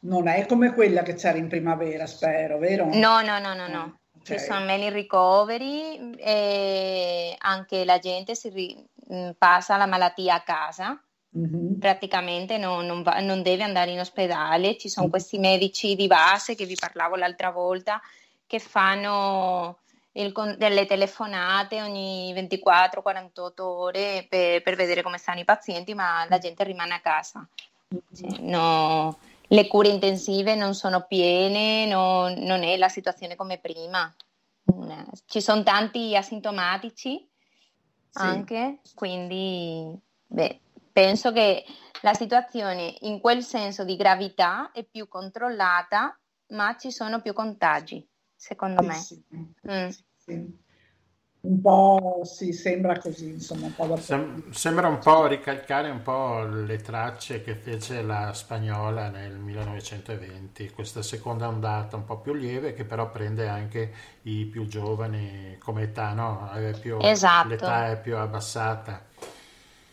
non 0.00 0.28
è 0.28 0.46
come 0.46 0.72
quella 0.72 1.02
che 1.02 1.14
c'era 1.14 1.38
in 1.38 1.48
primavera, 1.48 2.06
spero, 2.06 2.58
vero? 2.58 2.86
No, 2.86 3.20
no, 3.22 3.38
no, 3.38 3.54
no, 3.54 3.66
no. 3.66 3.98
Okay. 4.20 4.38
Ci 4.38 4.44
sono 4.44 4.64
meno 4.64 4.88
ricoveri 4.90 6.14
e 6.16 7.34
anche 7.38 7.84
la 7.84 7.98
gente 7.98 8.34
si 8.34 8.50
ri- 8.50 8.86
mm, 9.12 9.30
passa 9.38 9.76
la 9.76 9.86
malattia 9.86 10.34
a 10.34 10.42
casa. 10.42 11.02
Mm-hmm. 11.38 11.78
Praticamente 11.78 12.58
non, 12.58 12.86
non, 12.86 13.02
va, 13.02 13.20
non, 13.20 13.42
deve 13.42 13.62
andare 13.62 13.92
in 13.92 14.00
ospedale. 14.00 14.76
Ci 14.76 14.88
sono 14.88 15.06
mm-hmm. 15.06 15.14
questi 15.14 15.38
medici 15.38 15.94
di 15.94 16.06
base 16.06 16.54
che 16.54 16.66
vi 16.66 16.74
parlavo 16.78 17.16
l'altra 17.16 17.50
volta 17.50 18.00
che 18.46 18.58
fanno 18.58 19.78
il, 20.12 20.32
delle 20.58 20.86
telefonate 20.86 21.80
ogni 21.80 22.34
24-48 22.34 23.60
ore 23.60 24.26
per, 24.28 24.60
per, 24.62 24.74
vedere 24.74 25.02
come 25.02 25.18
stanno 25.18 25.40
i 25.40 25.44
pazienti, 25.44 25.94
ma 25.94 26.26
la 26.28 26.38
gente 26.38 26.64
rimane 26.64 26.94
a 26.94 27.00
casa. 27.00 27.46
Cioè, 27.88 28.40
no, 28.40 29.16
le 29.52 29.66
cure 29.66 29.88
intensive 29.88 30.54
non 30.54 30.74
sono 30.74 31.06
piene, 31.06 31.86
no, 31.86 32.28
non 32.28 32.62
è 32.62 32.76
la 32.76 32.88
situazione 32.88 33.34
come 33.36 33.58
prima. 33.58 34.12
Ci 35.26 35.40
sono 35.40 35.62
tanti 35.62 36.16
asintomatici 36.16 37.28
sì. 38.08 38.22
anche, 38.22 38.80
quindi 38.94 39.98
beh, 40.26 40.60
penso 40.92 41.32
che 41.32 41.64
la 42.02 42.14
situazione 42.14 42.94
in 43.00 43.20
quel 43.20 43.42
senso 43.42 43.84
di 43.84 43.96
gravità 43.96 44.70
è 44.72 44.84
più 44.84 45.08
controllata, 45.08 46.16
ma 46.50 46.76
ci 46.76 46.92
sono 46.92 47.20
più 47.20 47.32
contagi, 47.32 48.06
secondo 48.34 48.82
sì, 48.82 48.88
me. 48.88 48.94
Sì. 50.16 50.32
Mm 50.32 50.46
un 51.42 51.60
po' 51.62 52.20
si 52.24 52.52
sembra 52.52 52.98
così, 52.98 53.28
insomma, 53.28 53.66
un 53.66 53.74
po' 53.74 53.96
Sem- 53.96 54.50
sembra 54.50 54.88
un 54.88 54.98
po' 54.98 55.26
ricalcare 55.26 55.88
un 55.88 56.02
po' 56.02 56.42
le 56.42 56.76
tracce 56.76 57.42
che 57.42 57.54
fece 57.54 58.02
la 58.02 58.32
spagnola 58.34 59.08
nel 59.08 59.36
1920, 59.36 60.70
questa 60.70 61.02
seconda 61.02 61.48
ondata 61.48 61.96
un 61.96 62.04
po' 62.04 62.18
più 62.18 62.34
lieve 62.34 62.74
che 62.74 62.84
però 62.84 63.10
prende 63.10 63.48
anche 63.48 63.92
i 64.22 64.44
più 64.44 64.66
giovani 64.66 65.56
come 65.58 65.84
età, 65.84 66.12
no? 66.12 66.50
Più, 66.78 66.98
esatto. 67.00 67.48
L'età 67.48 67.90
è 67.90 67.98
più 67.98 68.16
abbassata. 68.16 69.02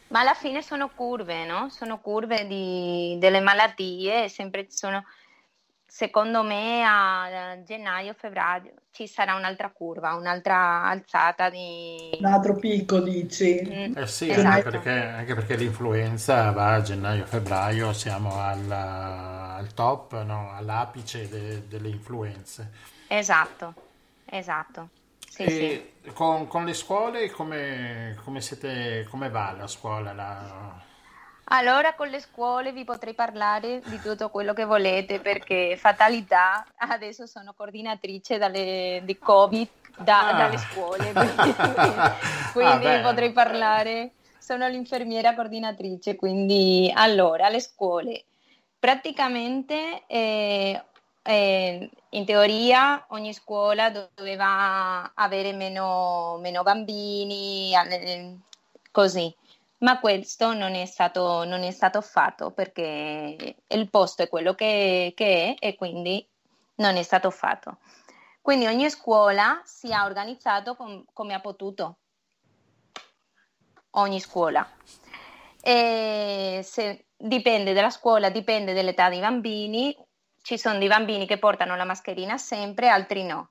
Ma 0.09 0.21
alla 0.21 0.33
fine 0.33 0.61
sono 0.61 0.89
curve, 0.89 1.45
no? 1.45 1.69
Sono 1.69 1.99
curve 1.99 2.45
di, 2.45 3.17
delle 3.19 3.39
malattie, 3.39 4.27
sempre 4.27 4.67
sono 4.69 5.03
secondo 5.87 6.43
me 6.43 6.83
a 6.85 7.57
gennaio-febbraio 7.63 8.73
ci 8.91 9.07
sarà 9.07 9.35
un'altra 9.35 9.71
curva, 9.71 10.15
un'altra 10.15 10.83
alzata 10.83 11.49
di... 11.49 12.17
Un 12.19 12.25
altro 12.25 12.55
picco, 12.55 12.99
dici? 12.99 13.61
Mm, 13.63 13.97
eh 13.97 14.07
sì, 14.07 14.29
esatto. 14.29 14.47
anche, 14.47 14.69
perché, 14.69 14.89
anche, 14.89 15.33
perché, 15.33 15.55
l'influenza 15.55 16.51
va 16.51 16.73
a 16.73 16.81
gennaio-febbraio, 16.81 17.93
siamo 17.93 18.41
alla, 18.41 19.55
al 19.55 19.73
top, 19.73 20.21
no? 20.23 20.51
all'apice 20.53 21.29
de, 21.29 21.67
delle 21.67 21.89
influenze. 21.89 22.71
Esatto, 23.07 23.73
esatto. 24.25 24.89
Sì, 25.29 25.43
e 25.43 25.49
sì. 26.03 26.11
Con, 26.11 26.47
con, 26.47 26.65
le 26.65 26.73
scuole 26.73 27.29
come, 27.29 28.17
come, 28.23 28.41
siete, 28.41 29.05
come 29.09 29.29
va 29.29 29.53
la 29.57 29.67
scuola? 29.67 30.13
La 30.13 30.85
allora 31.49 31.93
con 31.93 32.09
le 32.09 32.19
scuole 32.19 32.71
vi 32.71 32.83
potrei 32.83 33.13
parlare 33.13 33.81
di 33.85 33.99
tutto 34.01 34.29
quello 34.29 34.53
che 34.53 34.65
volete 34.65 35.19
perché 35.19 35.77
fatalità, 35.77 36.65
adesso 36.77 37.25
sono 37.25 37.53
coordinatrice 37.55 38.37
dalle, 38.37 39.01
di 39.03 39.17
Covid 39.17 39.67
da, 39.97 40.29
ah. 40.29 40.33
dalle 40.33 40.57
scuole, 40.57 41.11
quindi, 41.11 41.55
quindi 42.53 42.87
ah, 42.87 43.01
potrei 43.01 43.31
parlare, 43.31 44.11
sono 44.37 44.67
l'infermiera 44.67 45.33
coordinatrice, 45.33 46.15
quindi 46.15 46.91
allora 46.93 47.49
le 47.49 47.59
scuole. 47.59 48.25
Praticamente 48.79 50.03
eh, 50.05 50.83
eh, 51.23 51.89
in 52.09 52.25
teoria 52.25 53.05
ogni 53.09 53.33
scuola 53.33 53.89
doveva 53.89 55.11
avere 55.15 55.53
meno, 55.53 56.37
meno 56.39 56.61
bambini, 56.61 57.71
così 58.91 59.33
ma 59.79 59.99
questo 59.99 60.53
non 60.53 60.73
è 60.73 60.85
stato, 60.85 61.43
non 61.43 61.63
è 61.63 61.71
stato 61.71 62.01
fatto 62.01 62.51
perché 62.51 63.55
il 63.67 63.89
posto 63.89 64.23
è 64.23 64.29
quello 64.29 64.53
che, 64.53 65.13
che 65.15 65.55
è 65.59 65.67
e 65.67 65.75
quindi 65.75 66.25
non 66.75 66.95
è 66.95 67.03
stato 67.03 67.29
fatto. 67.29 67.77
Quindi 68.41 68.65
ogni 68.65 68.89
scuola 68.89 69.61
si 69.65 69.89
è 69.89 69.99
organizzato 69.99 70.75
com, 70.75 71.03
come 71.11 71.33
ha 71.33 71.41
potuto, 71.41 71.97
ogni 73.91 74.19
scuola. 74.19 74.67
Se, 75.61 77.05
dipende 77.17 77.73
dalla 77.73 77.89
scuola, 77.89 78.29
dipende 78.29 78.73
dall'età 78.73 79.09
dei 79.09 79.19
bambini, 79.19 79.95
ci 80.41 80.57
sono 80.57 80.77
dei 80.77 80.87
bambini 80.87 81.27
che 81.27 81.39
portano 81.39 81.75
la 81.75 81.83
mascherina 81.83 82.37
sempre, 82.37 82.87
altri 82.87 83.23
no. 83.25 83.49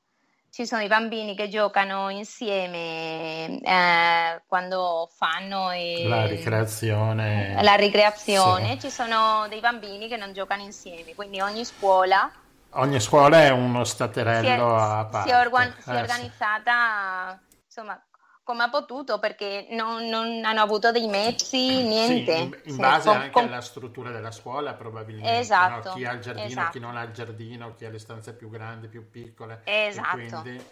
Ci 0.50 0.66
sono 0.66 0.82
i 0.82 0.88
bambini 0.88 1.34
che 1.34 1.48
giocano 1.48 2.08
insieme 2.08 3.60
eh, 3.60 4.42
quando 4.46 5.08
fanno 5.14 5.72
il, 5.74 6.08
la 6.08 6.26
ricreazione. 6.26 7.62
La 7.62 7.74
ricreazione. 7.74 8.72
Sì. 8.72 8.88
Ci 8.88 8.90
sono 8.90 9.46
dei 9.48 9.60
bambini 9.60 10.08
che 10.08 10.16
non 10.16 10.32
giocano 10.32 10.62
insieme, 10.62 11.14
quindi 11.14 11.40
ogni 11.40 11.64
scuola. 11.64 12.30
Ogni 12.70 13.00
scuola 13.00 13.42
è 13.42 13.50
uno 13.50 13.84
staterello 13.84 14.76
è, 14.76 14.80
a 14.80 15.04
parte. 15.04 15.28
Si 15.28 15.34
è, 15.34 15.38
organ- 15.38 15.74
si 15.78 15.90
è 15.90 16.00
organizzata 16.00 17.38
sì. 17.48 17.56
insomma 17.64 18.05
come 18.46 18.62
ha 18.62 18.70
potuto 18.70 19.18
perché 19.18 19.66
non, 19.70 20.06
non, 20.06 20.44
hanno 20.44 20.60
avuto 20.60 20.92
dei 20.92 21.08
mezzi, 21.08 21.82
niente. 21.82 22.36
Sì, 22.36 22.42
in, 22.42 22.60
in 22.66 22.76
base 22.76 23.08
com, 23.08 23.18
anche 23.18 23.30
com... 23.30 23.42
alla 23.42 23.60
struttura 23.60 24.12
della 24.12 24.30
scuola 24.30 24.74
probabilmente. 24.74 25.40
Esatto. 25.40 25.88
No? 25.88 25.94
Chi 25.96 26.04
ha 26.04 26.12
il 26.12 26.20
giardino, 26.20 26.46
esatto. 26.46 26.70
chi 26.70 26.78
non 26.78 26.96
ha 26.96 27.02
il 27.02 27.10
giardino, 27.10 27.74
chi 27.74 27.86
ha 27.86 27.90
le 27.90 27.98
stanze 27.98 28.34
più 28.34 28.48
grandi, 28.48 28.86
più 28.86 29.10
piccole. 29.10 29.62
Esatto. 29.64 30.16
E 30.16 30.28
quindi, 30.28 30.64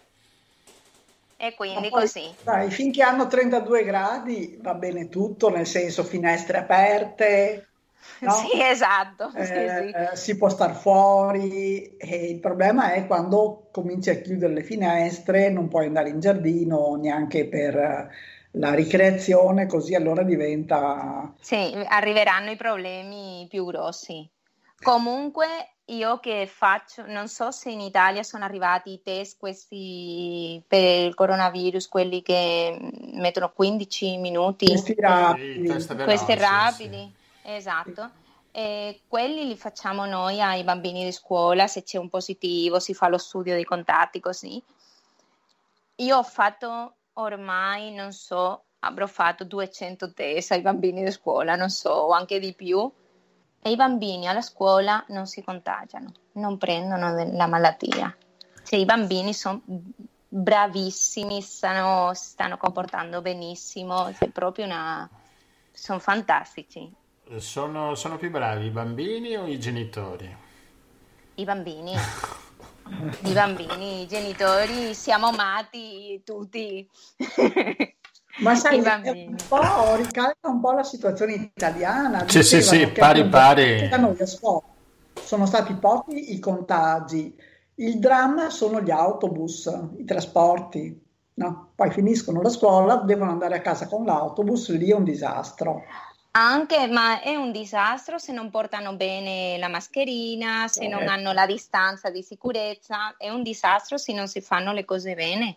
e 1.35 1.53
quindi 1.53 1.89
poi, 1.89 1.99
così. 1.99 2.33
Dai, 2.43 2.71
finché 2.71 3.03
hanno 3.03 3.27
32 3.27 3.83
gradi 3.83 4.57
va 4.61 4.73
bene 4.73 5.09
tutto, 5.09 5.49
nel 5.49 5.67
senso 5.67 6.05
finestre 6.05 6.59
aperte. 6.59 7.67
No? 8.19 8.31
Sì, 8.31 8.61
esatto. 8.61 9.31
Eh, 9.35 9.45
sì, 9.45 9.53
sì. 9.53 9.93
Eh, 9.93 10.15
si 10.15 10.37
può 10.37 10.49
star 10.49 10.75
fuori 10.75 11.97
e 11.97 12.29
il 12.29 12.39
problema 12.39 12.93
è 12.93 13.05
quando 13.07 13.67
cominci 13.71 14.09
a 14.09 14.21
chiudere 14.21 14.53
le 14.53 14.63
finestre, 14.63 15.49
non 15.49 15.67
puoi 15.67 15.87
andare 15.87 16.09
in 16.09 16.19
giardino 16.19 16.95
neanche 16.95 17.47
per 17.47 18.09
la 18.51 18.73
ricreazione, 18.73 19.67
così 19.67 19.95
allora 19.95 20.23
diventa... 20.23 21.33
Sì, 21.39 21.73
arriveranno 21.87 22.51
i 22.51 22.55
problemi 22.55 23.45
più 23.49 23.65
grossi. 23.65 24.27
Comunque 24.81 25.47
io 25.85 26.19
che 26.19 26.49
faccio, 26.51 27.05
non 27.05 27.27
so 27.27 27.51
se 27.51 27.69
in 27.69 27.79
Italia 27.79 28.23
sono 28.23 28.43
arrivati 28.43 28.91
i 28.91 29.01
test 29.03 29.37
questi 29.37 30.61
per 30.67 31.05
il 31.05 31.13
coronavirus, 31.13 31.87
quelli 31.87 32.21
che 32.21 32.77
mettono 33.13 33.51
15 33.51 34.17
minuti. 34.17 34.65
Questi 34.67 34.95
rapidi. 34.97 35.67
Questi 35.67 36.35
rapidi. 36.35 36.97
Sì, 36.97 37.15
sì. 37.17 37.23
Esatto. 37.45 38.11
E 38.51 39.01
quelli 39.07 39.47
li 39.47 39.57
facciamo 39.57 40.05
noi 40.05 40.41
ai 40.41 40.63
bambini 40.63 41.03
di 41.03 41.11
scuola, 41.11 41.67
se 41.67 41.83
c'è 41.83 41.97
un 41.97 42.09
positivo 42.09 42.79
si 42.79 42.93
fa 42.93 43.07
lo 43.07 43.17
studio 43.17 43.53
dei 43.53 43.65
contatti 43.65 44.19
così. 44.19 44.61
Io 45.97 46.17
ho 46.17 46.23
fatto 46.23 46.95
ormai, 47.13 47.93
non 47.93 48.11
so, 48.11 48.63
avrò 48.79 49.07
fatto 49.07 49.43
200 49.43 50.13
test 50.13 50.51
ai 50.51 50.61
bambini 50.61 51.03
di 51.03 51.11
scuola, 51.11 51.55
non 51.55 51.69
so, 51.69 51.89
o 51.89 52.11
anche 52.11 52.39
di 52.39 52.53
più. 52.53 52.89
E 53.61 53.71
i 53.71 53.75
bambini 53.75 54.27
alla 54.27 54.41
scuola 54.41 55.03
non 55.09 55.25
si 55.25 55.43
contagiano, 55.43 56.11
non 56.33 56.57
prendono 56.57 57.13
la 57.31 57.47
malattia. 57.47 58.15
Cioè, 58.63 58.79
i 58.79 58.85
bambini 58.85 59.33
sono 59.33 59.61
bravissimi, 60.27 61.41
stanno, 61.41 62.13
stanno 62.13 62.57
comportando 62.57 63.21
benissimo, 63.21 64.07
è 64.07 64.29
proprio 64.29 64.65
una... 64.65 65.09
sono 65.71 65.99
fantastici. 65.99 67.03
Sono, 67.37 67.95
sono 67.95 68.17
più 68.17 68.29
bravi 68.29 68.67
i 68.67 68.69
bambini 68.69 69.35
o 69.35 69.47
i 69.47 69.59
genitori? 69.59 70.33
I 71.35 71.43
bambini. 71.43 71.93
I 73.23 73.31
bambini, 73.31 74.03
i 74.03 74.07
genitori, 74.07 74.93
siamo 74.93 75.27
amati 75.27 76.21
tutti. 76.23 76.87
Ma 78.41 78.53
sai, 78.53 78.79
un 78.79 79.35
po' 79.47 79.95
ricalca 79.95 80.49
un 80.49 80.61
po' 80.61 80.71
la 80.73 80.83
situazione 80.83 81.33
italiana. 81.33 82.27
Sì, 82.27 82.43
sì, 82.43 82.61
sì, 82.61 82.87
pari 82.87 83.27
pari. 83.27 83.89
Sono 85.13 85.47
stati 85.47 85.73
pochi 85.73 86.35
i 86.35 86.39
contagi. 86.39 87.35
Il 87.75 87.97
dramma 87.97 88.51
sono 88.51 88.81
gli 88.81 88.91
autobus, 88.91 89.65
i 89.97 90.05
trasporti. 90.05 91.03
No? 91.37 91.71
Poi 91.75 91.91
finiscono 91.91 92.41
la 92.41 92.49
scuola, 92.49 92.97
devono 92.97 93.31
andare 93.31 93.55
a 93.55 93.61
casa 93.61 93.87
con 93.87 94.05
l'autobus, 94.05 94.69
lì 94.77 94.91
è 94.91 94.95
un 94.95 95.03
disastro. 95.03 95.83
Anche, 96.37 96.87
ma 96.87 97.21
è 97.21 97.33
un 97.35 97.53
disastro 97.53 98.17
se 98.17 98.33
non 98.33 98.49
portano 98.49 98.97
bene 98.97 99.57
la 99.57 99.69
mascherina, 99.69 100.67
se 100.67 100.85
non 100.89 101.07
hanno 101.07 101.31
la 101.31 101.45
distanza 101.45 102.09
di 102.09 102.21
sicurezza, 102.21 103.15
è 103.17 103.29
un 103.29 103.41
disastro 103.41 103.97
se 103.97 104.11
non 104.11 104.27
si 104.27 104.41
fanno 104.41 104.73
le 104.73 104.83
cose 104.83 105.15
bene. 105.15 105.55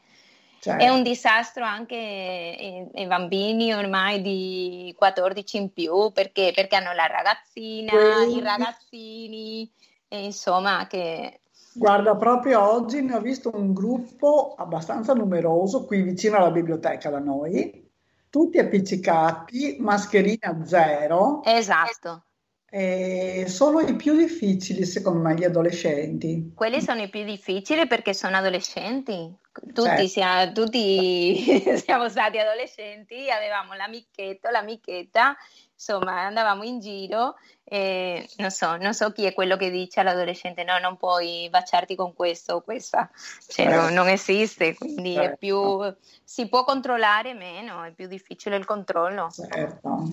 Certo. 0.60 0.84
È 0.84 0.88
un 0.88 1.02
disastro 1.02 1.64
anche 1.64 2.88
i, 2.94 3.06
bambini 3.06 3.72
ormai 3.74 4.22
di 4.22 4.94
14 4.96 5.56
in 5.56 5.72
più 5.72 6.12
perché, 6.12 6.52
perché 6.55 6.76
hanno 6.76 6.92
la 6.92 7.06
ragazzina, 7.06 7.90
Quindi... 7.90 8.36
i 8.36 8.42
ragazzini, 8.42 9.70
e 10.06 10.24
insomma 10.26 10.86
che... 10.86 11.40
Guarda, 11.72 12.14
proprio 12.14 12.62
oggi 12.62 13.02
ne 13.02 13.16
ho 13.16 13.20
visto 13.20 13.50
un 13.52 13.72
gruppo 13.72 14.55
abbastanza 14.56 15.12
numeroso 15.12 15.84
qui 15.84 16.02
vicino 16.02 16.36
alla 16.36 16.52
biblioteca 16.52 17.10
da 17.10 17.18
noi 17.18 17.86
tutti 18.30 18.59
appiccicati, 18.59 19.76
mascherina 19.78 20.64
zero. 20.64 21.42
Esatto. 21.44 22.24
E 22.70 23.46
sono 23.48 23.80
i 23.80 23.96
più 23.96 24.14
difficili, 24.14 24.84
secondo 24.84 25.20
me, 25.20 25.34
gli 25.34 25.44
adolescenti. 25.44 26.52
Quelli 26.55 26.82
sono 26.82 27.00
i 27.00 27.09
più 27.09 27.24
difficili 27.24 27.86
perché 27.86 28.12
sono 28.12 28.36
adolescenti. 28.36 29.34
Tutti, 29.50 29.82
certo. 29.82 30.06
sia, 30.06 30.52
tutti 30.52 31.36
siamo 31.82 32.09
stati 32.09 32.38
adolescenti, 32.38 33.30
avevamo 33.30 33.74
l'amichetto, 33.74 34.50
l'amichetta, 34.50 35.34
insomma, 35.78 36.26
andavamo 36.26 36.64
in 36.64 36.80
giro 36.80 37.36
e 37.62 38.28
non 38.38 38.50
so, 38.50 38.76
non 38.76 38.92
so 38.94 39.12
chi 39.12 39.24
è 39.24 39.32
quello 39.32 39.56
che 39.56 39.70
dice 39.70 40.00
all'adolescente 40.00 40.64
no, 40.64 40.76
non 40.78 40.96
puoi 40.96 41.48
baciarti 41.48 41.94
con 41.94 42.14
questo 42.14 42.55
o 42.55 42.60
questa, 42.62 43.09
cioè, 43.46 43.66
certo. 43.66 43.80
non, 43.82 43.92
non, 43.94 44.09
esiste, 44.09 44.74
quindi 44.74 45.14
certo. 45.14 45.32
è 45.32 45.36
più, 45.36 45.94
si 46.24 46.48
può 46.48 46.64
controllare 46.64 47.32
meno, 47.34 47.84
è 47.84 47.92
più 47.92 48.09
difficile 48.09 48.56
il 48.56 48.64
controllo. 48.64 49.30
Certo. 49.30 50.09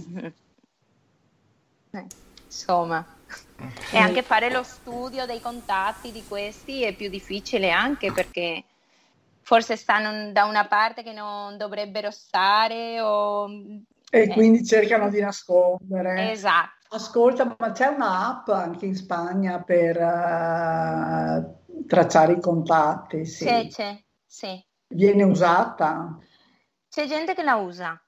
Eh, 1.92 2.06
insomma. 2.46 3.04
E 3.92 3.98
anche 3.98 4.22
fare 4.22 4.52
lo 4.52 4.62
studio 4.62 5.26
dei 5.26 5.42
contatti 5.42 6.12
di 6.12 6.24
questi 6.28 6.84
è 6.84 6.94
più 6.94 7.10
difficile 7.10 7.72
anche 7.72 8.12
perché 8.12 8.66
forse 9.42 9.78
stanno 9.78 10.32
da 10.32 10.44
una 10.44 10.68
parte 10.68 11.02
che 11.02 11.14
non 11.14 11.58
dovrebbero 11.58 12.12
stare 12.12 13.02
o... 13.02 13.50
E 14.10 14.22
eh. 14.22 14.27
quindi 14.30 14.65
cercano 14.65 15.10
di 15.10 15.19
nascondere. 15.19 16.32
Esatto. 16.32 16.73
Ascolta, 16.95 17.56
ma 17.57 17.72
c'è 17.72 17.88
un'app 17.88 18.48
anche 18.49 18.86
in 18.86 18.95
Spagna 18.95 19.61
per 19.61 19.98
uh, 19.98 21.86
tracciare 21.86 22.34
i 22.34 22.40
contatti? 22.40 23.26
Sì. 23.26 23.45
C'è, 23.45 23.68
c'è, 23.68 24.03
sì. 24.26 24.64
Viene 24.88 25.23
usata? 25.23 26.18
C'è 26.90 27.07
gente 27.07 27.34
che 27.34 27.44
la 27.44 27.56
usa. 27.56 28.02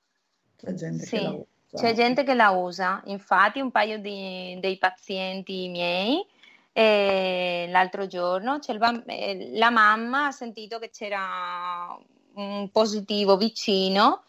C'è 0.55 0.73
gente 0.73 1.03
sì. 1.05 1.17
che 1.17 1.23
la 1.23 1.29
usa. 1.31 1.45
C'è 1.69 1.93
gente 1.93 2.23
che 2.23 2.33
la 2.33 2.49
usa, 2.51 3.01
infatti 3.05 3.59
un 3.59 3.71
paio 3.71 3.99
di, 3.99 4.57
dei 4.61 4.77
pazienti 4.77 5.67
miei 5.67 6.25
e 6.71 7.67
l'altro 7.69 8.07
giorno 8.07 8.59
bamb- 8.77 9.03
eh, 9.07 9.49
la 9.53 9.69
mamma 9.69 10.27
ha 10.27 10.31
sentito 10.31 10.79
che 10.79 10.89
c'era 10.91 11.97
un 12.35 12.69
positivo 12.71 13.35
vicino 13.35 14.23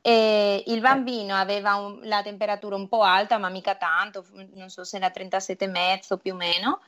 e 0.00 0.62
il 0.66 0.80
bambino 0.80 1.34
aveva 1.34 1.74
un, 1.76 2.00
la 2.02 2.22
temperatura 2.22 2.76
un 2.76 2.88
po' 2.88 3.02
alta, 3.02 3.38
ma 3.38 3.48
mica 3.48 3.74
tanto, 3.74 4.24
non 4.54 4.68
so 4.68 4.84
se 4.84 4.96
era 4.96 5.08
37,5 5.08 6.18
più 6.18 6.32
o 6.34 6.36
meno. 6.36 6.80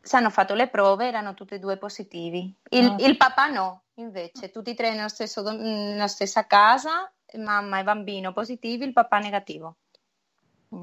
Si 0.00 0.14
hanno 0.14 0.30
fatto 0.30 0.54
le 0.54 0.68
prove, 0.68 1.06
erano 1.06 1.34
tutti 1.34 1.54
e 1.54 1.58
due 1.58 1.76
positivi. 1.76 2.54
Il, 2.70 2.84
no. 2.84 2.96
il 3.00 3.16
papà 3.16 3.48
no, 3.48 3.82
invece, 3.94 4.50
tutti 4.50 4.70
e 4.70 4.74
tre 4.74 4.94
nello 4.94 5.08
stesso, 5.08 5.42
nella 5.50 6.06
stessa 6.06 6.46
casa 6.46 7.10
mamma 7.34 7.80
e 7.80 7.82
bambino 7.84 8.32
positivi, 8.32 8.84
il 8.84 8.92
papà 8.92 9.18
negativo. 9.18 9.76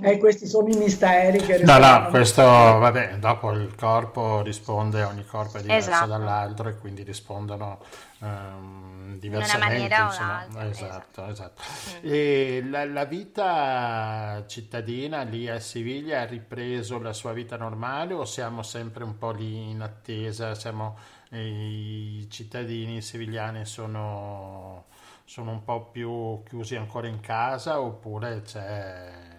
E 0.01 0.17
questi 0.17 0.47
sono 0.47 0.69
i 0.69 0.77
misteri 0.77 1.39
che 1.39 1.57
No, 1.59 1.77
no, 1.77 2.07
questo, 2.09 2.41
vabbè, 2.41 3.17
dopo 3.17 3.51
il 3.51 3.75
corpo 3.75 4.41
risponde, 4.41 5.03
ogni 5.03 5.25
corpo 5.25 5.57
è 5.57 5.61
diverso 5.61 5.89
esatto. 5.89 6.07
dall'altro 6.07 6.69
e 6.69 6.77
quindi 6.77 7.03
rispondono 7.03 7.79
um, 8.19 9.19
diversamente. 9.19 9.75
In 9.75 9.85
una 9.85 9.99
maniera 9.99 10.05
insomma. 10.05 10.69
Esatto, 10.69 11.25
esatto. 11.27 11.31
esatto. 11.31 11.61
Mm. 11.97 12.09
E 12.09 12.63
la, 12.69 12.85
la, 12.85 13.03
vita 13.03 14.45
cittadina 14.47 15.21
lì 15.23 15.49
a 15.49 15.59
Siviglia 15.59 16.21
ha 16.21 16.25
ripreso 16.25 17.01
la 17.01 17.13
sua 17.13 17.33
vita 17.33 17.57
normale 17.57 18.13
o 18.13 18.23
siamo 18.23 18.63
sempre 18.63 19.03
un 19.03 19.17
po' 19.17 19.31
lì 19.31 19.69
in 19.69 19.81
attesa? 19.81 20.55
Siamo, 20.55 20.97
I 21.31 22.25
cittadini 22.29 23.01
sevigliani 23.01 23.65
sono 23.65 24.85
sono 25.25 25.51
un 25.51 25.63
po' 25.63 25.89
più 25.89 26.43
chiusi 26.43 26.75
ancora 26.75 27.07
in 27.07 27.19
casa 27.19 27.79
oppure 27.79 28.41
c'è... 28.43 29.31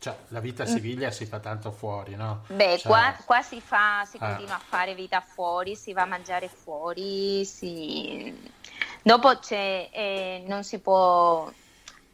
Cioè, 0.00 0.16
la 0.28 0.38
vita 0.38 0.62
a 0.62 0.66
mm. 0.66 0.68
Siviglia 0.68 1.10
si 1.10 1.26
fa 1.26 1.40
tanto 1.40 1.72
fuori, 1.72 2.14
no? 2.14 2.44
Beh, 2.46 2.78
cioè... 2.78 2.86
qua, 2.86 3.16
qua, 3.24 3.42
si, 3.42 3.60
fa, 3.60 4.04
si 4.08 4.16
ah. 4.20 4.28
continua 4.28 4.54
a 4.54 4.62
fare 4.64 4.94
vita 4.94 5.20
fuori, 5.20 5.74
si 5.74 5.92
va 5.92 6.02
a 6.02 6.06
mangiare 6.06 6.48
fuori, 6.48 7.44
si... 7.44 8.32
dopo 9.02 9.38
c'è, 9.40 9.88
eh, 9.90 10.44
non 10.46 10.62
si 10.62 10.78
può, 10.78 11.50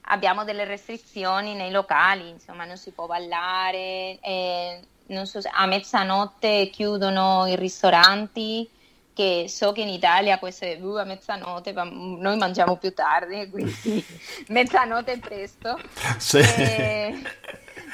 abbiamo 0.03 0.45
delle 0.45 0.65
restrizioni 0.65 1.55
nei 1.55 1.71
locali, 1.71 2.31
insomma 2.31 2.65
non 2.65 2.79
si 2.79 2.91
può 2.91 3.05
ballare, 3.05 4.19
eh, 4.19 4.81
so, 5.25 5.41
a 5.53 5.67
mezzanotte 5.67 6.71
chiudono 6.73 7.45
i 7.47 7.55
ristoranti, 7.55 8.67
che 9.13 9.45
so 9.47 9.73
che 9.73 9.83
in 9.83 9.89
Italia 9.89 10.39
queste 10.39 10.79
uh, 10.81 10.95
a 10.95 11.05
mezzanotte 11.05 11.73
noi 11.73 12.37
mangiamo 12.39 12.77
più 12.79 12.95
tardi, 12.95 13.49
quindi 13.53 14.03
mezzanotte 14.49 15.13
è 15.13 15.19
presto. 15.19 15.79
Sì. 16.17 16.39
E 16.39 17.23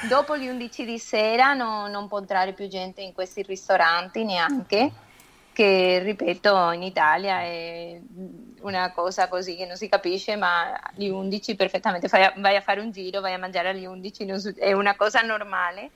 dopo 0.07 0.33
le 0.33 0.49
11 0.49 0.85
di 0.85 0.99
sera 0.99 1.53
no, 1.53 1.87
non 1.87 2.07
può 2.07 2.19
entrare 2.19 2.53
più 2.53 2.67
gente 2.67 3.01
in 3.01 3.13
questi 3.13 3.41
ristoranti 3.43 4.23
neanche, 4.23 4.91
che 5.53 5.99
ripeto 5.99 6.71
in 6.71 6.83
Italia 6.83 7.41
è 7.41 7.99
una 8.61 8.91
cosa 8.91 9.27
così 9.27 9.55
che 9.55 9.65
non 9.65 9.75
si 9.75 9.89
capisce, 9.89 10.35
ma 10.35 10.79
alle 10.79 11.09
11 11.09 11.55
perfettamente 11.55 12.07
a, 12.07 12.33
vai 12.37 12.55
a 12.55 12.61
fare 12.61 12.79
un 12.79 12.91
giro, 12.91 13.21
vai 13.21 13.33
a 13.33 13.37
mangiare 13.39 13.69
alle 13.69 13.85
11, 13.85 14.55
è 14.57 14.71
una 14.73 14.95
cosa 14.95 15.21
normale 15.21 15.89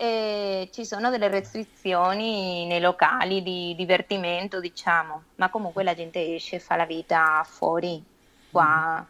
e 0.00 0.68
ci 0.72 0.84
sono 0.84 1.10
delle 1.10 1.26
restrizioni 1.26 2.66
nei 2.66 2.80
locali 2.80 3.42
di 3.42 3.74
divertimento, 3.76 4.60
diciamo, 4.60 5.24
ma 5.36 5.50
comunque 5.50 5.82
la 5.82 5.94
gente 5.94 6.36
esce, 6.36 6.60
fa 6.60 6.76
la 6.76 6.86
vita 6.86 7.44
fuori. 7.44 8.00
Qua, 8.50 9.04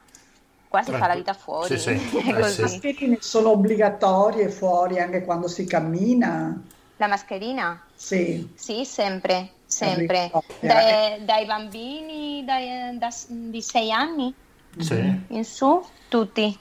qua 0.68 0.82
si 0.82 0.92
fa 0.92 1.06
la 1.06 1.14
vita 1.14 1.32
fuori. 1.32 1.78
Sì, 1.78 1.98
sì. 1.98 2.22
Le 2.30 2.54
mascherine 2.58 3.18
sono 3.20 3.50
obbligatorie 3.50 4.48
fuori 4.48 5.00
anche 5.00 5.24
quando 5.24 5.48
si 5.48 5.64
cammina? 5.64 6.62
La 6.96 7.06
mascherina? 7.06 7.80
Sì. 7.94 8.48
Sì, 8.54 8.84
sempre, 8.84 9.50
sempre. 9.66 10.30
Dai, 10.60 11.24
dai 11.24 11.46
bambini 11.46 12.44
dai, 12.44 12.98
da, 12.98 13.08
di 13.26 13.62
6 13.62 13.92
anni 13.92 14.34
sì. 14.78 15.24
in 15.28 15.44
su, 15.44 15.84
tutti. 16.08 16.56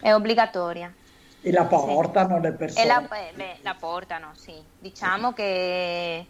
È 0.00 0.12
obbligatoria. 0.12 0.92
E 1.44 1.52
la 1.52 1.64
portano 1.64 2.36
sì. 2.36 2.42
le 2.42 2.52
persone? 2.52 2.86
La, 2.86 3.00
beh, 3.00 3.32
beh, 3.34 3.56
la, 3.62 3.74
portano, 3.78 4.30
sì. 4.34 4.54
Diciamo 4.78 5.32
che, 5.32 6.26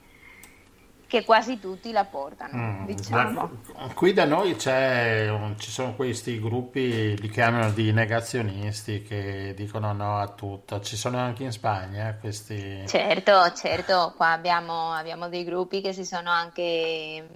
che 1.13 1.27
quasi 1.27 1.61
tutti 1.61 1.93
la 1.93 2.07
portano. 2.07 2.57
Mm, 2.57 2.87
diciamo. 2.87 3.51
Qui 3.93 4.15
da 4.15 4.25
noi 4.25 4.59
ci 4.59 5.71
sono 5.71 5.95
questi 5.95 6.41
gruppi, 6.41 7.21
li 7.21 7.29
chiamano 7.29 7.71
di 7.71 7.93
negazionisti, 7.93 9.03
che 9.03 9.53
dicono 9.55 9.93
no 9.93 10.19
a 10.19 10.29
tutto. 10.29 10.81
Ci 10.81 10.97
sono 10.97 11.19
anche 11.19 11.43
in 11.43 11.53
Spagna 11.53 12.17
questi... 12.19 12.85
Certo, 12.87 13.53
certo. 13.53 14.15
Qua 14.17 14.33
abbiamo, 14.33 14.93
abbiamo 14.93 15.29
dei 15.29 15.45
gruppi 15.45 15.83
che 15.83 15.93
si 15.93 16.07
sono 16.07 16.31
anche... 16.31 17.29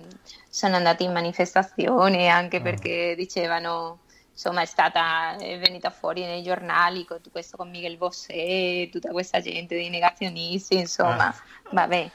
sono 0.49 0.77
andati 0.77 1.05
in 1.05 1.13
manifestazioni 1.13 2.31
anche 2.31 2.61
mm. 2.61 2.63
perché 2.63 3.15
dicevano 3.15 3.99
insomma 4.33 4.63
è 4.63 4.67
stata 4.67 5.37
è 5.37 5.59
venuta 5.59 5.91
fuori 5.91 6.25
nei 6.25 6.43
giornali 6.43 7.05
con 7.07 7.21
questo 7.31 7.57
con 7.57 7.71
Miguel 7.71 7.97
Bosé 7.97 8.89
tutta 8.93 9.11
questa 9.11 9.41
gente 9.41 9.75
dei 9.75 9.89
negazionisti 9.89 10.77
insomma 10.77 11.29
ah. 11.29 11.35
vabbè 11.71 12.11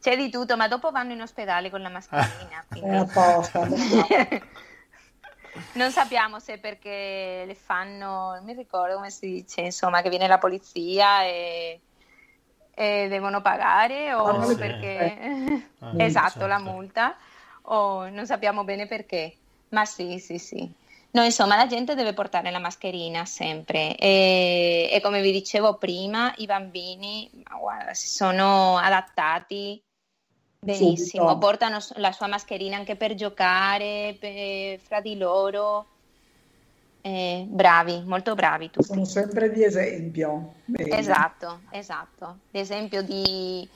c'è 0.00 0.16
di 0.16 0.30
tutto 0.30 0.56
ma 0.56 0.68
dopo 0.68 0.90
vanno 0.90 1.12
in 1.12 1.20
ospedale 1.20 1.70
con 1.70 1.82
la 1.82 1.88
mascherina 1.88 2.58
ah. 2.58 2.64
quindi... 2.68 2.96
apposta 2.96 3.66
non 5.74 5.90
sappiamo 5.90 6.38
se 6.38 6.58
perché 6.58 7.44
le 7.46 7.54
fanno 7.54 8.34
non 8.34 8.44
mi 8.44 8.54
ricordo 8.54 8.94
come 8.94 9.10
si 9.10 9.26
dice 9.26 9.62
insomma 9.62 10.02
che 10.02 10.08
viene 10.08 10.28
la 10.28 10.38
polizia 10.38 11.24
e, 11.24 11.80
e 12.74 13.08
devono 13.08 13.42
pagare 13.42 14.14
o 14.14 14.24
ah, 14.24 14.44
sì. 14.44 14.56
perché 14.56 15.16
ah, 15.80 15.92
esatto 15.96 16.30
certo. 16.30 16.46
la 16.46 16.58
multa 16.58 17.16
o 17.62 18.08
non 18.08 18.26
sappiamo 18.26 18.64
bene 18.64 18.86
perché 18.86 19.34
ma 19.70 19.84
sì 19.84 20.18
sì 20.18 20.38
sì 20.38 20.86
No, 21.10 21.24
insomma, 21.24 21.56
la 21.56 21.66
gente 21.66 21.94
deve 21.94 22.12
portare 22.12 22.50
la 22.50 22.58
mascherina 22.58 23.24
sempre 23.24 23.96
e, 23.96 24.90
e 24.92 25.00
come 25.00 25.22
vi 25.22 25.32
dicevo 25.32 25.76
prima, 25.78 26.34
i 26.36 26.44
bambini 26.44 27.30
guarda, 27.58 27.94
si 27.94 28.08
sono 28.08 28.76
adattati 28.76 29.82
benissimo, 30.60 31.28
Subito. 31.28 31.38
portano 31.38 31.78
la 31.96 32.12
sua 32.12 32.26
mascherina 32.26 32.76
anche 32.76 32.96
per 32.96 33.14
giocare 33.14 34.16
per, 34.18 34.78
fra 34.80 35.00
di 35.00 35.16
loro. 35.16 35.86
Eh, 37.00 37.46
bravi, 37.48 38.02
molto 38.04 38.34
bravi 38.34 38.70
tutti. 38.70 38.86
Sono 38.86 39.04
sempre 39.04 39.50
di 39.50 39.62
esempio. 39.62 40.54
Bene. 40.64 40.98
Esatto, 40.98 41.60
esatto, 41.70 42.38
di 42.50 42.58
esempio 42.58 43.02
di, 43.02 43.66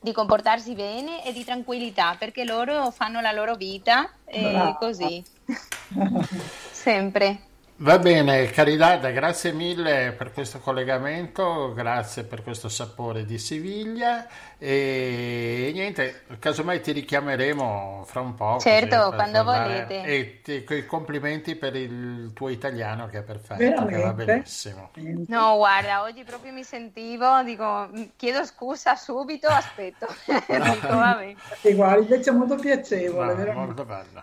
di, 0.00 0.12
comportarsi 0.12 0.74
bene 0.74 1.24
e 1.24 1.32
di 1.32 1.44
tranquillità, 1.44 2.16
perché 2.18 2.44
loro 2.44 2.90
fanno 2.90 3.20
la 3.20 3.32
loro 3.32 3.54
vita 3.54 4.10
e 4.24 4.74
così. 4.78 5.22
sempre. 6.72 7.48
Va 7.82 7.98
bene, 7.98 8.44
Caridad, 8.50 9.10
grazie 9.10 9.52
mille 9.52 10.12
per 10.12 10.32
questo 10.32 10.58
collegamento, 10.58 11.72
grazie 11.72 12.24
per 12.24 12.42
questo 12.42 12.68
sapore 12.68 13.24
di 13.24 13.38
Siviglia 13.38 14.26
e 14.58 15.70
niente, 15.72 16.24
casomai 16.38 16.82
ti 16.82 16.92
richiameremo 16.92 18.04
fra 18.04 18.20
un 18.20 18.34
po'. 18.34 18.58
Certo, 18.60 19.12
quando 19.14 19.44
volete. 19.44 20.02
E 20.02 20.40
ti, 20.42 20.62
i 20.68 20.84
complimenti 20.84 21.56
per 21.56 21.74
il 21.74 22.32
tuo 22.34 22.50
italiano 22.50 23.06
che 23.06 23.20
è 23.20 23.22
perfetto, 23.22 23.56
Veramente? 23.56 23.94
che 23.94 24.02
va 24.02 24.12
benissimo. 24.12 24.90
No, 25.28 25.56
guarda, 25.56 26.02
oggi 26.02 26.22
proprio 26.22 26.52
mi 26.52 26.64
sentivo, 26.64 27.42
dico, 27.44 27.88
chiedo 28.16 28.44
scusa 28.44 28.94
subito, 28.94 29.48
aspetto. 29.48 30.06
dico, 30.26 30.86
vabbè. 30.86 31.34
E 31.62 31.72
guarda, 31.72 32.02
invece 32.02 32.28
è 32.28 32.34
molto 32.34 32.56
piacevole. 32.56 33.42
No, 33.42 33.52
molto 33.64 33.86
bello. 33.86 34.22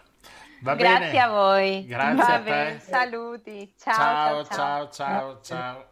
Va 0.60 0.76
Grazie 0.76 1.06
bene. 1.06 1.22
a 1.22 1.30
voi. 1.30 1.86
Grazie 1.86 2.16
Va 2.16 2.34
a 2.34 2.40
te. 2.40 2.80
Saluti. 2.80 3.74
Ciao, 3.78 4.44
ciao, 4.44 4.46
ciao, 4.46 4.90
ciao. 4.90 4.90
ciao. 4.90 5.42
ciao. 5.42 5.86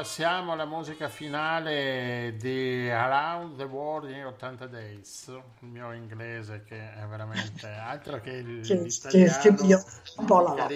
Torniamo, 0.00 0.52
abbassiamo 0.52 0.54
la 0.54 0.64
musica 0.64 1.08
finale 1.08 2.34
di 2.38 2.88
Around 2.88 3.56
the 3.56 3.64
World 3.64 4.10
in 4.10 4.24
80 4.24 4.66
Days, 4.66 5.26
il 5.28 5.68
mio 5.68 5.92
inglese 5.92 6.64
che 6.66 6.94
è 6.94 7.04
veramente 7.06 7.68
altro 7.68 8.20
che 8.20 8.30
il, 8.30 8.66
che. 8.66 9.26
Che, 9.40 9.54
un 10.16 10.24
po' 10.24 10.40
la 10.40 10.66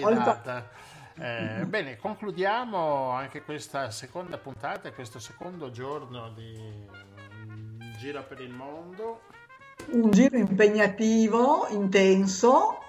eh, 1.17 1.65
bene, 1.65 1.95
concludiamo 1.95 3.09
anche 3.11 3.41
questa 3.43 3.89
seconda 3.89 4.37
puntata, 4.37 4.91
questo 4.91 5.17
secondo 5.17 5.71
giorno 5.71 6.29
di 6.31 6.85
Giro 7.97 8.23
per 8.25 8.41
il 8.41 8.51
mondo. 8.51 9.21
Un 9.91 10.11
giro 10.11 10.37
impegnativo, 10.37 11.67
intenso, 11.69 12.79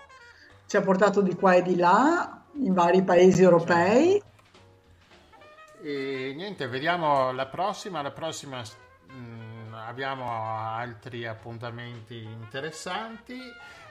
ci 0.67 0.77
ha 0.77 0.81
portato 0.81 1.21
di 1.21 1.35
qua 1.37 1.55
e 1.55 1.63
di 1.63 1.77
là 1.77 2.43
in 2.55 2.75
vari 2.75 3.03
paesi 3.03 3.43
europei. 3.43 4.13
Certo 4.13 4.35
e 5.89 6.33
niente, 6.35 6.67
vediamo 6.67 7.31
la 7.31 7.47
prossima. 7.47 8.03
La 8.03 8.11
prossima 8.11 8.61
mh, 8.61 9.15
mm, 9.15 9.75
abbiamo 9.75 10.29
altri 10.29 11.25
appuntamenti 11.25 12.25
interessanti. 12.25 13.39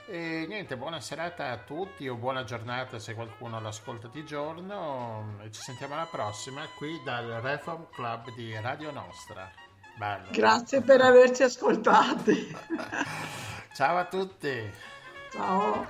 E 0.06 0.44
niente, 0.46 0.76
buona 0.76 1.00
serata 1.00 1.50
a 1.50 1.56
tutti 1.56 2.06
o 2.06 2.16
buona 2.16 2.44
giornata 2.44 2.98
se 2.98 3.14
qualcuno 3.14 3.58
l'ascolta 3.60 4.08
di 4.08 4.26
giorno. 4.26 5.38
E 5.42 5.50
ci 5.50 5.62
sentiamo 5.62 5.94
alla 5.94 6.04
prossima 6.04 6.66
qui 6.76 7.00
dal 7.02 7.28
Reform 7.40 7.86
Club 7.90 8.34
di 8.34 8.54
Radio 8.60 8.90
Nostra. 8.90 9.50
Bello. 9.96 10.26
Grazie 10.32 10.82
per 10.82 11.00
averci 11.00 11.44
ascoltati. 11.44 12.54
Ciao 13.72 13.96
a 13.96 14.04
tutti. 14.04 14.70
Ciao. 15.30 15.86